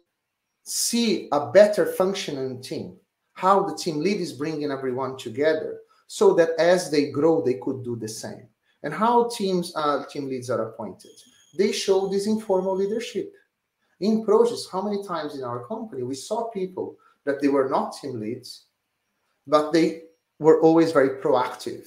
see 0.64 1.28
a 1.32 1.52
better 1.52 1.86
functioning 1.86 2.62
team, 2.62 2.96
how 3.34 3.64
the 3.64 3.76
team 3.76 4.00
lead 4.00 4.22
is 4.22 4.34
bringing 4.34 4.72
everyone 4.72 5.18
together 5.18 5.80
so 6.08 6.34
that 6.34 6.52
as 6.60 6.92
they 6.92 7.10
grow, 7.10 7.42
they 7.42 7.56
could 7.56 7.84
do 7.84 7.96
the 7.96 8.08
same. 8.08 8.48
And 8.84 8.94
how 8.94 9.30
teams, 9.30 9.74
uh, 9.76 10.06
team 10.06 10.30
leads 10.30 10.50
are 10.50 10.70
appointed. 10.70 11.12
They 11.58 11.72
show 11.72 12.08
this 12.08 12.28
informal 12.28 12.76
leadership 12.76 13.34
in 14.00 14.24
projects, 14.24 14.70
how 14.72 14.82
many 14.82 15.04
times 15.04 15.36
in 15.36 15.44
our 15.44 15.66
company 15.66 16.04
we 16.04 16.16
saw 16.16 16.50
people 16.50 16.96
that 17.26 17.42
they 17.42 17.50
were 17.50 17.68
not 17.70 17.96
team 17.98 18.20
leads, 18.20 18.66
but 19.46 19.72
they 19.72 20.04
were 20.40 20.62
always 20.62 20.92
very 20.92 21.22
proactive 21.22 21.86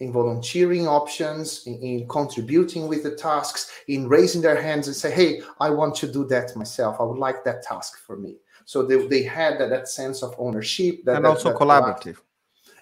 in 0.00 0.12
volunteering 0.12 0.86
options, 0.86 1.66
in, 1.66 1.74
in, 1.80 2.08
contributing 2.08 2.86
with 2.88 3.02
the 3.02 3.16
tasks, 3.16 3.70
in 3.88 4.08
raising 4.08 4.40
their 4.40 4.60
hands 4.60 4.86
and 4.86 4.94
say, 4.94 5.10
hey, 5.10 5.42
I 5.60 5.70
want 5.70 5.94
to 5.96 6.10
do 6.10 6.24
that 6.26 6.54
myself. 6.56 6.96
I 7.00 7.04
would 7.04 7.18
like 7.18 7.44
that 7.44 7.62
task 7.62 7.98
for 7.98 8.16
me. 8.16 8.36
So 8.64 8.84
they, 8.84 9.06
they 9.06 9.22
had 9.22 9.58
that, 9.58 9.70
that 9.70 9.88
sense 9.88 10.22
of 10.22 10.34
ownership. 10.38 11.04
That, 11.04 11.16
and 11.16 11.24
that, 11.24 11.30
also 11.30 11.56
collaborative. 11.56 12.18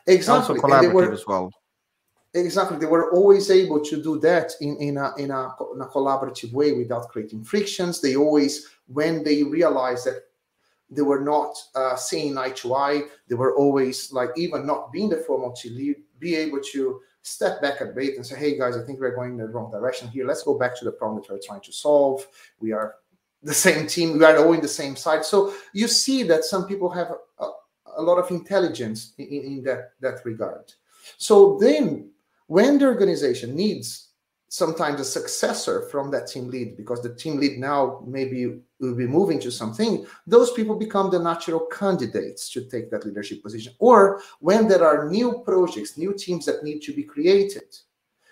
Exactly. 0.07 0.57
Also 0.57 0.67
collaborative 0.67 0.93
were, 0.93 1.13
as 1.13 1.27
well. 1.27 1.51
Exactly. 2.37 2.77
They 2.77 2.87
were 2.87 3.11
always 3.13 3.51
able 3.51 3.81
to 3.81 4.03
do 4.03 4.19
that 4.21 4.53
in, 4.61 4.77
in, 4.77 4.99
a, 4.99 5.15
in, 5.17 5.31
a, 5.31 5.55
in 5.75 5.81
a 5.81 5.87
collaborative 5.87 6.53
way 6.53 6.73
without 6.73 7.09
creating 7.09 7.45
frictions. 7.45 8.01
They 8.01 8.15
always, 8.15 8.69
when 8.89 9.25
they 9.25 9.43
realized 9.43 10.07
that 10.07 10.25
they 10.91 11.03
were 11.03 11.21
not 11.21 11.57
uh, 11.75 11.97
seeing 11.97 12.37
eye 12.37 12.51
to 12.51 12.75
eye, 12.75 13.03
they 13.29 13.35
were 13.35 13.57
always 13.57 14.13
like, 14.13 14.31
even 14.37 14.67
not 14.67 14.93
being 14.93 15.09
the 15.09 15.17
formal 15.17 15.53
to 15.53 15.71
lead, 15.71 15.97
be 16.19 16.37
able 16.37 16.61
to 16.73 17.01
step 17.23 17.63
back 17.63 17.81
a 17.81 17.87
bit 17.87 18.17
and 18.17 18.27
say, 18.27 18.37
hey 18.37 18.59
guys, 18.59 18.77
I 18.77 18.85
think 18.85 19.01
we're 19.01 19.15
going 19.15 19.33
in 19.33 19.39
the 19.39 19.49
wrong 19.49 19.71
direction 19.71 20.09
here. 20.09 20.27
Let's 20.27 20.43
go 20.43 20.59
back 20.59 20.77
to 20.79 20.85
the 20.85 20.93
problem 20.93 21.23
that 21.23 21.33
we're 21.33 21.41
trying 21.43 21.63
to 21.63 21.73
solve. 21.73 22.27
We 22.61 22.73
are 22.73 22.97
the 23.43 23.55
same 23.55 23.87
team, 23.87 24.19
we 24.19 24.25
are 24.25 24.37
all 24.37 24.53
in 24.53 24.61
the 24.61 24.69
same 24.69 24.95
side. 24.95 25.25
So 25.25 25.55
you 25.73 25.89
see 25.89 26.23
that 26.25 26.45
some 26.45 26.67
people 26.67 26.91
have 26.91 27.13
a, 27.39 27.49
a 27.97 28.03
lot 28.03 28.19
of 28.19 28.31
intelligence 28.31 29.15
in, 29.17 29.27
in 29.27 29.63
that, 29.65 29.93
that 30.01 30.25
regard. 30.25 30.73
So 31.17 31.57
then 31.61 32.11
when 32.47 32.79
the 32.79 32.87
organization 32.87 33.55
needs 33.55 34.07
sometimes 34.49 35.01
a 35.01 35.05
successor 35.05 35.83
from 35.91 36.11
that 36.11 36.29
team 36.29 36.49
lead 36.49 36.77
because 36.77 37.03
the 37.03 37.15
team 37.15 37.39
lead 37.39 37.59
now 37.59 38.01
maybe 38.07 38.61
will 38.79 38.95
be 38.95 39.07
moving 39.07 39.41
to 39.41 39.51
something 39.51 40.07
those 40.27 40.53
people 40.53 40.77
become 40.77 41.11
the 41.11 41.19
natural 41.19 41.67
candidates 41.67 42.49
to 42.51 42.65
take 42.65 42.91
that 42.91 43.05
leadership 43.05 43.43
position. 43.43 43.73
Or 43.81 44.23
when 44.39 44.69
there 44.69 44.87
are 44.87 45.11
new 45.11 45.43
projects 45.45 45.99
new 45.99 46.15
teams 46.15 46.47
that 46.47 46.63
need 46.63 46.81
to 46.83 46.93
be 46.93 47.03
created 47.03 47.77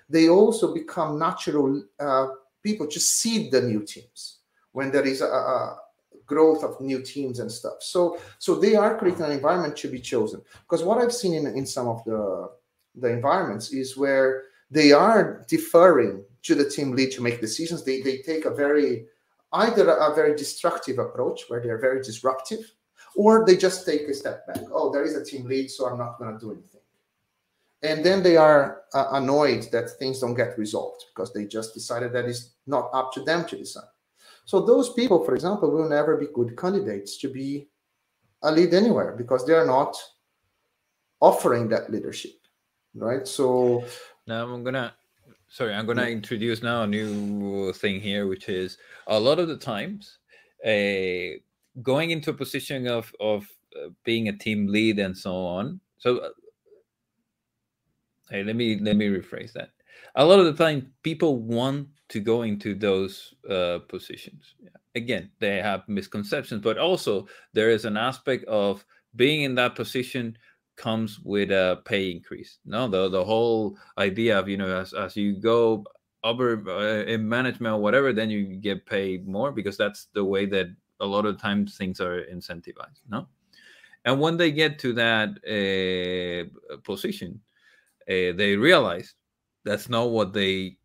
they 0.08 0.28
also 0.28 0.72
become 0.72 1.18
natural 1.18 1.82
uh, 1.98 2.28
people 2.62 2.86
to 2.86 3.00
seed 3.00 3.50
the 3.50 3.62
new 3.62 3.82
teams 3.82 4.38
when 4.72 4.92
there 4.92 5.06
is 5.06 5.20
a, 5.20 5.26
a 5.26 5.78
growth 6.26 6.62
of 6.62 6.80
new 6.80 7.02
teams 7.02 7.40
and 7.40 7.50
stuff. 7.50 7.78
So 7.80 8.18
so 8.38 8.54
they 8.54 8.76
are 8.76 8.96
creating 8.96 9.24
an 9.24 9.32
environment 9.32 9.76
to 9.78 9.88
be 9.88 9.98
chosen. 9.98 10.42
Because 10.62 10.84
what 10.84 10.98
i've 10.98 11.12
seen 11.12 11.34
in, 11.34 11.46
in 11.46 11.66
some 11.66 11.88
of 11.88 12.04
the 12.04 12.50
the 12.94 13.08
environments 13.08 13.72
is 13.72 13.96
where 13.96 14.44
they 14.70 14.92
are 14.92 15.44
deferring 15.48 16.24
to 16.42 16.54
the 16.54 16.68
team 16.68 16.92
lead 16.92 17.12
to 17.12 17.22
make 17.22 17.40
decisions. 17.40 17.84
They, 17.84 18.00
they 18.02 18.18
take 18.18 18.44
a 18.44 18.54
very, 18.54 19.06
either 19.52 19.88
a 19.88 20.14
very 20.14 20.36
destructive 20.36 20.98
approach 20.98 21.42
where 21.48 21.60
they're 21.60 21.80
very 21.80 22.02
disruptive, 22.02 22.72
or 23.16 23.44
they 23.46 23.56
just 23.56 23.86
take 23.86 24.02
a 24.02 24.14
step 24.14 24.46
back. 24.46 24.62
Oh, 24.72 24.92
there 24.92 25.04
is 25.04 25.16
a 25.16 25.24
team 25.24 25.46
lead, 25.46 25.70
so 25.70 25.86
I'm 25.86 25.98
not 25.98 26.18
going 26.18 26.34
to 26.34 26.40
do 26.40 26.52
anything. 26.52 26.80
And 27.82 28.04
then 28.04 28.22
they 28.22 28.36
are 28.36 28.82
uh, 28.94 29.08
annoyed 29.12 29.68
that 29.72 29.90
things 29.98 30.20
don't 30.20 30.34
get 30.34 30.58
resolved 30.58 31.04
because 31.14 31.32
they 31.32 31.44
just 31.44 31.74
decided 31.74 32.12
that 32.14 32.24
it's 32.24 32.54
not 32.66 32.88
up 32.94 33.12
to 33.12 33.22
them 33.22 33.44
to 33.46 33.58
decide. 33.58 33.84
So 34.46 34.60
those 34.60 34.92
people, 34.94 35.24
for 35.24 35.34
example, 35.34 35.70
will 35.70 35.88
never 35.88 36.16
be 36.16 36.28
good 36.34 36.56
candidates 36.56 37.18
to 37.18 37.28
be 37.28 37.68
a 38.42 38.50
lead 38.50 38.74
anywhere 38.74 39.14
because 39.16 39.46
they 39.46 39.52
are 39.52 39.66
not 39.66 39.96
offering 41.20 41.68
that 41.68 41.90
leadership 41.90 42.43
right? 42.94 43.26
So 43.26 43.84
now 44.26 44.46
I'm 44.46 44.64
gonna 44.64 44.94
sorry, 45.48 45.74
I'm 45.74 45.86
gonna 45.86 46.06
introduce 46.06 46.62
now 46.62 46.82
a 46.82 46.86
new 46.86 47.72
thing 47.72 48.00
here, 48.00 48.26
which 48.26 48.48
is 48.48 48.78
a 49.06 49.18
lot 49.18 49.38
of 49.38 49.48
the 49.48 49.56
times, 49.56 50.18
uh, 50.64 51.38
going 51.82 52.10
into 52.10 52.30
a 52.30 52.34
position 52.34 52.86
of 52.86 53.12
of 53.20 53.46
uh, 53.76 53.88
being 54.04 54.28
a 54.28 54.36
team 54.36 54.66
lead 54.66 54.98
and 54.98 55.16
so 55.16 55.34
on. 55.34 55.80
So, 55.98 56.18
uh, 56.18 56.28
hey, 58.30 58.44
let 58.44 58.56
me 58.56 58.78
let 58.80 58.96
me 58.96 59.08
rephrase 59.08 59.52
that. 59.52 59.70
A 60.16 60.24
lot 60.24 60.38
of 60.38 60.46
the 60.46 60.64
time, 60.64 60.92
people 61.02 61.42
want 61.42 61.88
to 62.08 62.20
go 62.20 62.42
into 62.42 62.74
those 62.74 63.34
uh, 63.50 63.80
positions. 63.88 64.54
Again, 64.94 65.30
they 65.40 65.60
have 65.60 65.88
misconceptions, 65.88 66.62
but 66.62 66.78
also 66.78 67.26
there 67.52 67.70
is 67.70 67.84
an 67.84 67.96
aspect 67.96 68.44
of 68.44 68.84
being 69.16 69.42
in 69.42 69.54
that 69.56 69.74
position 69.74 70.36
comes 70.76 71.20
with 71.20 71.50
a 71.50 71.80
pay 71.84 72.10
increase. 72.10 72.58
No, 72.64 72.88
the 72.88 73.08
the 73.08 73.24
whole 73.24 73.76
idea 73.98 74.38
of 74.38 74.48
you 74.48 74.56
know 74.56 74.80
as 74.80 74.92
as 74.92 75.16
you 75.16 75.34
go 75.34 75.84
upper 76.22 76.68
uh, 76.68 77.04
in 77.04 77.28
management 77.28 77.74
or 77.74 77.80
whatever, 77.80 78.12
then 78.12 78.30
you 78.30 78.56
get 78.56 78.86
paid 78.86 79.26
more 79.28 79.52
because 79.52 79.76
that's 79.76 80.06
the 80.14 80.24
way 80.24 80.46
that 80.46 80.66
a 81.00 81.06
lot 81.06 81.26
of 81.26 81.40
times 81.40 81.76
things 81.76 82.00
are 82.00 82.24
incentivized. 82.24 83.02
No, 83.08 83.28
and 84.04 84.20
when 84.20 84.36
they 84.36 84.50
get 84.50 84.78
to 84.80 84.92
that 84.94 85.30
uh, 85.46 86.78
position, 86.82 87.40
uh, 88.08 88.32
they 88.36 88.56
realize 88.56 89.14
that's 89.64 89.88
not 89.88 90.10
what 90.10 90.32
they 90.32 90.78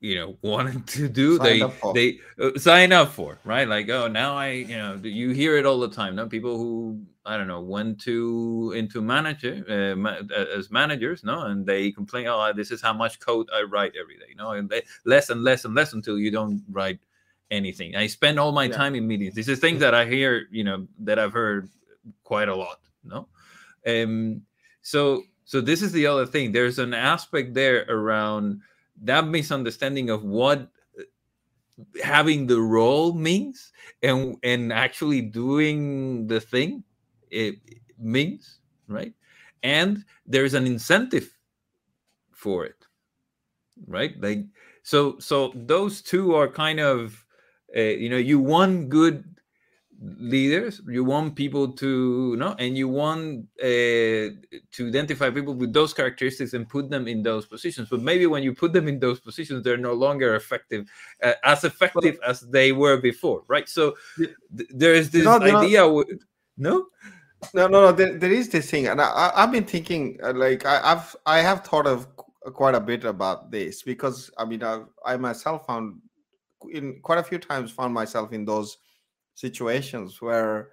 you 0.00 0.14
know 0.14 0.36
wanted 0.42 0.86
to 0.86 1.08
do 1.08 1.36
sign 1.36 1.44
they 1.44 1.72
they 1.94 2.44
uh, 2.44 2.58
sign 2.58 2.92
up 2.92 3.12
for 3.12 3.38
right? 3.44 3.68
Like 3.68 3.88
oh 3.88 4.08
now 4.08 4.36
i 4.36 4.50
you 4.50 4.76
know 4.76 4.98
you 5.02 5.30
hear 5.30 5.56
it 5.56 5.66
all 5.66 5.78
the 5.80 5.90
time 5.90 6.16
now 6.16 6.26
people 6.26 6.56
who 6.56 7.00
i 7.26 7.36
don't 7.36 7.48
know 7.48 7.60
went 7.60 8.00
to 8.02 8.72
into 8.76 9.02
manager 9.02 9.64
uh, 9.68 9.96
ma- 9.96 10.20
as 10.56 10.70
managers 10.70 11.24
no? 11.24 11.42
And 11.42 11.66
they 11.66 11.90
complain 11.90 12.26
oh 12.26 12.52
this 12.54 12.70
is 12.70 12.80
how 12.80 12.92
much 12.92 13.18
code 13.20 13.48
i 13.54 13.62
write 13.62 13.92
every 14.00 14.16
day 14.16 14.26
you 14.28 14.36
know 14.36 14.50
and 14.52 14.68
they, 14.68 14.82
less 15.04 15.30
and 15.30 15.42
less 15.42 15.64
and 15.64 15.74
less 15.74 15.92
until 15.92 16.18
you 16.18 16.30
don't 16.30 16.62
write 16.70 17.00
anything. 17.50 17.96
I 17.96 18.08
spend 18.08 18.38
all 18.38 18.52
my 18.52 18.64
yeah. 18.64 18.76
time 18.76 18.94
in 18.94 19.06
meetings. 19.06 19.34
This 19.34 19.48
is 19.48 19.58
things 19.58 19.80
that 19.80 19.94
i 19.94 20.04
hear 20.04 20.46
you 20.50 20.64
know 20.64 20.86
that 21.00 21.18
i've 21.18 21.32
heard 21.32 21.68
quite 22.22 22.48
a 22.48 22.54
lot 22.54 22.78
no? 23.08 23.28
Um, 23.86 24.42
so 24.82 25.22
so 25.44 25.60
this 25.60 25.82
is 25.82 25.92
the 25.92 26.06
other 26.06 26.26
thing. 26.26 26.52
There's 26.52 26.78
an 26.78 26.92
aspect 26.92 27.54
there 27.54 27.86
around 27.88 28.60
that 29.02 29.26
misunderstanding 29.26 30.10
of 30.10 30.24
what 30.24 30.68
having 32.02 32.46
the 32.46 32.60
role 32.60 33.12
means 33.12 33.72
and 34.02 34.36
and 34.42 34.72
actually 34.72 35.20
doing 35.20 36.26
the 36.26 36.40
thing 36.40 36.82
it 37.30 37.56
means 37.98 38.60
right? 38.88 39.12
And 39.62 40.04
there's 40.26 40.54
an 40.54 40.66
incentive 40.66 41.30
for 42.32 42.64
it 42.64 42.86
right? 43.86 44.20
Like 44.20 44.44
so 44.82 45.18
so 45.18 45.52
those 45.54 46.02
two 46.02 46.34
are 46.34 46.48
kind 46.48 46.80
of 46.80 47.24
uh, 47.76 47.80
you 47.80 48.08
know 48.08 48.16
you 48.16 48.38
want 48.38 48.88
good 48.88 49.37
leaders. 50.00 50.80
You 50.88 51.04
want 51.04 51.34
people 51.34 51.72
to 51.72 52.30
you 52.32 52.36
know 52.36 52.54
and 52.58 52.76
you 52.76 52.88
want 52.88 53.46
uh, 53.62 54.34
to 54.72 54.88
identify 54.88 55.30
people 55.30 55.54
with 55.54 55.72
those 55.72 55.92
characteristics 55.92 56.52
and 56.52 56.68
put 56.68 56.90
them 56.90 57.08
in 57.08 57.22
those 57.22 57.46
positions. 57.46 57.88
But 57.88 58.02
maybe 58.02 58.26
when 58.26 58.42
you 58.42 58.54
put 58.54 58.72
them 58.72 58.88
in 58.88 58.98
those 58.98 59.20
positions 59.20 59.64
they're 59.64 59.76
no 59.76 59.94
longer 59.94 60.36
effective 60.36 60.86
uh, 61.22 61.32
as 61.44 61.64
effective 61.64 62.18
but, 62.20 62.28
as 62.28 62.40
they 62.42 62.72
were 62.72 62.96
before 62.96 63.42
right? 63.48 63.68
So 63.68 63.96
th- 64.16 64.30
there 64.70 64.94
is 64.94 65.10
this 65.10 65.26
idea 65.26 65.80
not, 65.80 66.06
no? 66.56 66.86
No 67.54 67.68
no 67.68 67.68
no 67.68 67.92
there, 67.92 68.18
there 68.18 68.32
is 68.32 68.48
this 68.48 68.70
thing 68.70 68.88
and 68.88 69.00
I, 69.00 69.32
have 69.36 69.52
been 69.52 69.64
thinking 69.64 70.18
uh, 70.22 70.32
like 70.32 70.66
I, 70.66 70.80
have 70.88 71.14
i 71.24 71.38
have 71.38 71.64
thought 71.64 71.86
of 71.86 72.08
quite 72.52 72.74
a 72.74 72.80
bit 72.80 73.04
about 73.04 73.52
this 73.52 73.82
because 73.82 74.28
i 74.38 74.44
mean 74.44 74.62
I've, 74.62 74.86
i 75.06 75.16
myself 75.16 75.64
found 75.66 76.00
in 76.72 76.98
quite 77.00 77.18
a 77.18 77.22
few 77.22 77.38
times 77.38 77.70
found 77.70 77.94
myself 77.94 78.32
in 78.32 78.44
those 78.44 78.78
situations 79.38 80.20
where 80.20 80.70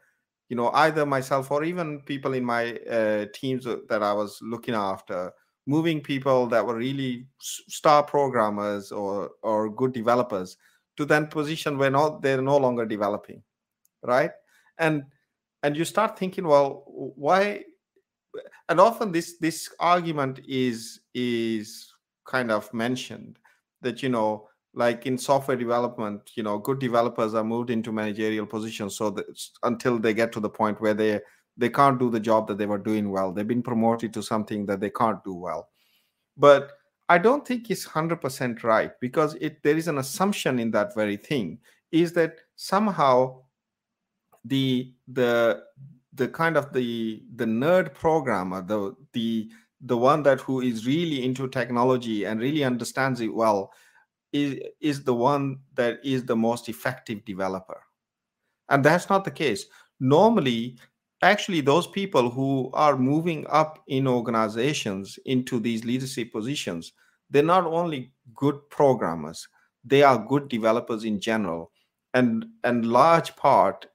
you 0.49 0.55
know 0.55 0.69
either 0.71 1.05
myself 1.05 1.51
or 1.51 1.63
even 1.63 2.01
people 2.01 2.33
in 2.33 2.45
my 2.45 2.75
uh, 2.89 3.25
teams 3.33 3.65
that 3.65 4.01
i 4.01 4.13
was 4.13 4.39
looking 4.41 4.75
after 4.75 5.31
moving 5.67 6.01
people 6.01 6.47
that 6.47 6.65
were 6.65 6.77
really 6.77 7.27
star 7.39 8.03
programmers 8.03 8.91
or 8.91 9.31
or 9.41 9.69
good 9.69 9.93
developers 9.93 10.57
to 10.97 11.05
then 11.05 11.27
position 11.27 11.77
where 11.77 11.89
not 11.89 12.21
they're 12.21 12.41
no 12.41 12.57
longer 12.57 12.85
developing 12.85 13.41
right? 14.05 14.31
And 14.77 15.03
and 15.63 15.75
you 15.75 15.85
start 15.85 16.17
thinking 16.17 16.45
well 16.45 16.83
why 16.87 17.63
and 18.69 18.79
often 18.79 19.11
this 19.11 19.37
this 19.39 19.69
argument 19.79 20.39
is 20.47 21.01
is 21.13 21.91
kind 22.25 22.51
of 22.51 22.71
mentioned 22.73 23.39
that 23.81 24.03
you 24.03 24.09
know 24.09 24.47
like 24.75 25.05
in 25.05 25.17
software 25.17 25.57
development 25.57 26.31
you 26.35 26.43
know 26.43 26.57
good 26.57 26.79
developers 26.79 27.33
are 27.33 27.43
moved 27.43 27.69
into 27.69 27.91
managerial 27.91 28.45
positions 28.45 28.95
so 28.95 29.09
that 29.09 29.25
until 29.63 29.97
they 29.97 30.13
get 30.13 30.31
to 30.31 30.39
the 30.39 30.49
point 30.49 30.79
where 30.81 30.93
they 30.93 31.19
they 31.57 31.69
can't 31.69 31.97
do 31.97 32.09
the 32.09 32.19
job 32.19 32.47
that 32.47 32.57
they 32.57 32.65
were 32.65 32.77
doing 32.77 33.09
well. 33.09 33.31
They've 33.31 33.47
been 33.47 33.63
promoted 33.63 34.13
to 34.13 34.21
something 34.21 34.65
that 34.65 34.81
they 34.81 34.89
can't 34.89 35.23
do 35.23 35.33
well. 35.33 35.69
But 36.37 36.71
i 37.09 37.17
don't 37.17 37.47
think 37.47 37.69
it's 37.69 37.87
100% 37.87 38.63
right 38.63 38.91
because 38.99 39.35
it 39.35 39.61
there 39.63 39.77
is 39.77 39.87
an 39.87 39.99
assumption 39.99 40.59
in 40.59 40.71
that 40.71 40.95
very 40.95 41.17
thing 41.17 41.59
is 41.91 42.13
that 42.13 42.39
somehow 42.55 43.41
the 44.43 44.93
the 45.07 45.63
the 46.13 46.27
kind 46.27 46.57
of 46.57 46.71
the 46.73 47.23
the 47.35 47.45
nerd 47.45 47.93
programmer 47.93 48.61
the 48.61 48.95
the 49.13 49.49
the 49.81 49.97
one 49.97 50.23
that 50.23 50.39
who 50.41 50.61
is 50.61 50.87
really 50.87 51.23
into 51.23 51.47
technology 51.47 52.25
and 52.25 52.39
really 52.39 52.63
understands 52.63 53.21
it 53.21 53.33
well 53.33 53.71
is, 54.35 54.59
is 54.81 55.03
the 55.03 55.13
one 55.13 55.59
that 55.75 55.99
is 56.03 56.25
the 56.25 56.35
most 56.35 56.67
effective 56.67 57.23
developer. 57.23 57.81
And 58.69 58.83
that's 58.83 59.09
not 59.09 59.23
the 59.23 59.31
case. 59.31 59.65
Normally, 59.99 60.77
actually, 61.21 61.61
those 61.61 61.87
people 61.87 62.29
who 62.29 62.69
are 62.73 62.97
moving 62.97 63.45
up 63.49 63.81
in 63.87 64.07
organizations 64.07 65.17
into 65.25 65.59
these 65.59 65.85
leadership 65.85 66.33
positions, 66.33 66.91
they're 67.29 67.43
not 67.43 67.65
only 67.65 68.11
good 68.35 68.57
programmers, 68.69 69.47
they 69.85 70.03
are 70.03 70.27
good 70.27 70.49
developers 70.49 71.05
in 71.05 71.19
general. 71.19 71.71
And 72.13 72.45
and 72.63 72.85
large 72.85 73.35
part, 73.35 73.85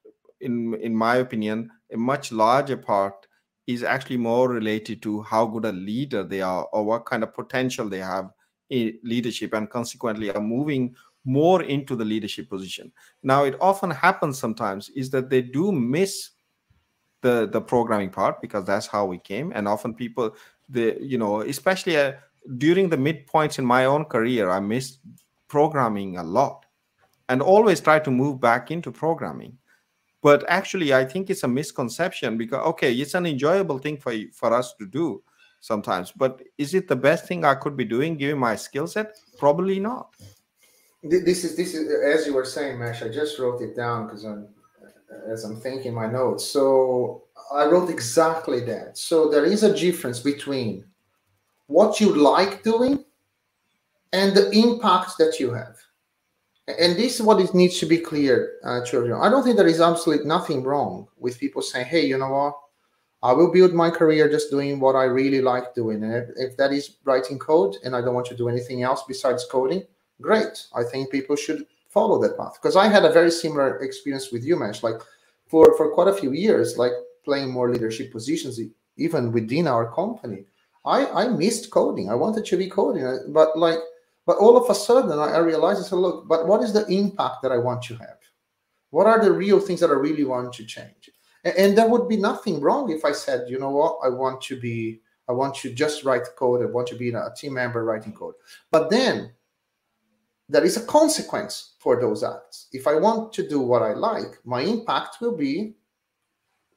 in 0.41 0.74
in 0.74 0.95
my 0.95 1.16
opinion, 1.16 1.70
a 1.93 1.97
much 1.97 2.32
larger 2.32 2.76
part 2.76 3.26
is 3.66 3.82
actually 3.82 4.16
more 4.16 4.49
related 4.49 5.03
to 5.03 5.22
how 5.22 5.47
good 5.47 5.64
a 5.64 5.72
leader 5.72 6.24
they 6.24 6.41
are 6.41 6.64
or 6.72 6.84
what 6.84 7.07
kind 7.07 7.22
of 7.22 7.34
potential 7.34 7.88
they 7.88 7.99
have 7.99 8.30
leadership 8.71 9.55
and 9.55 9.68
consequently 9.68 10.31
are 10.31 10.41
moving 10.41 10.95
more 11.25 11.62
into 11.62 11.97
the 11.97 12.05
leadership 12.05 12.49
position. 12.49 12.91
Now 13.23 13.45
it 13.45 13.57
often 13.61 13.91
happens 13.91 14.39
sometimes 14.39 14.89
is 14.91 15.11
that 15.11 15.29
they 15.29 15.43
do 15.43 15.73
miss 15.73 16.31
the 17.21 17.49
the 17.51 17.61
programming 17.61 18.11
part 18.11 18.41
because 18.41 18.64
that's 18.64 18.87
how 18.87 19.05
we 19.05 19.18
came. 19.18 19.53
And 19.55 19.68
often 19.68 19.95
people 19.95 20.35
the 20.71 20.97
you 21.01 21.18
know 21.18 21.41
especially 21.41 21.97
uh, 21.97 22.12
during 22.57 22.89
the 22.89 22.97
midpoints 22.97 23.59
in 23.59 23.64
my 23.64 23.85
own 23.85 24.05
career 24.05 24.49
i 24.51 24.61
missed 24.61 25.01
programming 25.49 26.16
a 26.16 26.23
lot 26.23 26.64
and 27.29 27.43
always 27.43 27.81
try 27.81 27.99
to 27.99 28.11
move 28.11 28.41
back 28.41 28.71
into 28.71 28.91
programming. 28.91 29.57
But 30.23 30.45
actually 30.49 30.95
i 30.95 31.05
think 31.05 31.31
it's 31.31 31.43
a 31.43 31.49
misconception 31.49 32.39
because 32.39 32.64
okay 32.66 32.93
it's 32.93 33.14
an 33.14 33.27
enjoyable 33.27 33.79
thing 33.79 33.97
for 33.97 34.14
for 34.33 34.53
us 34.53 34.75
to 34.79 34.87
do 34.87 35.23
sometimes. 35.61 36.13
But 36.13 36.43
is 36.59 36.75
it 36.75 36.89
the 36.89 36.97
best 36.97 37.27
thing 37.27 37.45
I 37.45 37.55
could 37.55 37.77
be 37.77 37.85
doing 37.85 38.17
given 38.17 38.39
my 38.39 38.57
skill 38.57 38.87
set? 38.87 39.17
Probably 39.39 39.79
not. 39.79 40.15
This 41.03 41.45
is 41.45 41.57
this 41.57 41.75
is 41.75 41.91
as 42.05 42.27
you 42.27 42.35
were 42.35 42.45
saying, 42.45 42.79
Mash. 42.79 43.03
I 43.03 43.09
just 43.09 43.39
wrote 43.39 43.63
it 43.63 43.75
down 43.75 44.07
because 44.07 44.25
I'm 44.25 44.49
as 45.31 45.45
I'm 45.45 45.57
thinking 45.57 45.95
my 45.95 46.07
notes. 46.07 46.45
So 46.45 47.25
I 47.53 47.65
wrote 47.67 47.91
exactly 47.91 48.61
that. 48.67 48.99
So 48.99 49.31
there 49.31 49.45
is 49.45 49.63
a 49.63 49.75
difference 49.75 50.21
between 50.21 50.85
what 51.67 52.01
you 52.01 52.15
like 52.15 52.63
doing 52.63 53.05
and 54.13 54.37
the 54.37 54.51
impact 54.51 55.13
that 55.19 55.39
you 55.41 55.53
have. 55.53 55.77
And 56.67 56.97
this 56.97 57.19
is 57.19 57.23
what 57.23 57.41
it 57.41 57.55
needs 57.55 57.79
to 57.81 57.87
be 57.87 57.99
clear 57.99 58.59
uh, 58.65 58.81
everyone. 58.93 59.23
I 59.23 59.31
don't 59.31 59.43
think 59.43 59.57
there 59.57 59.67
is 59.67 59.81
absolutely 59.81 60.27
nothing 60.27 60.63
wrong 60.63 61.09
with 61.19 61.41
people 61.41 61.63
saying, 61.63 61.87
"Hey, 61.87 62.07
you 62.07 62.19
know 62.19 62.29
what? 62.29 62.55
I 63.23 63.33
will 63.33 63.53
build 63.53 63.75
my 63.75 63.91
career 63.91 64.31
just 64.31 64.51
doing 64.51 64.81
what 64.81 64.97
I 64.97 65.05
really 65.05 65.43
like 65.43 65.75
doing. 65.75 66.03
And 66.03 66.14
if, 66.14 66.29
if, 66.37 66.57
that 66.57 66.73
is 66.73 66.97
writing 67.05 67.39
code 67.39 67.77
and 67.85 67.95
I 67.95 68.01
don't 68.01 68.14
want 68.14 68.27
to 68.29 68.37
do 68.37 68.49
anything 68.49 68.83
else 68.83 69.03
besides 69.07 69.47
coding, 69.51 69.83
great. 70.23 70.66
I 70.75 70.85
think 70.85 71.11
people 71.11 71.37
should 71.37 71.66
follow 71.89 72.21
that 72.23 72.39
path. 72.39 72.55
Because 72.55 72.77
I 72.77 72.89
had 72.89 73.05
a 73.05 73.12
very 73.12 73.31
similar 73.31 73.79
experience 73.79 74.33
with 74.33 74.43
you, 74.43 74.57
Mash. 74.57 74.83
Like 74.83 75.01
for, 75.49 75.77
for 75.77 75.93
quite 75.93 76.09
a 76.09 76.14
few 76.14 76.33
years, 76.33 76.79
like 76.79 76.93
playing 77.25 77.51
more 77.51 77.71
leadership 77.71 78.11
positions, 78.11 78.59
even 78.97 79.33
within 79.33 79.66
our 79.66 79.93
company, 79.93 80.47
I, 80.87 81.07
I 81.25 81.29
missed 81.29 81.71
coding. 81.71 82.09
I 82.09 82.14
wanted 82.14 82.47
to 82.47 82.57
be 82.57 82.71
coding. 82.71 83.05
Uh, 83.05 83.18
but 83.29 83.59
like, 83.59 83.81
but 84.25 84.39
all 84.39 84.57
of 84.57 84.71
a 84.71 84.75
sudden 84.75 85.18
I, 85.18 85.33
I 85.33 85.39
realized 85.39 85.81
I 85.81 85.85
said, 85.87 85.97
look, 85.97 86.27
but 86.27 86.47
what 86.47 86.62
is 86.62 86.73
the 86.73 86.87
impact 86.87 87.43
that 87.43 87.53
I 87.53 87.59
want 87.59 87.83
to 87.83 87.97
have? 87.97 88.16
What 88.89 89.07
are 89.07 89.23
the 89.23 89.33
real 89.33 89.61
things 89.61 89.81
that 89.81 89.91
I 89.91 89.95
really 89.95 90.25
want 90.25 90.55
to 90.55 90.64
change? 90.64 91.11
And 91.45 91.76
there 91.76 91.88
would 91.88 92.09
be 92.09 92.16
nothing 92.16 92.61
wrong 92.61 92.91
if 92.91 93.05
i 93.05 93.12
said 93.12 93.49
you 93.49 93.59
know 93.59 93.70
what? 93.70 93.99
I 94.05 94.09
want 94.09 94.41
to 94.43 94.61
be 94.61 95.01
i 95.28 95.32
want 95.32 95.55
to 95.57 95.72
just 95.72 96.05
write 96.05 96.26
code. 96.36 96.62
I 96.62 96.66
want 96.66 96.88
to 96.88 96.97
be 96.97 97.11
a 97.11 97.30
team 97.36 97.55
member 97.55 97.84
writing 97.84 98.12
code. 98.12 98.34
But 98.70 98.91
then 98.91 99.32
there 100.49 100.64
is 100.64 100.76
a 100.76 100.84
consequence 100.86 101.74
for 101.78 102.01
those 102.01 102.22
acts. 102.22 102.66
If 102.72 102.86
i 102.86 102.95
want 102.95 103.32
to 103.34 103.49
do 103.49 103.61
what 103.61 103.82
i 103.82 103.93
like 103.93 104.38
my 104.45 104.62
impact 104.62 105.20
will 105.20 105.36
be 105.36 105.74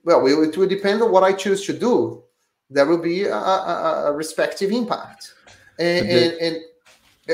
well 0.03 0.25
it 0.27 0.55
will 0.57 0.67
depend 0.67 1.01
on 1.01 1.11
what 1.11 1.23
i 1.23 1.33
choose 1.33 1.65
to 1.65 1.73
do. 1.73 2.23
There 2.69 2.85
will 2.85 3.01
be 3.01 3.25
a, 3.25 3.35
a, 3.35 4.03
a 4.07 4.11
respective 4.13 4.71
impact. 4.71 5.33
And 5.79 6.07
and 6.07 6.33
and, 6.41 6.55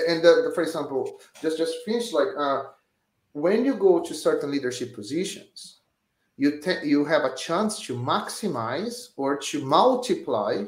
and 0.07 0.23
the, 0.23 0.51
for 0.55 0.63
example 0.63 1.19
just 1.41 1.57
just 1.57 1.75
finish 1.85 2.13
like 2.13 2.29
uh, 2.37 2.63
when 3.33 3.65
you 3.65 3.75
go 3.75 3.99
to 4.01 4.13
certain 4.13 4.49
leadership 4.51 4.95
positions 4.95 5.78
you, 6.39 6.61
you 6.85 7.03
have 7.03 7.25
a 7.25 7.35
chance 7.35 7.85
to 7.85 7.93
maximize 7.93 9.09
or 9.17 9.35
to 9.35 9.61
multiply 9.65 10.63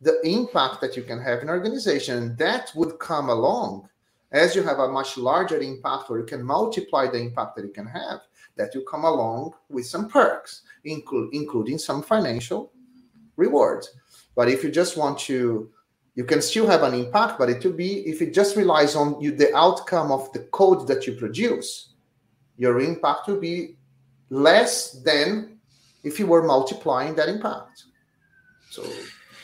the 0.00 0.20
impact 0.24 0.80
that 0.80 0.96
you 0.96 1.04
can 1.04 1.20
have 1.20 1.40
in 1.40 1.48
an 1.48 1.54
organization. 1.54 2.34
That 2.36 2.72
would 2.74 2.98
come 2.98 3.30
along 3.30 3.88
as 4.32 4.56
you 4.56 4.64
have 4.64 4.80
a 4.80 4.88
much 4.88 5.16
larger 5.16 5.60
impact 5.60 6.10
or 6.10 6.18
you 6.18 6.24
can 6.24 6.42
multiply 6.42 7.06
the 7.06 7.18
impact 7.18 7.54
that 7.54 7.64
you 7.64 7.70
can 7.70 7.86
have. 7.86 8.22
That 8.56 8.74
you 8.74 8.84
come 8.90 9.04
along 9.04 9.52
with 9.68 9.86
some 9.86 10.08
perks, 10.08 10.62
include, 10.84 11.32
including 11.32 11.78
some 11.78 12.02
financial 12.02 12.72
rewards. 13.36 13.94
But 14.34 14.48
if 14.48 14.64
you 14.64 14.70
just 14.70 14.96
want 14.96 15.20
to, 15.30 15.70
you 16.16 16.24
can 16.24 16.42
still 16.42 16.66
have 16.66 16.82
an 16.82 16.94
impact, 16.94 17.38
but 17.38 17.50
it 17.50 17.64
will 17.64 17.72
be 17.72 18.00
if 18.00 18.20
it 18.20 18.34
just 18.34 18.56
relies 18.56 18.96
on 18.96 19.20
you, 19.20 19.30
the 19.30 19.56
outcome 19.56 20.10
of 20.10 20.32
the 20.32 20.40
code 20.50 20.88
that 20.88 21.06
you 21.06 21.12
produce, 21.12 21.94
your 22.56 22.80
impact 22.80 23.28
will 23.28 23.40
be 23.40 23.76
less 24.30 24.92
than 25.02 25.58
if 26.02 26.18
you 26.18 26.26
were 26.26 26.42
multiplying 26.42 27.14
that 27.16 27.28
impact. 27.28 27.84
So 28.70 28.84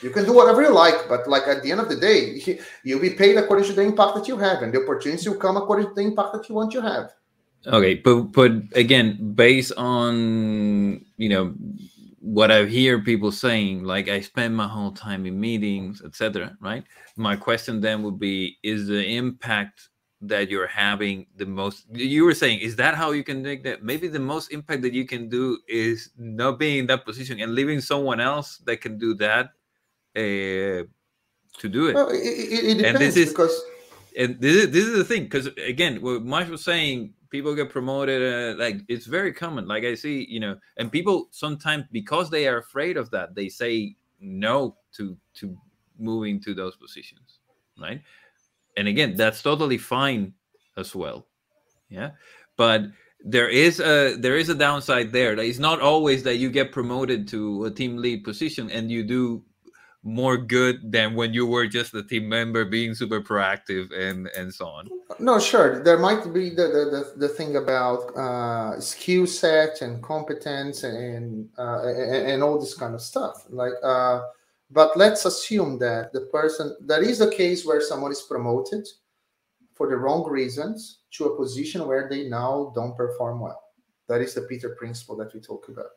you 0.02 0.10
can 0.10 0.24
do 0.24 0.32
whatever 0.32 0.62
you 0.62 0.72
like, 0.72 1.08
but 1.08 1.28
like 1.28 1.46
at 1.46 1.62
the 1.62 1.70
end 1.70 1.80
of 1.80 1.88
the 1.88 1.96
day, 1.96 2.60
you'll 2.84 3.00
be 3.00 3.10
paid 3.10 3.36
according 3.36 3.66
to 3.66 3.72
the 3.72 3.82
impact 3.82 4.14
that 4.16 4.28
you 4.28 4.36
have, 4.38 4.62
and 4.62 4.72
the 4.72 4.82
opportunities 4.82 5.28
will 5.28 5.36
come 5.36 5.56
according 5.56 5.88
to 5.88 5.94
the 5.94 6.02
impact 6.02 6.32
that 6.32 6.48
you 6.48 6.54
want 6.54 6.72
to 6.72 6.80
have. 6.80 7.12
Okay, 7.66 7.94
but 7.94 8.32
but 8.32 8.52
again, 8.74 9.34
based 9.34 9.72
on 9.76 11.04
you 11.18 11.28
know 11.28 11.54
what 12.20 12.50
I 12.50 12.64
hear 12.64 13.00
people 13.00 13.32
saying, 13.32 13.84
like 13.84 14.08
I 14.08 14.20
spend 14.20 14.56
my 14.56 14.66
whole 14.66 14.92
time 14.92 15.26
in 15.26 15.38
meetings, 15.38 16.02
etc. 16.02 16.56
Right? 16.60 16.84
My 17.16 17.36
question 17.36 17.80
then 17.80 18.02
would 18.02 18.18
be: 18.18 18.56
Is 18.62 18.86
the 18.86 19.04
impact 19.04 19.90
that 20.22 20.50
you're 20.50 20.66
having 20.66 21.26
the 21.36 21.46
most? 21.46 21.86
You 21.92 22.24
were 22.24 22.34
saying, 22.34 22.60
is 22.60 22.76
that 22.76 22.94
how 22.94 23.12
you 23.12 23.24
can 23.24 23.42
make 23.42 23.64
that? 23.64 23.82
Maybe 23.82 24.08
the 24.08 24.20
most 24.20 24.52
impact 24.52 24.82
that 24.82 24.92
you 24.92 25.06
can 25.06 25.28
do 25.28 25.58
is 25.68 26.10
not 26.18 26.58
being 26.58 26.78
in 26.78 26.86
that 26.88 27.04
position 27.04 27.40
and 27.40 27.54
leaving 27.54 27.80
someone 27.80 28.20
else 28.20 28.58
that 28.66 28.78
can 28.80 28.98
do 28.98 29.14
that 29.14 29.46
uh, 30.16 30.84
to 31.58 31.68
do 31.68 31.86
it. 31.88 31.94
Well, 31.94 32.10
it, 32.10 32.16
it, 32.16 32.64
it 32.64 32.74
depends 32.78 33.00
this 33.00 33.16
is- 33.16 33.28
because 33.30 33.60
and 34.16 34.40
this 34.40 34.56
is 34.56 34.70
this 34.70 34.84
is 34.84 34.96
the 34.96 35.04
thing 35.04 35.22
because 35.24 35.46
again 35.66 36.00
what 36.02 36.22
Mash 36.24 36.48
was 36.48 36.64
saying 36.64 37.14
people 37.30 37.54
get 37.54 37.70
promoted 37.70 38.20
uh, 38.20 38.58
like 38.58 38.80
it's 38.88 39.06
very 39.06 39.32
common 39.32 39.68
like 39.68 39.84
i 39.84 39.94
see 39.94 40.26
you 40.28 40.40
know 40.40 40.56
and 40.78 40.90
people 40.90 41.28
sometimes 41.30 41.84
because 41.92 42.28
they 42.28 42.48
are 42.48 42.58
afraid 42.58 42.96
of 42.96 43.10
that 43.10 43.34
they 43.34 43.48
say 43.48 43.94
no 44.20 44.76
to 44.92 45.16
to 45.34 45.56
moving 45.98 46.40
to 46.40 46.54
those 46.54 46.76
positions 46.76 47.38
right 47.80 48.02
and 48.80 48.88
again 48.88 49.14
that's 49.14 49.42
totally 49.42 49.78
fine 49.78 50.32
as 50.76 50.96
well 50.96 51.26
yeah? 51.90 52.10
But 52.56 52.82
there 53.22 53.48
is 53.48 53.80
a 53.80 54.16
there 54.16 54.36
is 54.36 54.48
a 54.48 54.54
downside 54.54 55.12
there. 55.12 55.38
It's 55.38 55.58
not 55.58 55.80
always 55.80 56.22
that 56.22 56.36
you 56.36 56.48
get 56.50 56.72
promoted 56.72 57.28
to 57.28 57.66
a 57.66 57.70
team 57.70 57.98
lead 57.98 58.24
position 58.24 58.70
and 58.70 58.90
you 58.90 59.02
do 59.02 59.44
more 60.02 60.38
good 60.38 60.90
than 60.90 61.14
when 61.14 61.34
you 61.34 61.44
were 61.44 61.66
just 61.66 61.92
a 61.92 62.02
team 62.02 62.26
member 62.26 62.64
being 62.64 62.94
super 62.94 63.20
proactive 63.20 63.92
and 63.92 64.28
and 64.28 64.54
so 64.54 64.66
on. 64.66 64.88
No 65.18 65.38
sure. 65.38 65.82
There 65.82 65.98
might 65.98 66.32
be 66.32 66.48
the 66.48 66.68
the, 66.76 66.84
the, 66.94 67.26
the 67.26 67.28
thing 67.28 67.56
about 67.56 68.16
uh, 68.16 68.80
skill 68.80 69.26
set 69.26 69.82
and 69.82 70.02
competence 70.02 70.84
and 70.84 71.50
uh, 71.58 71.82
and, 71.82 72.30
and 72.30 72.42
all 72.42 72.58
this 72.58 72.74
kind 72.74 72.94
of 72.94 73.02
stuff. 73.02 73.44
Like 73.50 73.74
uh, 73.82 74.20
but 74.70 74.96
let's 74.96 75.24
assume 75.24 75.78
that 75.78 76.12
the 76.12 76.22
person 76.32 76.76
that 76.82 77.02
is 77.02 77.20
a 77.20 77.30
case 77.30 77.64
where 77.64 77.80
someone 77.80 78.12
is 78.12 78.22
promoted 78.22 78.86
for 79.74 79.88
the 79.88 79.96
wrong 79.96 80.28
reasons 80.28 81.00
to 81.12 81.26
a 81.26 81.36
position 81.36 81.86
where 81.86 82.08
they 82.08 82.28
now 82.28 82.72
don't 82.74 82.96
perform 82.96 83.40
well. 83.40 83.62
That 84.08 84.20
is 84.20 84.34
the 84.34 84.42
peter 84.42 84.70
principle 84.70 85.16
that 85.16 85.32
we 85.34 85.40
talk 85.40 85.68
about. 85.68 85.92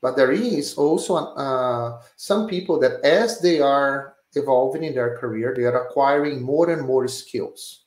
But 0.00 0.16
there 0.16 0.32
is 0.32 0.74
also 0.74 1.16
uh, 1.16 2.02
some 2.16 2.48
people 2.48 2.80
that 2.80 3.04
as 3.04 3.40
they 3.40 3.60
are 3.60 4.14
evolving 4.34 4.84
in 4.84 4.94
their 4.94 5.18
career 5.18 5.54
they 5.56 5.64
are 5.64 5.86
acquiring 5.86 6.40
more 6.40 6.70
and 6.70 6.86
more 6.86 7.08
skills 7.08 7.84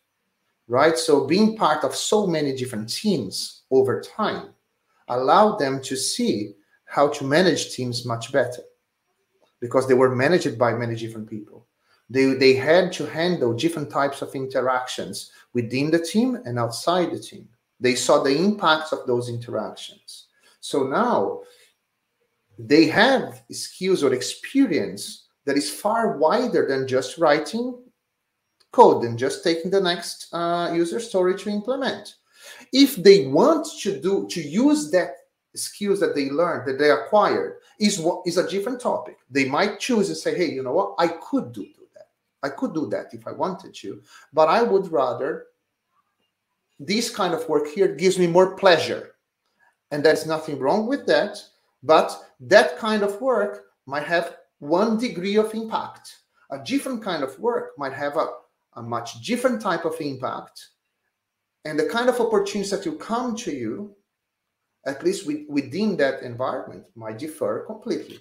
right? 0.68 0.98
So 0.98 1.26
being 1.26 1.56
part 1.56 1.84
of 1.84 1.96
so 1.96 2.26
many 2.26 2.56
different 2.56 2.90
teams 2.90 3.64
over 3.72 4.02
time 4.02 4.54
allowed 5.08 5.58
them 5.58 5.82
to 5.84 5.96
see 5.96 6.54
how 6.86 7.08
to 7.10 7.24
manage 7.24 7.76
teams 7.76 8.06
much 8.06 8.32
better 8.32 8.64
because 9.64 9.88
they 9.88 9.94
were 9.94 10.14
managed 10.14 10.60
by 10.60 10.74
many 10.74 10.94
different 10.94 11.30
people. 11.30 11.66
They, 12.10 12.34
they 12.34 12.54
had 12.54 12.92
to 12.94 13.06
handle 13.06 13.54
different 13.54 13.90
types 13.90 14.22
of 14.22 14.36
interactions 14.36 15.32
within 15.54 15.90
the 15.90 16.00
team 16.00 16.38
and 16.44 16.60
outside 16.60 17.14
the 17.14 17.18
team. 17.18 17.48
They 17.80 17.96
saw 17.96 18.22
the 18.22 18.36
impacts 18.36 18.92
of 18.92 19.08
those 19.08 19.30
interactions. 19.30 20.26
So 20.60 20.84
now 20.84 21.44
they 22.60 22.88
have 22.88 23.42
skills 23.52 24.04
or 24.04 24.14
experience 24.14 25.30
that 25.46 25.56
is 25.56 25.72
far 25.72 26.18
wider 26.18 26.68
than 26.68 26.86
just 26.86 27.18
writing 27.18 27.80
code 28.74 29.06
and 29.06 29.18
just 29.18 29.46
taking 29.46 29.72
the 29.72 29.80
next 29.80 30.28
uh, 30.34 30.74
user 30.76 31.00
story 31.00 31.38
to 31.38 31.50
implement. 31.50 32.16
If 32.74 32.98
they 32.98 33.28
want 33.28 33.66
to 33.84 34.02
do 34.02 34.28
to 34.30 34.42
use 34.42 34.92
that 34.92 35.12
skills 35.56 36.02
that 36.02 36.16
they 36.16 36.30
learned 36.30 36.68
that 36.68 36.80
they 36.80 36.92
acquired 36.92 37.60
is 37.80 38.00
what 38.00 38.22
is 38.26 38.38
a 38.38 38.50
different 38.50 38.80
topic. 38.80 39.18
They 39.30 39.46
might 39.46 39.80
choose 39.80 40.10
and 40.10 40.18
say, 40.18 40.36
"Hey, 40.36 40.52
you 40.52 40.64
know 40.64 40.74
what? 40.74 40.96
I 40.98 41.08
could 41.08 41.52
do, 41.52 41.64
do 41.64 41.88
that. 41.96 42.10
I 42.42 42.50
could 42.50 42.74
do 42.74 42.88
that 42.88 43.14
if 43.14 43.28
I 43.28 43.32
wanted 43.32 43.74
to, 43.76 44.02
but 44.32 44.50
I 44.50 44.64
would 44.64 44.92
rather 44.92 45.48
this 46.80 47.10
kind 47.10 47.34
of 47.34 47.48
work 47.48 47.68
here 47.68 47.90
gives 47.96 48.18
me 48.20 48.28
more 48.28 48.56
pleasure." 48.56 49.16
And 49.92 50.04
there's 50.04 50.26
nothing 50.26 50.58
wrong 50.60 50.88
with 50.88 51.06
that 51.08 51.38
but 51.84 52.18
that 52.40 52.78
kind 52.78 53.04
of 53.04 53.20
work 53.22 53.66
might 53.86 54.06
have 54.06 54.38
one 54.60 54.98
degree 54.98 55.36
of 55.36 55.54
impact. 55.54 56.20
A 56.50 56.64
different 56.64 57.04
kind 57.04 57.24
of 57.24 57.38
work 57.40 57.72
might 57.78 57.94
have 57.94 58.16
a, 58.16 58.28
a 58.76 58.82
much 58.82 59.22
different 59.22 59.62
type 59.62 59.84
of 59.84 60.00
impact. 60.00 60.70
And 61.66 61.78
the 61.78 61.86
kind 61.86 62.10
of 62.10 62.20
opportunities 62.20 62.72
that 62.72 62.86
will 62.86 62.98
come 62.98 63.36
to 63.38 63.52
you, 63.52 63.96
at 64.86 65.04
least 65.04 65.26
with, 65.26 65.42
within 65.48 65.96
that 65.98 66.22
environment, 66.24 66.84
might 66.96 67.20
differ 67.20 67.64
completely. 67.66 68.20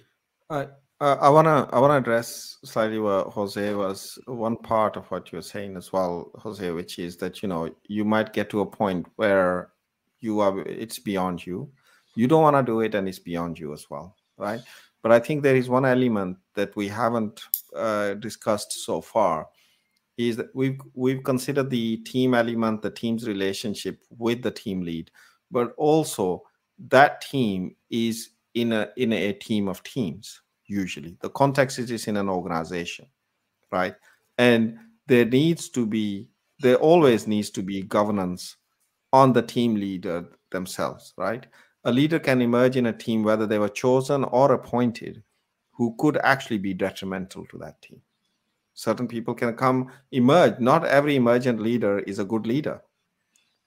Uh, 0.49 0.65
I 0.99 1.27
wanna 1.27 1.67
I 1.73 1.79
wanna 1.79 1.97
address 1.97 2.57
slightly 2.63 2.99
what 2.99 3.27
Jose 3.27 3.73
was 3.73 4.17
one 4.25 4.55
part 4.55 4.95
of 4.95 5.05
what 5.07 5.31
you're 5.31 5.41
saying 5.41 5.75
as 5.75 5.91
well, 5.91 6.31
Jose, 6.35 6.71
which 6.71 6.97
is 6.97 7.17
that 7.17 7.41
you 7.41 7.49
know 7.49 7.69
you 7.87 8.05
might 8.05 8.31
get 8.31 8.49
to 8.51 8.61
a 8.61 8.65
point 8.65 9.07
where 9.17 9.73
you 10.23 10.39
are 10.39 10.59
it's 10.61 10.99
beyond 10.99 11.45
you 11.45 11.69
you 12.15 12.27
don't 12.27 12.41
want 12.41 12.55
to 12.55 12.63
do 12.63 12.79
it 12.79 12.95
and 12.95 13.07
it's 13.07 13.19
beyond 13.19 13.59
you 13.59 13.73
as 13.73 13.89
well 13.89 14.15
right 14.37 14.61
but 15.03 15.11
i 15.11 15.19
think 15.19 15.43
there 15.43 15.55
is 15.55 15.69
one 15.69 15.85
element 15.85 16.37
that 16.55 16.75
we 16.75 16.87
haven't 16.87 17.41
uh, 17.75 18.13
discussed 18.15 18.71
so 18.71 19.01
far 19.01 19.47
is 20.17 20.37
that 20.37 20.55
we've 20.55 20.79
we've 20.93 21.23
considered 21.23 21.69
the 21.69 21.97
team 21.97 22.33
element 22.33 22.81
the 22.81 22.89
team's 22.89 23.27
relationship 23.27 23.99
with 24.17 24.41
the 24.41 24.51
team 24.51 24.81
lead 24.81 25.11
but 25.51 25.73
also 25.77 26.41
that 26.87 27.21
team 27.21 27.75
is 27.89 28.31
in 28.53 28.73
a 28.73 28.89
in 28.97 29.13
a 29.13 29.33
team 29.33 29.67
of 29.67 29.81
teams 29.83 30.41
usually 30.67 31.17
the 31.21 31.29
context 31.29 31.79
is 31.79 32.07
in 32.07 32.17
an 32.17 32.29
organization 32.29 33.05
right 33.71 33.95
and 34.37 34.77
there 35.07 35.25
needs 35.25 35.69
to 35.69 35.85
be 35.85 36.27
there 36.59 36.77
always 36.77 37.27
needs 37.27 37.49
to 37.49 37.61
be 37.61 37.81
governance 37.81 38.57
on 39.11 39.33
the 39.33 39.41
team 39.41 39.75
leader 39.75 40.25
themselves 40.51 41.13
right 41.17 41.47
a 41.85 41.91
leader 41.91 42.19
can 42.19 42.41
emerge 42.41 42.77
in 42.77 42.85
a 42.85 42.93
team, 42.93 43.23
whether 43.23 43.45
they 43.45 43.59
were 43.59 43.69
chosen 43.69 44.23
or 44.25 44.53
appointed, 44.53 45.21
who 45.71 45.95
could 45.99 46.17
actually 46.17 46.57
be 46.57 46.73
detrimental 46.73 47.45
to 47.47 47.57
that 47.57 47.81
team. 47.81 48.01
Certain 48.73 49.07
people 49.07 49.33
can 49.33 49.53
come 49.55 49.91
emerge. 50.11 50.59
Not 50.59 50.85
every 50.85 51.15
emergent 51.15 51.59
leader 51.59 51.99
is 51.99 52.19
a 52.19 52.25
good 52.25 52.47
leader, 52.47 52.81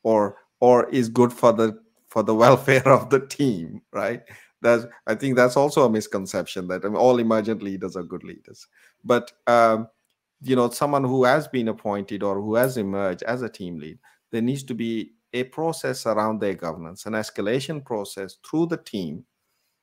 or 0.02 0.38
or 0.60 0.88
is 0.88 1.08
good 1.08 1.32
for 1.32 1.52
the 1.52 1.78
for 2.16 2.22
the 2.22 2.34
welfare 2.46 2.88
of 2.88 3.10
the 3.10 3.20
team. 3.20 3.82
Right? 3.92 4.22
That's 4.62 4.86
I 5.06 5.14
think 5.14 5.36
that's 5.36 5.56
also 5.56 5.84
a 5.84 5.90
misconception 5.90 6.66
that 6.68 6.82
all 6.86 7.18
emergent 7.18 7.62
leaders 7.62 7.94
are 7.94 8.02
good 8.02 8.24
leaders. 8.24 8.66
But 9.04 9.32
um, 9.46 9.88
you 10.40 10.56
know, 10.56 10.70
someone 10.70 11.04
who 11.04 11.24
has 11.24 11.46
been 11.46 11.68
appointed 11.68 12.22
or 12.22 12.40
who 12.40 12.54
has 12.54 12.78
emerged 12.78 13.22
as 13.24 13.42
a 13.42 13.50
team 13.50 13.78
lead, 13.78 13.98
there 14.32 14.40
needs 14.40 14.62
to 14.64 14.74
be 14.74 15.12
a 15.34 15.44
process 15.44 16.06
around 16.06 16.40
their 16.40 16.54
governance, 16.54 17.04
an 17.04 17.12
escalation 17.12 17.84
process 17.84 18.38
through 18.48 18.66
the 18.66 18.78
team 18.78 19.22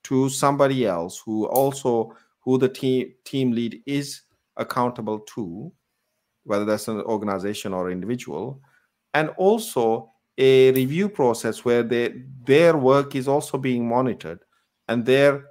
to 0.05 0.27
somebody 0.27 0.87
else 0.87 1.21
who 1.23 1.45
also 1.45 2.15
who 2.39 2.57
the 2.57 2.69
team 2.69 3.13
team 3.25 3.51
lead 3.51 3.79
is 3.85 4.21
accountable 4.57 5.19
to, 5.19 5.71
whether 6.45 6.65
that's 6.65 6.87
an 6.87 6.99
organization 7.01 7.73
or 7.75 7.91
individual, 7.91 8.59
and 9.13 9.29
also 9.37 10.12
a 10.37 10.71
review 10.71 11.09
process 11.09 11.63
where 11.63 11.83
they, 11.83 12.23
their 12.45 12.75
work 12.75 13.15
is 13.15 13.27
also 13.27 13.57
being 13.57 13.87
monitored 13.87 14.39
and 14.87 15.05
their 15.05 15.45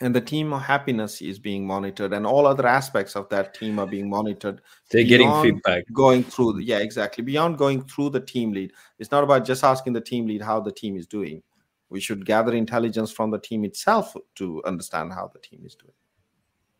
and 0.00 0.12
the 0.12 0.20
team 0.20 0.50
happiness 0.50 1.22
is 1.22 1.38
being 1.38 1.64
monitored 1.64 2.12
and 2.12 2.26
all 2.26 2.46
other 2.46 2.66
aspects 2.66 3.14
of 3.14 3.28
that 3.28 3.54
team 3.54 3.78
are 3.78 3.86
being 3.86 4.10
monitored 4.10 4.60
they're 4.90 5.04
getting 5.04 5.30
feedback. 5.40 5.84
going 5.92 6.24
through 6.24 6.54
the, 6.54 6.64
yeah 6.64 6.78
exactly. 6.78 7.22
Beyond 7.22 7.58
going 7.58 7.84
through 7.84 8.10
the 8.10 8.20
team 8.20 8.52
lead. 8.52 8.72
It's 8.98 9.12
not 9.12 9.22
about 9.22 9.44
just 9.44 9.62
asking 9.62 9.92
the 9.92 10.00
team 10.00 10.26
lead 10.26 10.42
how 10.42 10.60
the 10.60 10.72
team 10.72 10.96
is 10.96 11.06
doing. 11.06 11.42
We 11.90 12.00
should 12.00 12.26
gather 12.26 12.52
intelligence 12.52 13.12
from 13.12 13.30
the 13.30 13.38
team 13.38 13.64
itself 13.64 14.16
to 14.34 14.62
understand 14.64 15.12
how 15.12 15.30
the 15.32 15.38
team 15.38 15.62
is 15.64 15.76
doing 15.76 15.94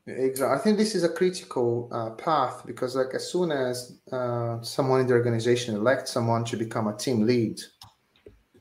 Exactly. 0.07 0.55
I 0.55 0.59
think 0.63 0.77
this 0.77 0.95
is 0.95 1.03
a 1.03 1.09
critical 1.09 1.89
uh, 1.91 2.11
path 2.11 2.65
because, 2.67 2.95
like, 2.95 3.15
as 3.15 3.31
soon 3.31 3.51
as 3.51 3.99
uh, 4.13 4.61
someone 4.61 5.01
in 5.01 5.07
the 5.07 5.15
organization 5.15 5.75
elects 5.75 6.13
someone 6.13 6.45
to 6.45 6.57
become 6.57 6.89
a 6.89 6.97
team 6.97 7.27
lead, 7.27 7.59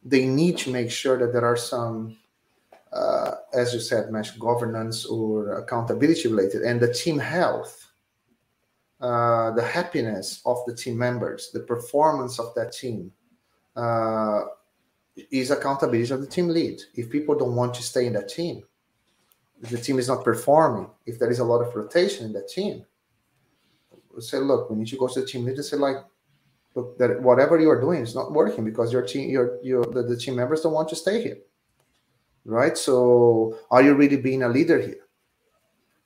they 0.05 0.25
need 0.25 0.57
to 0.59 0.71
make 0.71 0.89
sure 0.89 1.17
that 1.17 1.33
there 1.33 1.45
are 1.45 1.57
some 1.57 2.17
uh, 2.93 3.35
as 3.53 3.73
you 3.73 3.79
said, 3.79 4.11
Mash 4.11 4.31
governance 4.31 5.05
or 5.05 5.57
accountability 5.57 6.27
related, 6.27 6.61
and 6.61 6.79
the 6.79 6.93
team 6.93 7.17
health, 7.17 7.91
uh, 9.01 9.51
the 9.51 9.63
happiness 9.63 10.41
of 10.45 10.57
the 10.67 10.75
team 10.75 10.97
members, 10.97 11.49
the 11.53 11.61
performance 11.61 12.39
of 12.39 12.53
that 12.55 12.71
team 12.71 13.11
uh, 13.75 14.41
is 15.31 15.49
accountability 15.51 16.13
of 16.13 16.21
the 16.21 16.27
team 16.27 16.47
lead. 16.47 16.79
If 16.93 17.09
people 17.09 17.35
don't 17.35 17.55
want 17.55 17.73
to 17.75 17.83
stay 17.83 18.05
in 18.05 18.13
that 18.13 18.29
team, 18.29 18.63
if 19.63 19.69
the 19.69 19.77
team 19.77 19.97
is 19.97 20.07
not 20.07 20.23
performing, 20.23 20.89
if 21.05 21.17
there 21.17 21.31
is 21.31 21.39
a 21.39 21.43
lot 21.43 21.61
of 21.61 21.75
rotation 21.75 22.25
in 22.27 22.33
that 22.33 22.49
team, 22.49 22.85
say, 24.19 24.37
look, 24.37 24.69
we 24.69 24.75
need 24.75 24.87
to 24.87 24.97
go 24.97 25.07
to 25.07 25.21
the 25.21 25.25
team 25.25 25.43
leader 25.45 25.55
and 25.55 25.65
say, 25.65 25.77
like, 25.77 25.97
look, 26.75 26.97
that 26.99 27.21
whatever 27.21 27.59
you 27.59 27.69
are 27.69 27.81
doing 27.81 28.01
is 28.01 28.13
not 28.13 28.31
working 28.31 28.63
because 28.63 28.93
your 28.93 29.01
team, 29.01 29.29
your 29.29 29.57
your 29.63 29.83
the, 29.85 30.03
the 30.03 30.17
team 30.17 30.35
members 30.35 30.61
don't 30.61 30.73
want 30.73 30.89
to 30.89 30.95
stay 30.95 31.21
here 31.21 31.37
right? 32.45 32.77
So, 32.77 33.57
are 33.71 33.81
you 33.81 33.93
really 33.93 34.17
being 34.17 34.43
a 34.43 34.49
leader 34.49 34.79
here? 34.79 34.97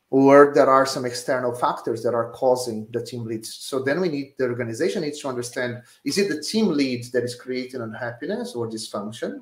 Or 0.09 0.53
there 0.55 0.69
are 0.69 0.85
some 0.85 1.05
external 1.05 1.53
factors 1.53 2.01
that 2.03 2.13
are 2.13 2.31
causing 2.31 2.87
the 2.91 3.03
team 3.03 3.25
leads. 3.25 3.53
So 3.53 3.83
then 3.83 3.99
we 3.99 4.07
need 4.07 4.35
the 4.37 4.45
organization 4.45 5.01
needs 5.01 5.19
to 5.19 5.27
understand: 5.27 5.81
is 6.05 6.17
it 6.17 6.29
the 6.29 6.41
team 6.41 6.67
lead 6.67 7.03
that 7.11 7.25
is 7.25 7.35
creating 7.35 7.81
unhappiness 7.81 8.55
or 8.55 8.69
dysfunction? 8.69 9.41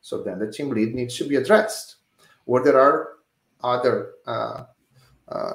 So 0.00 0.22
then 0.22 0.38
the 0.38 0.50
team 0.50 0.70
lead 0.70 0.94
needs 0.94 1.14
to 1.18 1.24
be 1.24 1.36
addressed. 1.36 1.96
Or 2.46 2.64
there 2.64 2.80
are 2.80 3.17
other 3.62 4.12
uh, 4.26 4.64
uh, 5.28 5.52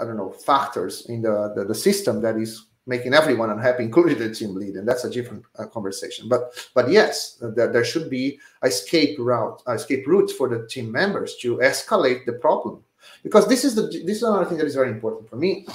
I 0.00 0.04
don't 0.04 0.16
know 0.16 0.30
factors 0.30 1.06
in 1.08 1.22
the, 1.22 1.52
the, 1.54 1.64
the 1.64 1.74
system 1.74 2.20
that 2.22 2.36
is 2.36 2.66
making 2.86 3.14
everyone 3.14 3.50
unhappy, 3.50 3.84
including 3.84 4.18
the 4.18 4.34
team 4.34 4.54
lead, 4.54 4.74
and 4.74 4.86
that's 4.86 5.04
a 5.04 5.10
different 5.10 5.44
uh, 5.58 5.66
conversation. 5.66 6.28
But 6.28 6.52
but 6.74 6.90
yes, 6.90 7.38
there, 7.40 7.72
there 7.72 7.84
should 7.84 8.10
be 8.10 8.40
escape 8.64 9.18
route, 9.18 9.62
escape 9.68 10.06
routes 10.06 10.32
for 10.32 10.48
the 10.48 10.66
team 10.66 10.90
members 10.90 11.36
to 11.42 11.58
escalate 11.58 12.26
the 12.26 12.32
problem, 12.32 12.82
because 13.22 13.46
this 13.46 13.64
is 13.64 13.76
the 13.76 13.82
this 13.82 14.16
is 14.16 14.22
another 14.24 14.46
thing 14.46 14.58
that 14.58 14.66
is 14.66 14.74
very 14.74 14.90
important 14.90 15.30
for 15.30 15.36
me. 15.36 15.66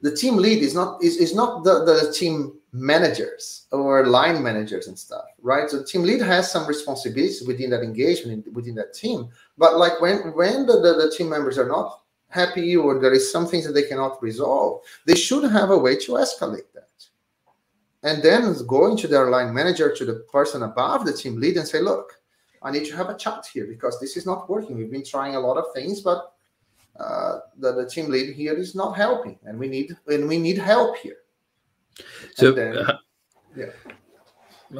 The 0.00 0.14
team 0.14 0.36
lead 0.36 0.62
is 0.62 0.74
not 0.74 1.02
is, 1.02 1.16
is 1.16 1.34
not 1.34 1.64
the, 1.64 1.84
the 1.84 2.12
team 2.12 2.54
managers 2.72 3.66
or 3.72 4.06
line 4.06 4.42
managers 4.42 4.86
and 4.86 4.98
stuff, 4.98 5.24
right? 5.42 5.68
So 5.68 5.82
team 5.82 6.02
lead 6.02 6.20
has 6.20 6.52
some 6.52 6.66
responsibilities 6.66 7.42
within 7.46 7.70
that 7.70 7.82
engagement 7.82 8.52
within 8.52 8.74
that 8.76 8.94
team. 8.94 9.28
But 9.56 9.78
like 9.78 10.00
when 10.00 10.32
when 10.34 10.66
the, 10.66 10.74
the, 10.74 10.94
the 10.94 11.14
team 11.16 11.28
members 11.28 11.58
are 11.58 11.68
not 11.68 12.02
happy 12.28 12.76
or 12.76 12.98
there 12.98 13.12
is 13.12 13.32
some 13.32 13.46
things 13.46 13.66
that 13.66 13.72
they 13.72 13.84
cannot 13.84 14.22
resolve, 14.22 14.82
they 15.06 15.14
should 15.14 15.50
have 15.50 15.70
a 15.70 15.78
way 15.78 15.96
to 15.96 16.12
escalate 16.12 16.70
that. 16.74 16.88
And 18.02 18.22
then 18.22 18.54
going 18.66 18.96
to 18.98 19.08
their 19.08 19.28
line 19.30 19.52
manager, 19.52 19.94
to 19.94 20.04
the 20.04 20.26
person 20.30 20.62
above 20.62 21.04
the 21.04 21.12
team 21.12 21.40
lead, 21.40 21.56
and 21.56 21.66
say, 21.66 21.80
look, 21.80 22.12
I 22.62 22.70
need 22.70 22.86
to 22.86 22.96
have 22.96 23.08
a 23.08 23.16
chat 23.16 23.46
here 23.52 23.66
because 23.66 23.98
this 23.98 24.16
is 24.16 24.26
not 24.26 24.48
working. 24.48 24.76
We've 24.76 24.90
been 24.90 25.04
trying 25.04 25.34
a 25.34 25.40
lot 25.40 25.56
of 25.56 25.72
things, 25.74 26.00
but 26.00 26.34
uh, 26.98 27.38
the, 27.58 27.72
the 27.72 27.88
team 27.88 28.10
lead 28.10 28.34
here 28.34 28.54
is 28.54 28.74
not 28.74 28.96
helping, 28.96 29.38
and 29.44 29.58
we 29.58 29.68
need 29.68 29.96
and 30.06 30.28
we 30.28 30.38
need 30.38 30.58
help 30.58 30.96
here. 30.96 31.16
So, 32.34 32.52
then, 32.52 32.78
uh, 32.78 32.98
yeah. 33.56 33.66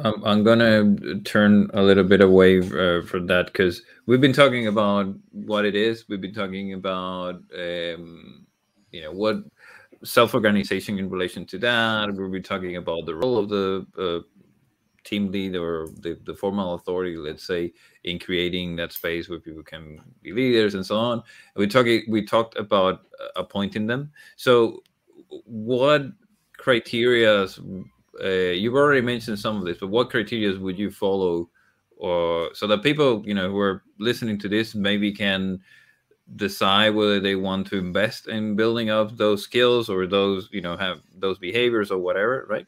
I'm, 0.03 0.23
I'm 0.23 0.43
gonna 0.43 1.19
turn 1.21 1.69
a 1.73 1.81
little 1.81 2.03
bit 2.03 2.21
away 2.21 2.59
uh, 2.59 3.01
from 3.05 3.25
that 3.27 3.47
because 3.47 3.81
we've 4.05 4.21
been 4.21 4.33
talking 4.33 4.67
about 4.67 5.13
what 5.31 5.65
it 5.65 5.75
is. 5.75 6.05
We've 6.07 6.21
been 6.21 6.33
talking 6.33 6.73
about 6.73 7.35
um, 7.57 8.45
you 8.91 9.01
know 9.01 9.11
what 9.11 9.37
self-organization 10.03 10.99
in 10.99 11.09
relation 11.09 11.45
to 11.47 11.57
that. 11.59 12.13
We've 12.13 12.31
been 12.31 12.43
talking 12.43 12.77
about 12.77 13.05
the 13.05 13.15
role 13.15 13.37
of 13.37 13.49
the 13.49 13.85
uh, 13.97 14.38
team 15.09 15.31
lead 15.31 15.55
or 15.55 15.87
the, 16.01 16.19
the 16.25 16.35
formal 16.35 16.75
authority, 16.75 17.17
let's 17.17 17.43
say, 17.43 17.73
in 18.03 18.19
creating 18.19 18.75
that 18.75 18.91
space 18.93 19.27
where 19.27 19.39
people 19.39 19.63
can 19.63 19.99
be 20.21 20.31
leaders 20.31 20.75
and 20.75 20.85
so 20.85 20.97
on. 20.97 21.23
We 21.55 21.67
talking 21.67 22.03
we 22.07 22.25
talked 22.25 22.57
about 22.57 23.01
uh, 23.19 23.27
appointing 23.35 23.87
them. 23.87 24.11
So, 24.35 24.83
what 25.45 26.03
criteria 26.57 27.47
uh, 28.23 28.27
you've 28.27 28.75
already 28.75 29.01
mentioned 29.01 29.39
some 29.39 29.57
of 29.57 29.65
this, 29.65 29.77
but 29.79 29.87
what 29.87 30.09
criteria 30.09 30.59
would 30.59 30.77
you 30.77 30.91
follow, 30.91 31.49
or 31.97 32.49
so 32.53 32.67
that 32.67 32.83
people 32.83 33.23
you 33.25 33.33
know 33.33 33.49
who 33.49 33.59
are 33.59 33.83
listening 33.97 34.37
to 34.39 34.49
this 34.49 34.75
maybe 34.75 35.11
can 35.11 35.59
decide 36.35 36.93
whether 36.93 37.19
they 37.19 37.35
want 37.35 37.65
to 37.67 37.77
invest 37.77 38.27
in 38.27 38.55
building 38.55 38.91
up 38.91 39.17
those 39.17 39.41
skills 39.41 39.89
or 39.89 40.05
those 40.05 40.47
you 40.51 40.61
know 40.61 40.77
have 40.77 41.01
those 41.17 41.39
behaviors 41.39 41.91
or 41.91 41.97
whatever, 41.97 42.45
right? 42.49 42.67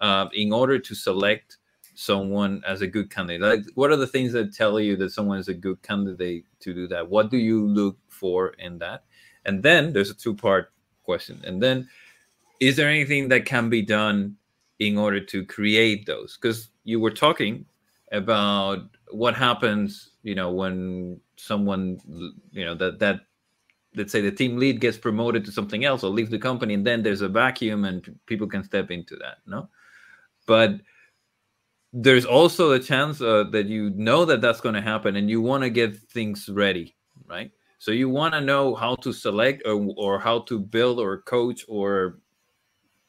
Uh, 0.00 0.28
in 0.32 0.52
order 0.52 0.78
to 0.78 0.94
select 0.94 1.57
someone 2.00 2.62
as 2.64 2.80
a 2.80 2.86
good 2.86 3.10
candidate, 3.10 3.40
like 3.40 3.64
what 3.74 3.90
are 3.90 3.96
the 3.96 4.06
things 4.06 4.32
that 4.32 4.54
tell 4.54 4.78
you 4.78 4.94
that 4.94 5.10
someone 5.10 5.38
is 5.38 5.48
a 5.48 5.54
good 5.54 5.82
candidate 5.82 6.44
to 6.60 6.72
do 6.72 6.86
that? 6.86 7.08
What 7.08 7.28
do 7.28 7.36
you 7.36 7.66
look 7.66 7.98
for 8.08 8.50
in 8.50 8.78
that? 8.78 9.02
And 9.44 9.64
then 9.64 9.92
there's 9.92 10.10
a 10.10 10.14
two-part 10.14 10.72
question, 11.02 11.40
and 11.44 11.60
then 11.60 11.88
is 12.60 12.76
there 12.76 12.88
anything 12.88 13.28
that 13.28 13.46
can 13.46 13.68
be 13.68 13.82
done 13.82 14.36
in 14.78 14.96
order 14.96 15.20
to 15.20 15.44
create 15.44 16.06
those 16.06 16.38
because 16.40 16.70
you 16.84 17.00
were 17.00 17.10
talking 17.10 17.64
about 18.12 18.78
what 19.10 19.34
happens 19.34 20.10
you 20.22 20.34
know 20.34 20.52
when 20.52 21.20
someone 21.36 21.98
you 22.52 22.64
know 22.64 22.74
that 22.74 22.98
that 23.00 23.20
let's 23.96 24.12
say 24.12 24.20
the 24.20 24.30
team 24.30 24.56
lead 24.56 24.80
gets 24.80 24.96
promoted 24.96 25.44
to 25.44 25.50
something 25.50 25.84
else 25.84 26.04
or 26.04 26.10
leaves 26.10 26.30
the 26.30 26.38
company 26.38 26.74
and 26.74 26.86
then 26.86 27.02
there's 27.02 27.22
a 27.22 27.28
vacuum 27.28 27.84
and 27.84 28.16
people 28.26 28.46
can 28.46 28.62
step 28.62 28.90
into 28.90 29.16
that 29.16 29.38
no 29.46 29.68
but 30.46 30.80
there's 31.92 32.26
also 32.26 32.72
a 32.72 32.78
chance 32.78 33.20
uh, 33.20 33.44
that 33.50 33.66
you 33.66 33.90
know 33.90 34.24
that 34.24 34.40
that's 34.40 34.60
going 34.60 34.74
to 34.74 34.80
happen 34.80 35.16
and 35.16 35.30
you 35.30 35.40
want 35.40 35.62
to 35.62 35.70
get 35.70 35.96
things 35.96 36.48
ready 36.48 36.94
right? 37.28 37.50
So 37.78 37.92
you 37.92 38.08
want 38.08 38.34
to 38.34 38.40
know 38.40 38.74
how 38.74 38.96
to 38.96 39.12
select 39.12 39.62
or, 39.64 39.88
or 39.96 40.18
how 40.18 40.40
to 40.40 40.58
build 40.58 40.98
or 40.98 41.22
coach 41.22 41.64
or 41.68 42.18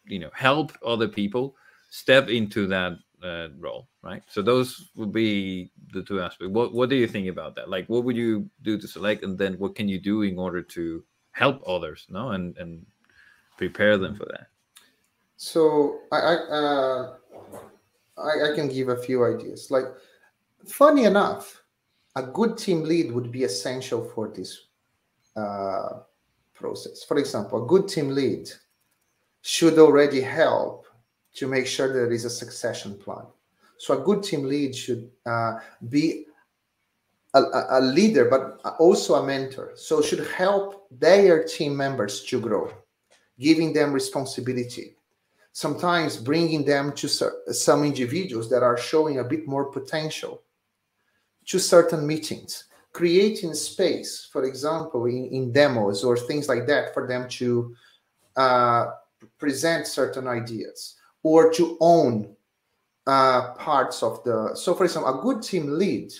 you 0.06 0.20
know 0.20 0.30
help 0.34 0.72
other 0.86 1.08
people 1.08 1.56
step 1.90 2.30
into 2.30 2.68
that 2.68 2.94
uh, 3.24 3.48
role 3.58 3.88
right? 4.02 4.24
So 4.28 4.42
those 4.42 4.90
would 4.96 5.12
be 5.12 5.72
the 5.94 6.04
two 6.04 6.22
aspects. 6.22 6.54
What 6.54 6.74
what 6.74 6.90
do 6.90 6.96
you 6.96 7.08
think 7.08 7.28
about 7.28 7.56
that? 7.56 7.70
Like 7.70 7.88
what 7.88 8.04
would 8.04 8.16
you 8.16 8.50
do 8.62 8.78
to 8.78 8.88
select 8.88 9.24
and 9.24 9.38
then 9.38 9.56
what 9.56 9.76
can 9.76 9.90
you 9.90 10.00
do 10.00 10.22
in 10.22 10.38
order 10.38 10.62
to 10.62 11.04
help 11.32 11.62
others 11.68 12.06
no? 12.10 12.32
And 12.32 12.58
and 12.58 12.86
prepare 13.58 13.98
them 13.98 14.16
for 14.16 14.26
that. 14.26 14.48
So 15.38 16.00
i 16.12 16.18
i 16.18 16.36
uh, 16.36 17.16
I, 18.20 18.52
I 18.52 18.56
can 18.56 18.68
give 18.68 18.90
a 18.90 19.02
few 19.02 19.26
ideas 19.26 19.72
like 19.72 19.86
funny 20.68 21.06
enough 21.06 21.64
a 22.16 22.24
good 22.24 22.58
team 22.58 22.84
lead 22.84 23.12
would 23.12 23.32
be 23.32 23.44
essential 23.44 24.04
for 24.14 24.28
this 24.30 24.68
uh, 25.36 26.00
process 26.54 27.04
for 27.04 27.18
example 27.18 27.64
a 27.64 27.68
good 27.68 27.88
team 27.88 28.10
lead 28.10 28.50
should 29.42 29.80
already 29.80 30.22
help 30.22 30.86
to 31.36 31.48
make 31.48 31.68
sure 31.68 31.92
there 31.92 32.12
is 32.12 32.26
a 32.26 32.30
succession 32.30 32.96
plan. 32.96 33.26
So 33.78 34.00
a 34.00 34.04
good 34.04 34.24
team 34.24 34.44
lead 34.44 34.76
should 34.76 35.10
uh, 35.26 35.60
be 35.88 36.26
a, 37.34 37.42
a, 37.70 37.82
leader, 37.82 38.26
but 38.26 38.60
also 38.80 39.16
a 39.16 39.26
mentor. 39.26 39.72
So 39.76 40.02
should 40.02 40.28
help 40.32 40.88
their 40.92 41.44
team 41.44 41.78
members 41.78 42.24
to 42.26 42.42
grow, 42.42 42.74
giving 43.40 43.72
them 43.72 43.94
responsibility. 43.94 44.96
Sometimes 45.60 46.16
bringing 46.16 46.64
them 46.64 46.94
to 46.94 47.10
some 47.10 47.84
individuals 47.84 48.50
that 48.50 48.64
are 48.64 48.78
showing 48.78 49.20
a 49.20 49.26
bit 49.26 49.46
more 49.46 49.66
potential 49.66 50.42
to 51.48 51.60
certain 51.60 52.08
meetings, 52.08 52.64
creating 52.94 53.54
space, 53.54 54.30
for 54.32 54.46
example, 54.46 55.06
in, 55.08 55.26
in 55.26 55.52
demos 55.52 56.02
or 56.02 56.16
things 56.16 56.48
like 56.48 56.66
that, 56.66 56.94
for 56.94 57.10
them 57.10 57.28
to 57.28 57.76
uh, 58.38 58.92
present 59.38 59.86
certain 59.86 60.30
ideas 60.30 60.96
or 61.24 61.52
to 61.52 61.76
own 61.82 62.34
uh, 63.06 63.54
parts 63.56 64.02
of 64.02 64.24
the. 64.24 64.52
So, 64.56 64.74
for 64.74 64.86
example, 64.86 65.20
a 65.20 65.22
good 65.22 65.44
team 65.44 65.78
lead 65.78 66.14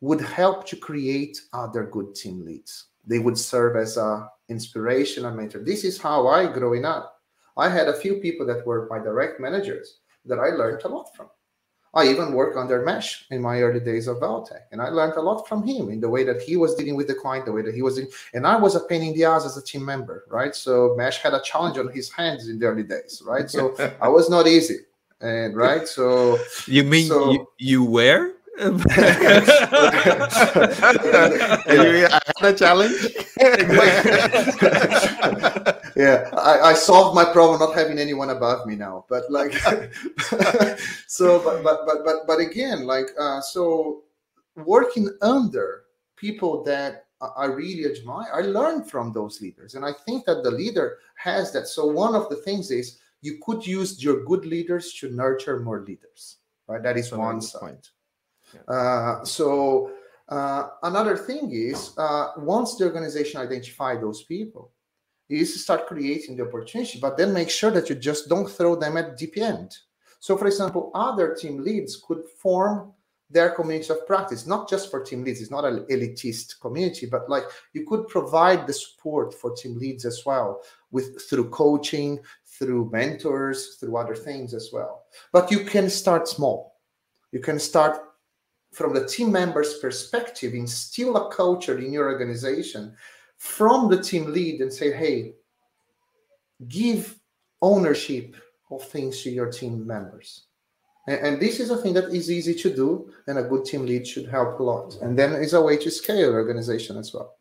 would 0.00 0.20
help 0.20 0.64
to 0.68 0.76
create 0.76 1.40
other 1.52 1.86
good 1.86 2.14
team 2.14 2.44
leads. 2.44 2.84
They 3.04 3.18
would 3.18 3.36
serve 3.36 3.74
as 3.74 3.96
a 3.96 4.30
inspiration 4.48 5.24
and 5.24 5.36
mentor. 5.36 5.64
This 5.64 5.82
is 5.82 6.00
how 6.00 6.28
I 6.28 6.46
growing 6.46 6.84
up. 6.84 7.19
I 7.60 7.68
had 7.68 7.88
a 7.88 7.94
few 7.94 8.14
people 8.16 8.46
that 8.46 8.66
were 8.66 8.88
my 8.90 8.98
direct 8.98 9.38
managers 9.38 9.98
that 10.24 10.38
I 10.38 10.48
learned 10.48 10.82
a 10.84 10.88
lot 10.88 11.14
from. 11.14 11.28
I 11.92 12.06
even 12.06 12.34
worked 12.34 12.56
under 12.56 12.82
Mash 12.84 13.26
in 13.30 13.42
my 13.42 13.60
early 13.60 13.80
days 13.80 14.06
of 14.06 14.18
Valtech, 14.18 14.62
and 14.70 14.80
I 14.80 14.90
learned 14.90 15.14
a 15.14 15.20
lot 15.20 15.48
from 15.48 15.66
him 15.66 15.90
in 15.90 16.00
the 16.00 16.08
way 16.08 16.22
that 16.22 16.40
he 16.40 16.56
was 16.56 16.76
dealing 16.76 16.94
with 16.94 17.08
the 17.08 17.14
client, 17.14 17.46
the 17.46 17.52
way 17.52 17.62
that 17.62 17.74
he 17.74 17.82
was, 17.82 17.98
in, 17.98 18.06
and 18.32 18.46
I 18.46 18.56
was 18.56 18.76
a 18.76 18.80
pain 18.80 19.02
in 19.02 19.12
the 19.12 19.24
ass 19.24 19.44
as 19.44 19.56
a 19.56 19.62
team 19.62 19.84
member, 19.84 20.24
right? 20.28 20.54
So 20.54 20.94
Mash 20.96 21.18
had 21.18 21.34
a 21.34 21.42
challenge 21.42 21.78
on 21.78 21.88
his 21.88 22.08
hands 22.08 22.48
in 22.48 22.60
the 22.60 22.66
early 22.66 22.84
days, 22.84 23.22
right? 23.26 23.50
So 23.50 23.74
I 24.00 24.08
was 24.08 24.30
not 24.30 24.46
easy, 24.46 24.78
and 25.20 25.56
right, 25.56 25.88
so 25.88 26.38
you 26.66 26.84
mean 26.84 27.08
so, 27.08 27.32
you, 27.32 27.48
you 27.58 27.84
were? 27.84 28.34
I 28.60 28.66
had 32.38 32.54
a 32.54 32.56
challenge. 32.56 33.08
Yeah, 35.96 36.28
I, 36.32 36.70
I, 36.70 36.74
solved 36.74 37.14
my 37.14 37.24
problem 37.24 37.60
not 37.60 37.74
having 37.74 37.98
anyone 37.98 38.30
above 38.30 38.66
me 38.66 38.76
now. 38.76 39.04
But 39.08 39.30
like, 39.30 39.52
so 41.06 41.42
but 41.42 41.62
but 41.62 41.86
but 41.86 42.04
but 42.04 42.26
but 42.26 42.40
again, 42.40 42.86
like 42.86 43.06
uh, 43.18 43.40
so, 43.40 44.02
working 44.56 45.10
under 45.22 45.84
people 46.16 46.62
that 46.64 47.06
I 47.36 47.46
really 47.46 47.84
admire, 47.84 48.28
I 48.34 48.40
learn 48.40 48.84
from 48.84 49.12
those 49.12 49.40
leaders, 49.40 49.74
and 49.74 49.84
I 49.84 49.92
think 50.06 50.24
that 50.26 50.42
the 50.42 50.50
leader 50.50 50.98
has 51.16 51.52
that. 51.52 51.66
So 51.66 51.86
one 51.86 52.14
of 52.14 52.28
the 52.28 52.36
things 52.36 52.70
is 52.70 52.98
you 53.22 53.38
could 53.42 53.66
use 53.66 54.02
your 54.02 54.24
good 54.24 54.46
leaders 54.46 54.94
to 54.94 55.10
nurture 55.10 55.60
more 55.60 55.80
leaders. 55.80 56.36
Right, 56.66 56.82
that 56.82 56.96
is 56.96 57.12
one 57.12 57.40
side. 57.40 57.60
Point 57.60 57.90
uh, 58.68 59.24
so 59.24 59.92
uh, 60.28 60.68
another 60.82 61.16
thing 61.16 61.50
is 61.52 61.92
uh, 61.98 62.32
once 62.38 62.76
the 62.76 62.84
organization 62.84 63.40
identify 63.40 63.96
those 63.96 64.22
people, 64.24 64.72
is 65.30 65.62
start 65.62 65.86
creating 65.86 66.36
the 66.36 66.46
opportunity, 66.46 66.98
but 67.00 67.16
then 67.16 67.32
make 67.32 67.50
sure 67.50 67.70
that 67.70 67.88
you 67.88 67.94
just 67.94 68.28
don't 68.28 68.50
throw 68.50 68.74
them 68.76 68.96
at 68.96 69.16
deep 69.16 69.36
end. 69.36 69.76
So, 70.18 70.36
for 70.36 70.46
example, 70.46 70.90
other 70.94 71.34
team 71.34 71.62
leads 71.62 71.96
could 71.96 72.24
form 72.42 72.92
their 73.30 73.50
community 73.50 73.90
of 73.90 74.06
practice, 74.06 74.46
not 74.46 74.68
just 74.68 74.90
for 74.90 75.02
team 75.02 75.22
leads. 75.22 75.40
It's 75.40 75.50
not 75.50 75.64
an 75.64 75.84
elitist 75.84 76.60
community, 76.60 77.06
but 77.06 77.30
like 77.30 77.44
you 77.72 77.86
could 77.86 78.08
provide 78.08 78.66
the 78.66 78.72
support 78.72 79.32
for 79.32 79.54
team 79.54 79.78
leads 79.78 80.04
as 80.04 80.22
well 80.26 80.62
with 80.90 81.22
through 81.22 81.50
coaching, 81.50 82.18
through 82.44 82.90
mentors, 82.92 83.76
through 83.76 83.96
other 83.96 84.16
things 84.16 84.52
as 84.52 84.70
well. 84.72 85.04
But 85.32 85.50
you 85.50 85.64
can 85.64 85.88
start 85.88 86.26
small. 86.26 86.80
You 87.30 87.38
can 87.38 87.60
start 87.60 88.00
from 88.72 88.94
the 88.94 89.06
team 89.06 89.32
members' 89.32 89.78
perspective, 89.78 90.54
instill 90.54 91.16
a 91.16 91.32
culture 91.32 91.78
in 91.78 91.92
your 91.92 92.10
organization 92.10 92.96
from 93.40 93.88
the 93.88 94.02
team 94.02 94.32
lead 94.32 94.60
and 94.60 94.70
say, 94.70 94.92
hey, 94.92 95.32
give 96.68 97.18
ownership 97.62 98.36
of 98.70 98.84
things 98.84 99.22
to 99.22 99.30
your 99.30 99.50
team 99.50 99.86
members 99.86 100.44
and, 101.06 101.26
and, 101.26 101.40
this 101.40 101.60
is 101.60 101.70
a 101.70 101.76
thing 101.76 101.94
that 101.94 102.10
is 102.10 102.30
easy 102.30 102.54
to 102.54 102.74
do, 102.74 103.10
and 103.26 103.38
a 103.38 103.42
good 103.42 103.64
team 103.64 103.86
lead 103.86 104.06
should 104.06 104.28
help 104.28 104.60
a 104.60 104.62
lot. 104.62 104.96
And 105.00 105.18
then 105.18 105.32
it's 105.32 105.54
a 105.54 105.62
way 105.62 105.76
to 105.78 105.90
scale 105.90 106.32
organization 106.32 106.98
as 106.98 107.12
well. 107.14 107.36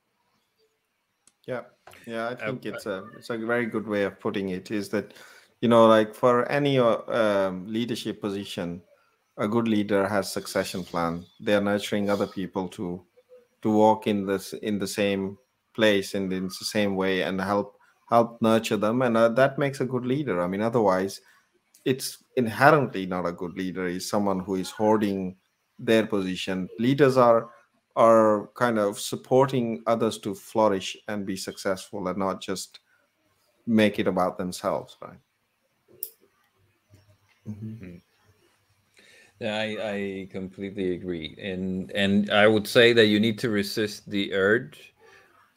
Yeah, 1.46 1.62
yeah, 2.06 2.30
I 2.30 2.36
think 2.36 2.66
it's 2.66 2.86
a 2.86 3.06
it's 3.18 3.30
a 3.30 3.38
very 3.38 3.66
good 3.66 3.88
way 3.88 4.04
of 4.04 4.20
putting 4.20 4.50
it. 4.50 4.72
Is 4.72 4.90
that 4.90 5.14
you 5.62 5.68
know 5.68 5.88
like 5.88 6.16
for 6.16 6.50
any 6.50 6.80
uh, 6.80 6.98
um, 7.08 7.68
leadership 7.68 8.22
position, 8.22 8.82
a 9.38 9.48
good 9.48 9.68
leader 9.68 10.08
has 10.08 10.32
succession 10.32 10.84
plan. 10.84 11.26
They 11.40 11.56
are 11.56 11.62
nurturing 11.62 12.10
other 12.10 12.28
people 12.28 12.70
to 12.70 13.04
to 13.62 13.70
walk 13.70 14.08
in 14.08 14.26
this 14.26 14.54
in 14.54 14.80
the 14.80 14.88
same 14.88 15.38
place 15.80 16.16
and 16.16 16.32
in 16.34 16.46
the 16.48 16.66
same 16.76 16.96
way 16.96 17.16
and 17.24 17.40
help 17.42 17.76
help 18.10 18.42
nurture 18.42 18.78
them, 18.86 19.02
and 19.02 19.16
uh, 19.18 19.30
that 19.30 19.60
makes 19.64 19.82
a 19.82 19.92
good 19.94 20.06
leader. 20.06 20.42
I 20.42 20.48
mean, 20.48 20.62
otherwise 20.62 21.22
it's 21.86 22.24
inherently 22.36 23.06
not 23.06 23.26
a 23.26 23.32
good 23.42 23.56
leader. 23.62 23.88
Is 23.88 24.10
someone 24.10 24.40
who 24.40 24.56
is 24.56 24.70
hoarding 24.72 25.36
their 25.80 26.06
position. 26.06 26.68
Leaders 26.78 27.18
are 27.18 27.50
are 27.96 28.50
kind 28.56 28.78
of 28.78 29.00
supporting 29.00 29.82
others 29.88 30.20
to 30.20 30.36
flourish 30.36 30.96
and 31.08 31.26
be 31.26 31.36
successful 31.36 32.08
and 32.08 32.18
not 32.18 32.42
just 32.42 32.80
make 33.66 34.00
it 34.00 34.08
about 34.08 34.38
themselves 34.38 34.98
right? 35.02 35.20
Mm-hmm. 37.48 37.96
I, 39.42 39.66
I 39.96 40.28
completely 40.32 40.94
agree. 40.96 41.38
And 41.42 41.92
and 41.92 42.30
i 42.30 42.46
would 42.48 42.68
say 42.68 42.94
that 42.94 43.08
you 43.08 43.20
need 43.20 43.40
to 43.40 43.50
resist 43.50 44.10
the 44.10 44.34
urge 44.34 44.89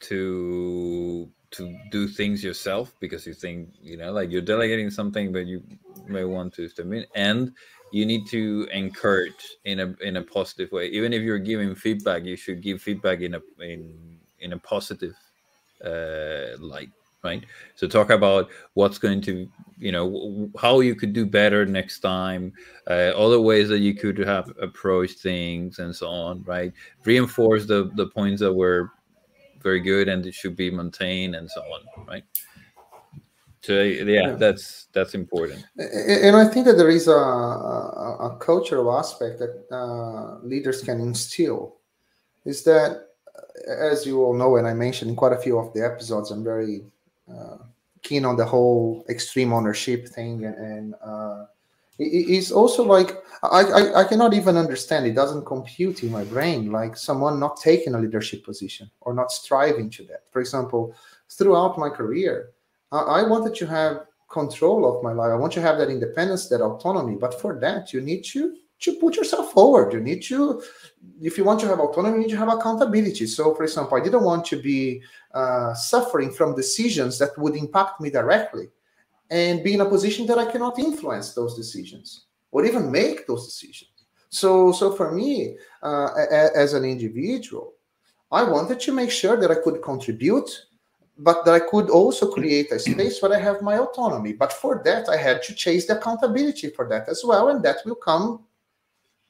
to 0.03 1.29
to 1.51 1.77
do 1.91 2.07
things 2.07 2.43
yourself 2.43 2.95
because 2.99 3.27
you 3.27 3.33
think 3.33 3.69
you 3.81 3.95
know 3.95 4.11
like 4.11 4.31
you're 4.31 4.41
delegating 4.41 4.89
something 4.89 5.31
but 5.31 5.45
you 5.45 5.61
may 6.07 6.23
want 6.23 6.53
to 6.53 6.67
submit. 6.69 7.09
And 7.15 7.53
you 7.91 8.05
need 8.05 8.25
to 8.27 8.67
encourage 8.71 9.57
in 9.65 9.79
a 9.79 9.95
in 10.01 10.17
a 10.17 10.21
positive 10.21 10.71
way. 10.71 10.87
Even 10.87 11.13
if 11.13 11.21
you're 11.21 11.39
giving 11.39 11.75
feedback 11.75 12.23
you 12.25 12.35
should 12.35 12.61
give 12.61 12.81
feedback 12.81 13.21
in 13.21 13.35
a 13.35 13.41
in 13.59 14.17
in 14.39 14.53
a 14.53 14.57
positive 14.57 15.15
uh 15.83 16.57
light 16.59 16.89
right? 17.23 17.45
So 17.75 17.87
talk 17.87 18.09
about 18.09 18.49
what's 18.73 18.97
going 18.97 19.21
to 19.21 19.47
you 19.77 19.91
know 19.91 20.49
how 20.59 20.79
you 20.81 20.95
could 20.95 21.13
do 21.13 21.25
better 21.25 21.65
next 21.65 21.99
time 21.99 22.51
uh, 22.89 23.13
other 23.15 23.39
ways 23.39 23.69
that 23.69 23.79
you 23.79 23.93
could 23.93 24.17
have 24.17 24.51
approached 24.61 25.19
things 25.19 25.79
and 25.79 25.95
so 25.95 26.07
on 26.07 26.43
right? 26.43 26.73
Reinforce 27.05 27.65
the 27.65 27.91
the 27.95 28.07
points 28.07 28.41
that 28.41 28.53
were 28.53 28.91
very 29.63 29.79
good 29.79 30.07
and 30.09 30.25
it 30.25 30.33
should 30.33 30.55
be 30.55 30.69
maintained 30.69 31.35
and 31.35 31.49
so 31.49 31.61
on 31.61 32.05
right? 32.07 32.23
So 33.61 33.81
yeah, 33.81 34.31
that's 34.33 34.87
that's 34.91 35.15
important. 35.15 35.65
And 35.77 36.35
i 36.35 36.45
think 36.45 36.65
that 36.65 36.77
there 36.77 36.89
is 36.89 37.07
a, 37.07 37.11
a, 37.11 38.17
a 38.29 38.37
cultural 38.37 38.91
aspect 38.91 39.39
that 39.39 39.53
uh, 39.71 40.45
leaders 40.45 40.81
can 40.81 40.99
instill 40.99 41.77
is 42.43 42.63
that 42.65 43.07
as 43.67 44.05
you 44.05 44.21
all 44.21 44.33
know 44.33 44.57
and 44.57 44.67
i 44.67 44.73
mentioned 44.73 45.09
in 45.09 45.15
quite 45.15 45.31
a 45.31 45.37
few 45.37 45.57
of 45.57 45.73
the 45.73 45.81
episodes 45.83 46.29
i'm 46.29 46.43
very 46.43 46.83
uh, 47.31 47.57
keen 48.01 48.25
on 48.25 48.35
the 48.35 48.45
whole 48.45 49.05
extreme 49.09 49.53
ownership 49.53 50.07
thing 50.09 50.43
and, 50.43 50.55
and 50.57 50.95
uh, 51.01 51.45
it's 51.99 52.51
also 52.51 52.83
like 52.83 53.23
I, 53.43 53.61
I, 53.61 53.99
I 54.01 54.03
cannot 54.05 54.33
even 54.33 54.57
understand. 54.57 55.05
It 55.05 55.13
doesn't 55.13 55.45
compute 55.45 56.03
in 56.03 56.11
my 56.11 56.23
brain 56.23 56.71
like 56.71 56.97
someone 56.97 57.39
not 57.39 57.57
taking 57.57 57.93
a 57.93 57.99
leadership 57.99 58.43
position 58.43 58.89
or 59.01 59.13
not 59.13 59.31
striving 59.31 59.89
to 59.91 60.03
that. 60.05 60.23
For 60.31 60.39
example 60.39 60.95
throughout 61.29 61.77
my 61.77 61.89
career 61.89 62.49
I, 62.91 62.99
I 62.99 63.23
wanted 63.23 63.55
to 63.55 63.67
have 63.67 64.05
control 64.29 64.85
of 64.85 65.03
my 65.03 65.13
life. 65.13 65.31
I 65.31 65.35
want 65.35 65.53
to 65.53 65.61
have 65.61 65.77
that 65.77 65.89
independence 65.89 66.49
that 66.49 66.61
autonomy. 66.61 67.15
But 67.15 67.39
for 67.39 67.59
that 67.59 67.93
you 67.93 68.01
need 68.01 68.23
to 68.25 68.55
to 68.79 68.95
put 68.95 69.15
yourself 69.15 69.53
forward. 69.53 69.93
You 69.93 69.99
need 69.99 70.23
to 70.23 70.63
if 71.21 71.37
you 71.37 71.43
want 71.43 71.59
to 71.61 71.67
have 71.67 71.79
autonomy 71.79 72.15
you 72.15 72.23
need 72.23 72.33
to 72.33 72.37
have 72.37 72.49
accountability. 72.49 73.27
So 73.27 73.53
for 73.53 73.63
example 73.63 73.97
i 73.97 74.03
didn't 74.03 74.23
want 74.23 74.45
to 74.45 74.59
be 74.59 75.01
uh, 75.33 75.73
suffering 75.75 76.31
from 76.31 76.55
decisions 76.55 77.19
that 77.19 77.37
would 77.37 77.55
impact 77.55 78.01
me 78.01 78.09
directly 78.09 78.69
and 79.33 79.63
be 79.63 79.73
in 79.73 79.81
a 79.81 79.85
position 79.85 80.27
that 80.27 80.37
I 80.37 80.45
cannot 80.45 80.77
influence 80.77 81.33
those 81.33 81.55
decisions 81.55 82.25
or 82.51 82.63
even 82.65 82.91
make 82.91 83.25
those 83.25 83.45
decisions. 83.47 83.89
So, 84.29 84.71
so 84.71 84.93
for 84.93 85.11
me, 85.11 85.57
uh, 85.81 86.09
as 86.55 86.73
an 86.73 86.85
individual, 86.85 87.73
I 88.31 88.43
wanted 88.43 88.79
to 88.81 88.91
make 88.91 89.09
sure 89.09 89.35
that 89.37 89.49
I 89.49 89.55
could 89.55 89.81
contribute, 89.81 90.49
but 91.17 91.45
that 91.45 91.55
I 91.55 91.61
could 91.61 91.89
also 91.89 92.31
create 92.31 92.71
a 92.71 92.77
space 92.77 93.21
where 93.21 93.33
I 93.33 93.39
have 93.39 93.63
my 93.63 93.79
autonomy. 93.79 94.33
But 94.33 94.53
for 94.53 94.81
that, 94.85 95.09
I 95.09 95.17
had 95.17 95.41
to 95.43 95.55
chase 95.55 95.87
the 95.87 95.97
accountability 95.97 96.69
for 96.69 96.87
that 96.89 97.09
as 97.09 97.23
well, 97.25 97.49
and 97.49 97.63
that 97.63 97.77
will 97.85 97.95
come 97.95 98.43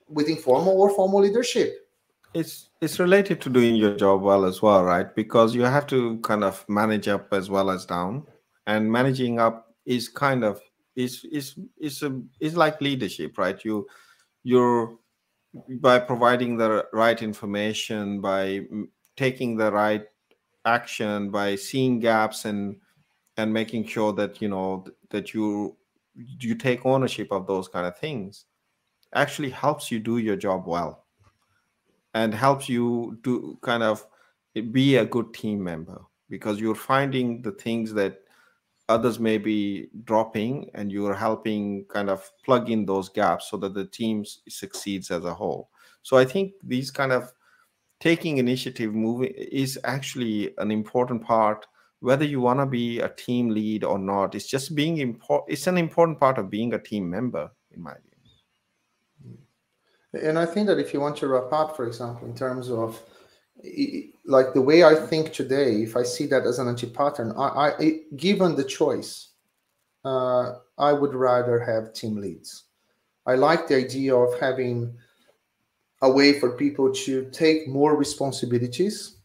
with 0.10 0.28
informal 0.28 0.82
or 0.82 0.90
formal 0.90 1.22
leadership. 1.22 1.88
It's 2.34 2.70
it's 2.82 3.00
related 3.00 3.40
to 3.42 3.50
doing 3.50 3.76
your 3.76 3.96
job 3.96 4.22
well 4.22 4.44
as 4.44 4.62
well, 4.62 4.84
right? 4.84 5.14
Because 5.16 5.56
you 5.56 5.62
have 5.62 5.88
to 5.88 6.18
kind 6.20 6.44
of 6.44 6.66
manage 6.68 7.08
up 7.08 7.32
as 7.32 7.50
well 7.50 7.70
as 7.70 7.86
down, 7.86 8.26
and 8.68 8.92
managing 8.92 9.40
up 9.40 9.63
is 9.86 10.10
kind 10.10 10.44
of 10.44 10.62
is 10.96 11.26
is 11.32 11.56
is 11.80 12.04
a 12.04 12.22
is 12.40 12.56
like 12.56 12.80
leadership 12.82 13.38
right? 13.38 13.64
You 13.64 13.88
you're 14.44 14.98
by 15.80 16.00
providing 16.00 16.58
the 16.58 16.86
right 16.94 17.22
information 17.22 18.20
by 18.22 18.62
taking 19.16 19.56
the 19.56 19.72
right 19.72 20.06
action 20.66 21.30
by 21.30 21.56
seeing 21.56 22.00
gaps 22.00 22.46
and 22.46 22.78
and 23.38 23.52
making 23.52 23.86
sure 23.86 24.14
that 24.14 24.42
you 24.42 24.48
know 24.48 24.86
that 25.10 25.34
you 25.34 25.76
you 26.16 26.56
take 26.56 26.86
ownership 26.86 27.28
of 27.32 27.48
those 27.48 27.68
kind 27.68 27.86
of 27.86 27.98
things 27.98 28.46
actually 29.16 29.50
helps 29.50 29.92
you 29.92 30.00
do 30.00 30.18
your 30.18 30.36
job 30.36 30.68
well 30.68 31.06
and 32.14 32.34
helps 32.34 32.70
you 32.70 33.18
to 33.24 33.58
kind 33.62 33.84
of 33.84 34.06
be 34.72 34.98
a 34.98 35.06
good 35.06 35.34
team 35.34 35.64
member 35.64 36.02
because 36.30 36.60
you're 36.60 36.76
finding 36.76 37.42
the 37.42 37.52
things 37.52 37.94
that 37.94 38.23
others 38.90 39.20
may 39.20 39.38
be 39.38 39.88
dropping 40.04 40.70
and 40.74 40.92
you're 40.92 41.14
helping 41.14 41.86
kind 41.86 42.10
of 42.10 42.30
plug 42.44 42.70
in 42.70 42.86
those 42.86 43.10
gaps 43.10 43.50
so 43.50 43.58
that 43.58 43.74
the 43.74 43.86
team 43.86 44.26
succeeds 44.48 45.10
as 45.12 45.24
a 45.26 45.34
whole. 45.34 45.70
So 46.02 46.18
i 46.18 46.26
think 46.26 46.54
these 46.64 46.92
kind 46.92 47.12
of 47.12 47.32
taking 48.00 48.38
initiative 48.38 48.94
moving 48.94 49.32
is 49.38 49.80
actually 49.86 50.54
an 50.58 50.72
important 50.72 51.24
part. 51.24 51.66
Whether 52.02 52.26
you 52.26 52.42
want 52.42 52.60
to 52.60 52.66
be 52.66 53.00
a 53.00 53.08
team 53.08 53.50
lead 53.50 53.86
or 53.86 53.98
not 53.98 54.36
it's 54.36 54.48
just 54.48 54.76
being 54.76 54.98
important 54.98 55.54
it's 55.54 55.68
an 55.68 55.78
important 55.78 56.20
part 56.20 56.38
of 56.38 56.50
being 56.50 56.74
a 56.74 56.80
team 56.80 57.10
member 57.10 57.50
in 57.72 57.82
my 57.82 57.94
view. 57.94 59.38
And 60.22 60.38
i 60.38 60.46
think 60.46 60.68
that 60.68 60.80
if 60.80 60.94
you 60.94 61.00
want 61.00 61.16
to 61.18 61.28
wrap 61.28 61.54
up 61.54 61.78
for 61.78 61.88
example 61.88 62.28
in 62.28 62.36
terms 62.36 62.70
of 62.70 63.02
like 64.26 64.54
the 64.54 64.62
way 64.62 64.84
I 64.84 64.96
think 64.96 65.34
today, 65.34 65.84
if 65.84 65.96
I 65.96 66.04
see 66.04 66.26
that 66.28 66.46
as 66.46 66.60
an 66.60 66.68
anti-pattern, 66.68 67.34
I, 67.38 67.72
I 67.80 68.00
given 68.16 68.56
the 68.56 68.64
choice, 68.64 69.30
uh, 70.06 70.56
I 70.78 70.92
would 70.94 71.14
rather 71.14 71.60
have 71.60 71.94
team 71.94 72.18
leads. 72.18 72.64
I 73.26 73.36
like 73.36 73.68
the 73.68 73.76
idea 73.78 74.16
of 74.16 74.38
having 74.40 74.94
a 76.02 76.12
way 76.12 76.40
for 76.40 76.52
people 76.58 76.92
to 76.92 77.30
take 77.32 77.68
more 77.68 77.96
responsibilities, 77.96 79.18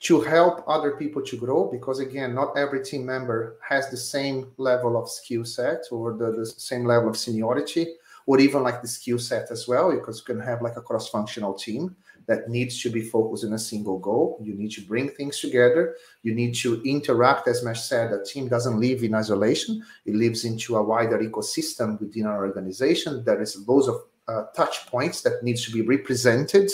to 0.00 0.20
help 0.20 0.64
other 0.66 0.92
people 0.92 1.22
to 1.22 1.36
grow, 1.36 1.70
because 1.70 2.00
again, 2.00 2.34
not 2.34 2.56
every 2.56 2.82
team 2.82 3.04
member 3.04 3.58
has 3.66 3.90
the 3.90 3.96
same 3.96 4.52
level 4.56 4.96
of 4.96 5.10
skill 5.10 5.44
set 5.44 5.84
or 5.90 6.14
the, 6.14 6.32
the 6.32 6.46
same 6.46 6.84
level 6.84 7.08
of 7.08 7.16
seniority, 7.16 7.94
or 8.26 8.38
even 8.40 8.62
like 8.62 8.82
the 8.82 8.88
skill 8.88 9.18
set 9.18 9.50
as 9.50 9.68
well, 9.68 9.90
because 9.92 10.18
you 10.18 10.34
can 10.34 10.42
have 10.42 10.62
like 10.62 10.76
a 10.76 10.82
cross-functional 10.82 11.54
team 11.54 11.94
that 12.26 12.48
needs 12.48 12.80
to 12.82 12.90
be 12.90 13.02
focused 13.02 13.44
in 13.44 13.52
a 13.52 13.58
single 13.58 13.98
goal. 13.98 14.38
You 14.42 14.54
need 14.54 14.72
to 14.72 14.82
bring 14.82 15.10
things 15.10 15.40
together. 15.40 15.96
You 16.22 16.34
need 16.34 16.54
to 16.56 16.82
interact, 16.82 17.48
as 17.48 17.64
Mash 17.64 17.82
said, 17.82 18.12
a 18.12 18.24
team 18.24 18.48
doesn't 18.48 18.80
live 18.80 19.02
in 19.02 19.14
isolation. 19.14 19.82
It 20.04 20.14
lives 20.14 20.44
into 20.44 20.76
a 20.76 20.82
wider 20.82 21.18
ecosystem 21.18 22.00
within 22.00 22.26
our 22.26 22.46
organization. 22.46 23.24
There 23.24 23.40
is 23.40 23.66
loads 23.66 23.88
of 23.88 24.02
uh, 24.28 24.44
touch 24.56 24.86
points 24.86 25.22
that 25.22 25.42
needs 25.42 25.64
to 25.66 25.72
be 25.72 25.82
represented. 25.82 26.70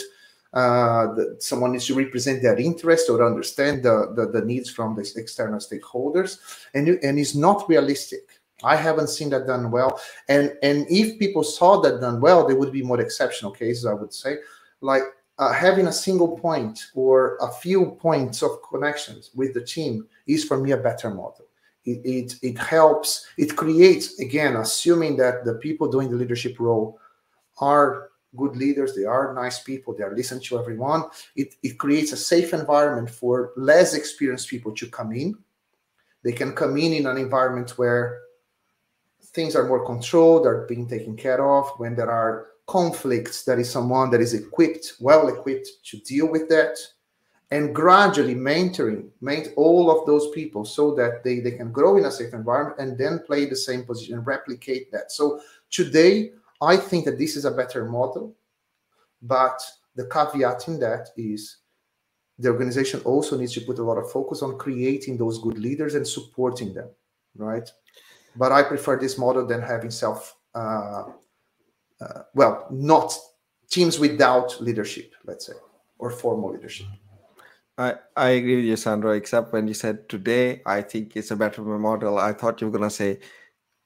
Uh, 0.54 1.14
someone 1.38 1.72
needs 1.72 1.86
to 1.86 1.94
represent 1.94 2.42
their 2.42 2.58
interest 2.58 3.08
or 3.08 3.24
understand 3.24 3.82
the, 3.82 4.12
the, 4.14 4.26
the 4.26 4.44
needs 4.44 4.68
from 4.68 4.94
the 4.94 5.10
external 5.16 5.60
stakeholders. 5.60 6.38
And, 6.74 6.88
and 6.88 7.18
it's 7.18 7.34
not 7.34 7.68
realistic 7.68 8.42
I 8.64 8.76
haven't 8.76 9.08
seen 9.08 9.30
that 9.30 9.46
done 9.46 9.70
well. 9.70 10.00
And 10.28 10.56
and 10.62 10.86
if 10.88 11.18
people 11.18 11.42
saw 11.42 11.80
that 11.80 12.00
done 12.00 12.20
well, 12.20 12.46
they 12.46 12.54
would 12.54 12.72
be 12.72 12.82
more 12.82 13.00
exceptional 13.00 13.50
cases, 13.50 13.86
I 13.86 13.94
would 13.94 14.14
say. 14.14 14.36
Like 14.80 15.02
uh, 15.38 15.52
having 15.52 15.86
a 15.86 15.92
single 15.92 16.38
point 16.38 16.86
or 16.94 17.36
a 17.40 17.50
few 17.50 17.92
points 18.00 18.42
of 18.42 18.62
connections 18.68 19.30
with 19.34 19.54
the 19.54 19.64
team 19.64 20.06
is 20.26 20.44
for 20.44 20.58
me 20.58 20.72
a 20.72 20.76
better 20.76 21.10
model. 21.10 21.46
It, 21.84 22.00
it, 22.04 22.34
it 22.42 22.58
helps, 22.58 23.26
it 23.36 23.56
creates, 23.56 24.20
again, 24.20 24.56
assuming 24.56 25.16
that 25.16 25.44
the 25.44 25.54
people 25.54 25.90
doing 25.90 26.10
the 26.10 26.16
leadership 26.16 26.60
role 26.60 26.98
are 27.58 28.10
good 28.36 28.56
leaders, 28.56 28.94
they 28.94 29.04
are 29.04 29.34
nice 29.34 29.58
people, 29.62 29.94
they 29.94 30.04
are 30.04 30.14
listening 30.14 30.42
to 30.44 30.58
everyone. 30.58 31.04
It, 31.34 31.56
it 31.62 31.78
creates 31.78 32.12
a 32.12 32.16
safe 32.16 32.54
environment 32.54 33.10
for 33.10 33.52
less 33.56 33.94
experienced 33.94 34.48
people 34.48 34.72
to 34.72 34.86
come 34.88 35.12
in. 35.12 35.36
They 36.22 36.32
can 36.32 36.52
come 36.52 36.76
in 36.76 36.92
in 36.92 37.06
an 37.06 37.18
environment 37.18 37.76
where 37.78 38.20
things 39.20 39.56
are 39.56 39.66
more 39.66 39.84
controlled, 39.84 40.46
are 40.46 40.66
being 40.66 40.88
taken 40.88 41.16
care 41.16 41.44
of. 41.44 41.68
When 41.78 41.96
there 41.96 42.10
are 42.10 42.51
conflicts, 42.66 43.44
there 43.44 43.58
is 43.58 43.70
someone 43.70 44.10
that 44.10 44.20
is 44.20 44.34
equipped, 44.34 44.94
well 45.00 45.28
equipped 45.28 45.68
to 45.84 45.98
deal 45.98 46.30
with 46.30 46.48
that. 46.48 46.78
And 47.50 47.74
gradually 47.74 48.34
mentoring, 48.34 49.10
mentor 49.20 49.52
all 49.56 49.90
of 49.90 50.06
those 50.06 50.30
people 50.30 50.64
so 50.64 50.94
that 50.94 51.22
they, 51.22 51.40
they 51.40 51.50
can 51.50 51.70
grow 51.70 51.98
in 51.98 52.06
a 52.06 52.10
safe 52.10 52.32
environment 52.32 52.80
and 52.80 52.96
then 52.96 53.18
play 53.26 53.44
the 53.44 53.56
same 53.56 53.84
position 53.84 54.14
and 54.14 54.26
replicate 54.26 54.90
that. 54.90 55.12
So 55.12 55.40
today, 55.70 56.32
I 56.62 56.76
think 56.78 57.04
that 57.04 57.18
this 57.18 57.36
is 57.36 57.44
a 57.44 57.50
better 57.50 57.84
model, 57.84 58.34
but 59.20 59.60
the 59.96 60.06
caveat 60.06 60.68
in 60.68 60.78
that 60.80 61.08
is 61.16 61.58
the 62.38 62.48
organization 62.48 63.00
also 63.04 63.36
needs 63.36 63.52
to 63.54 63.60
put 63.60 63.78
a 63.78 63.82
lot 63.82 63.98
of 63.98 64.10
focus 64.10 64.42
on 64.42 64.58
creating 64.58 65.16
those 65.16 65.38
good 65.38 65.58
leaders 65.58 65.94
and 65.94 66.06
supporting 66.06 66.72
them, 66.72 66.88
right? 67.36 67.70
But 68.36 68.52
I 68.52 68.62
prefer 68.62 68.98
this 68.98 69.18
model 69.18 69.46
than 69.46 69.60
having 69.60 69.90
self, 69.90 70.36
uh, 70.54 71.04
uh, 72.02 72.22
well, 72.34 72.66
not 72.70 73.14
teams 73.70 73.98
without 73.98 74.60
leadership, 74.60 75.12
let's 75.24 75.46
say, 75.46 75.54
or 75.98 76.10
formal 76.10 76.52
leadership. 76.52 76.86
I, 77.78 77.94
I 78.16 78.28
agree 78.30 78.56
with 78.56 78.64
you, 78.66 78.76
Sandro, 78.76 79.12
except 79.12 79.52
when 79.52 79.66
you 79.66 79.74
said 79.74 80.08
today, 80.08 80.60
I 80.66 80.82
think 80.82 81.16
it's 81.16 81.30
a 81.30 81.36
better 81.36 81.62
model. 81.62 82.18
I 82.18 82.32
thought 82.32 82.60
you 82.60 82.66
were 82.66 82.78
going 82.78 82.88
to 82.88 82.94
say 82.94 83.18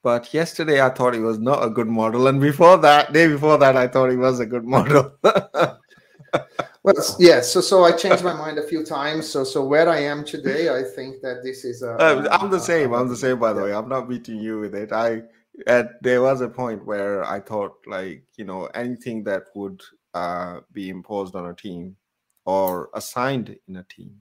but 0.07 0.33
yesterday 0.33 0.81
I 0.81 0.91
thought 0.91 1.17
it 1.17 1.21
was 1.21 1.41
not 1.41 1.65
a 1.65 1.69
good 1.69 1.89
model, 1.89 2.29
and 2.29 2.41
before 2.41 2.79
that, 2.79 3.13
day 3.13 3.27
before 3.27 3.59
that, 3.59 3.77
I 3.77 3.89
thought 3.89 4.11
it 4.11 4.19
was 4.19 4.39
a 4.39 4.47
good 4.47 4.65
model. 4.65 5.13
well, 5.25 6.95
yeah. 7.19 7.41
So, 7.41 7.61
so 7.61 7.83
I 7.83 7.91
changed 7.91 8.23
my 8.23 8.33
mind 8.33 8.57
a 8.57 8.63
few 8.63 8.85
times. 8.85 9.29
So, 9.29 9.43
so 9.43 9.65
where 9.65 9.89
I 9.89 9.99
am 9.99 10.25
today, 10.25 10.69
I 10.69 10.85
think 10.85 11.23
that 11.23 11.43
this 11.43 11.65
is. 11.65 11.83
A, 11.83 11.95
uh, 11.95 12.29
I'm 12.31 12.53
the 12.53 12.61
same. 12.61 12.93
I'm 12.93 13.09
the 13.09 13.17
same. 13.17 13.41
By 13.41 13.53
the 13.53 13.63
way, 13.63 13.75
I'm 13.75 13.89
not 13.89 14.09
beating 14.09 14.39
you 14.39 14.61
with 14.61 14.77
it. 14.77 14.93
I 14.93 15.23
at 15.67 16.03
there 16.03 16.23
was 16.23 16.41
a 16.41 16.49
point 16.49 16.85
where 16.85 17.25
I 17.25 17.41
thought 17.41 17.77
like 17.87 18.25
you 18.37 18.45
know 18.45 18.67
anything 18.75 19.25
that 19.25 19.45
would 19.55 19.83
uh, 20.15 20.61
be 20.73 20.89
imposed 20.89 21.35
on 21.35 21.47
a 21.47 21.55
team 21.55 21.97
or 22.45 22.91
assigned 22.95 23.57
in 23.69 23.77
a 23.77 23.85
team 23.85 24.21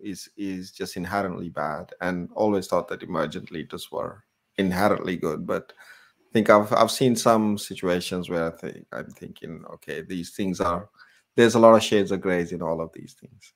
is 0.00 0.28
is 0.36 0.70
just 0.70 0.96
inherently 0.96 1.48
bad, 1.48 1.92
and 2.00 2.28
always 2.34 2.66
thought 2.66 2.88
that 2.88 3.02
emergent 3.02 3.50
leaders 3.50 3.90
were 3.90 4.24
inherently 4.56 5.16
good, 5.16 5.46
but 5.46 5.72
I 6.28 6.32
think 6.32 6.50
I've 6.50 6.72
I've 6.72 6.90
seen 6.90 7.16
some 7.16 7.58
situations 7.58 8.28
where 8.28 8.52
I 8.52 8.56
think 8.56 8.86
I'm 8.92 9.10
thinking, 9.10 9.64
okay, 9.74 10.02
these 10.02 10.30
things 10.30 10.60
are 10.60 10.88
there's 11.36 11.54
a 11.54 11.58
lot 11.58 11.74
of 11.74 11.82
shades 11.82 12.10
of 12.10 12.20
grays 12.20 12.52
in 12.52 12.62
all 12.62 12.80
of 12.80 12.90
these 12.92 13.14
things. 13.14 13.52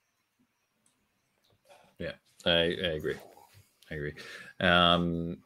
Yeah, 1.99 2.13
I, 2.47 2.51
I 2.51 2.93
agree. 2.97 3.17
I 3.91 3.95
agree. 3.95 4.15
Um, 4.61 5.39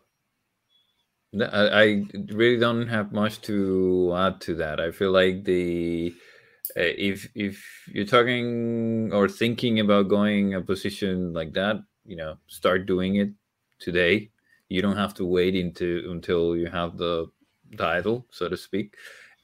I, 1.35 2.05
really 2.31 2.59
don't 2.59 2.89
have 2.89 3.13
much 3.13 3.41
to 3.43 4.15
add 4.17 4.41
to 4.43 4.55
that. 4.57 4.81
I 4.81 4.91
feel 4.91 5.13
like 5.13 5.45
the 5.45 6.15
uh, 6.77 6.81
if 6.97 7.29
if 7.35 7.65
you're 7.93 8.07
talking 8.07 9.11
or 9.13 9.29
thinking 9.29 9.81
about 9.81 10.09
going 10.09 10.55
a 10.55 10.61
position 10.61 11.33
like 11.33 11.53
that, 11.55 11.77
you 12.05 12.17
know, 12.17 12.39
start 12.47 12.87
doing 12.87 13.17
it 13.17 13.31
today 13.79 14.31
you 14.69 14.83
don't 14.83 14.97
have 14.97 15.15
to 15.15 15.25
wait 15.25 15.55
into 15.55 16.07
until 16.11 16.57
you 16.57 16.67
have 16.67 16.97
the 16.97 17.27
title, 17.79 18.27
so 18.31 18.49
to 18.49 18.57
speak, 18.57 18.95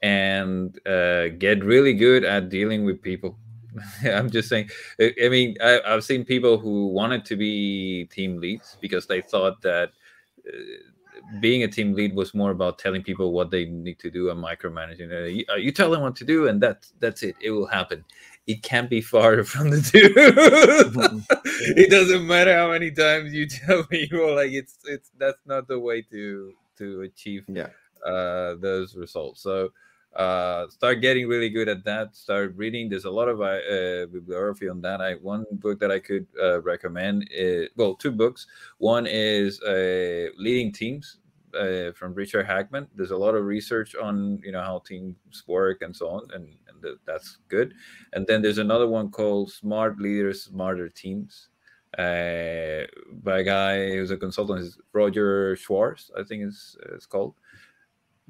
and 0.02 0.78
uh, 0.86 1.28
get 1.28 1.64
really 1.64 1.94
good 1.94 2.24
at 2.24 2.48
dealing 2.48 2.84
with 2.84 3.02
people. 3.02 3.38
I'm 4.04 4.30
just 4.30 4.48
saying. 4.48 4.70
I 5.00 5.28
mean, 5.28 5.56
I, 5.62 5.80
have 5.86 6.04
seen 6.04 6.24
people 6.24 6.58
who 6.58 6.88
wanted 6.88 7.24
to 7.26 7.36
be 7.36 8.06
team 8.06 8.38
leads 8.38 8.76
because 8.80 9.06
they 9.06 9.20
thought 9.20 9.62
that 9.62 9.90
uh, 10.46 10.58
being 11.40 11.62
a 11.62 11.68
team 11.68 11.94
lead 11.94 12.14
was 12.14 12.34
more 12.34 12.50
about 12.50 12.78
telling 12.78 13.02
people 13.02 13.32
what 13.32 13.50
they 13.50 13.64
need 13.66 13.98
to 14.00 14.10
do 14.10 14.30
and 14.30 14.42
micromanaging. 14.42 15.34
You, 15.34 15.44
uh, 15.50 15.56
you 15.56 15.72
tell 15.72 15.90
them 15.90 16.02
what 16.02 16.16
to 16.16 16.24
do, 16.24 16.48
and 16.48 16.60
that's 16.60 16.92
that's 17.00 17.22
it. 17.22 17.36
It 17.40 17.50
will 17.50 17.66
happen 17.66 18.04
it 18.46 18.62
can't 18.62 18.90
be 18.90 19.00
far 19.00 19.42
from 19.52 19.70
the 19.70 19.80
2 19.80 19.98
mm-hmm. 20.08 21.18
it 21.76 21.90
doesn't 21.90 22.26
matter 22.26 22.56
how 22.56 22.70
many 22.70 22.90
times 22.90 23.32
you 23.32 23.46
tell 23.46 23.84
people 23.84 24.34
like 24.34 24.52
it's 24.52 24.78
it's 24.84 25.10
that's 25.18 25.46
not 25.46 25.68
the 25.68 25.78
way 25.78 26.02
to 26.02 26.52
to 26.76 27.02
achieve 27.02 27.44
yeah 27.48 27.68
uh 28.06 28.54
those 28.56 28.96
results 28.96 29.42
so 29.42 29.70
uh 30.16 30.68
start 30.68 31.00
getting 31.00 31.26
really 31.26 31.48
good 31.48 31.68
at 31.68 31.84
that 31.84 32.14
start 32.14 32.54
reading. 32.56 32.88
There's 32.88 33.06
a 33.06 33.10
lot 33.10 33.28
of 33.28 33.40
uh 33.40 34.06
bibliography 34.12 34.68
on 34.68 34.80
that. 34.82 35.00
I 35.00 35.14
one 35.14 35.46
book 35.52 35.80
that 35.80 35.90
i 35.90 35.98
could 35.98 36.26
uh, 36.40 36.60
recommend 36.62 37.28
is 37.30 37.68
well 37.76 37.94
two 37.94 38.10
books. 38.12 38.46
One 38.78 39.06
is 39.06 39.60
uh 39.62 40.28
leading 40.36 40.72
teams 40.72 41.18
uh, 41.58 41.92
from 41.92 42.14
richard 42.14 42.44
hackman. 42.44 42.88
There's 42.94 43.10
a 43.10 43.16
lot 43.16 43.34
of 43.34 43.44
research 43.44 43.94
on 43.94 44.40
you 44.44 44.52
know 44.52 44.62
how 44.62 44.80
teams 44.80 45.16
work 45.46 45.82
and 45.82 45.94
so 45.94 46.08
on 46.08 46.28
and 46.34 46.48
that's 47.06 47.38
good. 47.48 47.74
And 48.12 48.26
then 48.26 48.42
there's 48.42 48.58
another 48.58 48.88
one 48.88 49.10
called 49.10 49.52
Smart 49.52 49.98
Leaders, 49.98 50.44
Smarter 50.44 50.88
Teams. 50.88 51.48
Uh, 51.98 52.88
by 53.22 53.40
a 53.40 53.44
guy 53.44 53.90
who's 53.90 54.10
a 54.10 54.16
consultant, 54.16 54.60
is 54.60 54.78
Roger 54.94 55.54
Schwarz, 55.56 56.10
I 56.18 56.22
think 56.22 56.42
it's 56.44 56.76
it's 56.90 57.04
called. 57.04 57.34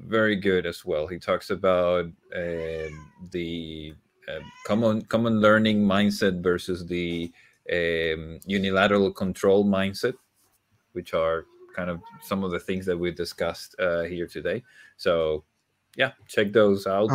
Very 0.07 0.37
good 0.37 0.67
as 0.67 0.85
well. 0.85 1.07
He 1.07 1.19
talks 1.19 1.51
about 1.51 2.07
uh, 2.35 2.89
the 3.31 3.95
uh, 4.29 4.41
common 4.67 5.03
common 5.03 5.41
learning 5.41 5.85
mindset 5.85 6.43
versus 6.43 6.87
the 6.87 7.33
um, 7.73 8.41
unilateral 8.47 9.13
control 9.13 9.65
mindset, 9.65 10.15
which 10.93 11.15
are 11.15 11.47
kind 11.75 11.89
of 11.89 12.01
some 12.21 12.45
of 12.45 12.51
the 12.51 12.61
things 12.61 12.85
that 12.87 12.99
we 12.99 13.11
discussed 13.13 13.75
uh, 13.79 14.03
here 14.03 14.27
today. 14.27 14.63
So 14.97 15.45
yeah, 15.97 16.13
check 16.27 16.53
those 16.53 16.87
out. 16.87 17.11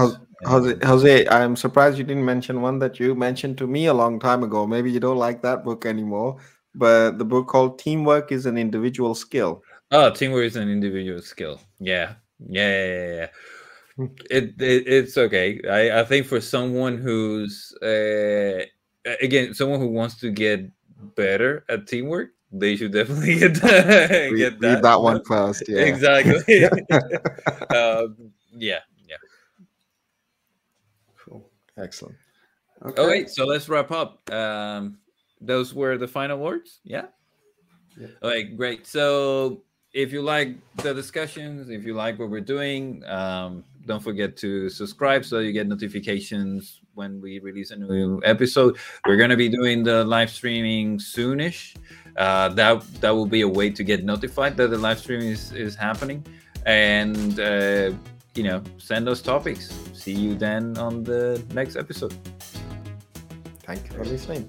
Jose, 0.46 0.76
Jose, 0.84 1.28
I'm 1.28 1.56
surprised 1.56 1.98
you 1.98 2.04
didn't 2.04 2.26
mention 2.26 2.62
one 2.62 2.80
that 2.80 3.00
you 3.00 3.16
mentioned 3.16 3.58
to 3.58 3.68
me 3.68 3.88
a 3.88 3.94
long 3.94 4.20
time 4.20 4.44
ago. 4.44 4.68
Maybe 4.68 4.92
you 4.92 5.00
don't 5.00 5.18
like 5.18 5.42
that 5.42 5.64
book 5.64 5.86
anymore, 5.86 6.38
but 6.76 7.18
the 7.18 7.26
book 7.26 7.48
called 7.48 7.80
Teamwork 7.80 8.32
is 8.32 8.46
an 8.46 8.58
Individual 8.58 9.16
Skill. 9.16 9.64
Oh, 9.92 10.10
teamwork 10.12 10.46
is 10.46 10.58
an 10.58 10.70
individual 10.70 11.22
skill. 11.22 11.62
Yeah, 11.80 12.16
yeah, 12.40 12.86
yeah. 13.16 13.28
It, 14.30 14.62
it, 14.62 14.88
it's 14.88 15.18
okay. 15.18 15.60
I, 15.68 16.02
I 16.02 16.04
think 16.04 16.28
for 16.28 16.40
someone 16.40 16.98
who's 16.98 17.74
uh, 17.82 18.64
again 19.22 19.54
someone 19.54 19.80
who 19.80 19.88
wants 19.88 20.20
to 20.20 20.30
get 20.30 20.70
better 21.16 21.66
at 21.70 21.88
teamwork, 21.88 22.30
they 22.52 22.76
should 22.76 22.92
definitely 22.92 23.36
get 23.40 23.56
that. 23.62 24.10
Read, 24.32 24.38
get 24.38 24.60
that. 24.60 24.74
Read 24.76 24.84
that 24.84 25.02
one 25.02 25.24
first. 25.24 25.64
Yeah, 25.68 25.82
exactly. 25.82 26.66
um, 27.76 28.32
yeah, 28.54 28.80
yeah. 29.08 29.18
Cool. 31.18 31.50
Excellent. 31.78 32.16
Okay. 32.86 33.02
okay, 33.02 33.28
so 33.28 33.46
let's 33.46 33.68
wrap 33.68 33.92
up. 33.92 34.32
Um, 34.32 35.00
those 35.42 35.74
were 35.74 35.98
the 35.98 36.08
final 36.08 36.38
words. 36.38 36.80
Yeah. 36.84 37.06
yeah. 38.00 38.08
All 38.22 38.30
right, 38.30 38.56
great. 38.56 38.86
So 38.86 39.64
if 39.94 40.12
you 40.12 40.22
like 40.22 40.56
the 40.78 40.94
discussions, 40.94 41.70
if 41.70 41.84
you 41.86 41.94
like 41.94 42.20
what 42.20 42.30
we're 42.30 42.42
doing, 42.42 43.04
um, 43.06 43.64
don't 43.86 44.04
forget 44.04 44.36
to 44.38 44.70
subscribe 44.70 45.24
so 45.24 45.40
you 45.40 45.52
get 45.52 45.68
notifications 45.68 46.82
when 46.94 47.22
we 47.22 47.40
release 47.40 47.72
a 47.72 47.76
new 47.76 48.22
episode. 48.24 48.78
We're 49.06 49.18
gonna 49.18 49.38
be 49.38 49.50
doing 49.50 49.84
the 49.84 50.04
live 50.04 50.30
streaming 50.30 50.98
soonish. 50.98 51.76
Uh, 52.18 52.50
that 52.50 52.84
that 53.02 53.12
will 53.12 53.26
be 53.28 53.42
a 53.42 53.48
way 53.48 53.70
to 53.70 53.84
get 53.84 54.04
notified 54.04 54.58
that 54.58 54.70
the 54.70 54.78
live 54.78 55.00
streaming 55.00 55.30
is 55.30 55.52
is 55.54 55.76
happening, 55.76 56.26
and 56.66 57.40
uh, 57.40 57.92
you 58.36 58.44
know, 58.44 58.62
send 58.78 59.08
us 59.08 59.22
topics. 59.22 59.74
See 59.94 60.14
you 60.14 60.36
then 60.36 60.78
on 60.78 61.04
the 61.04 61.44
next 61.54 61.76
episode. 61.76 62.14
Thank 63.64 63.88
you 63.88 63.98
for 63.98 64.06
listening. 64.06 64.48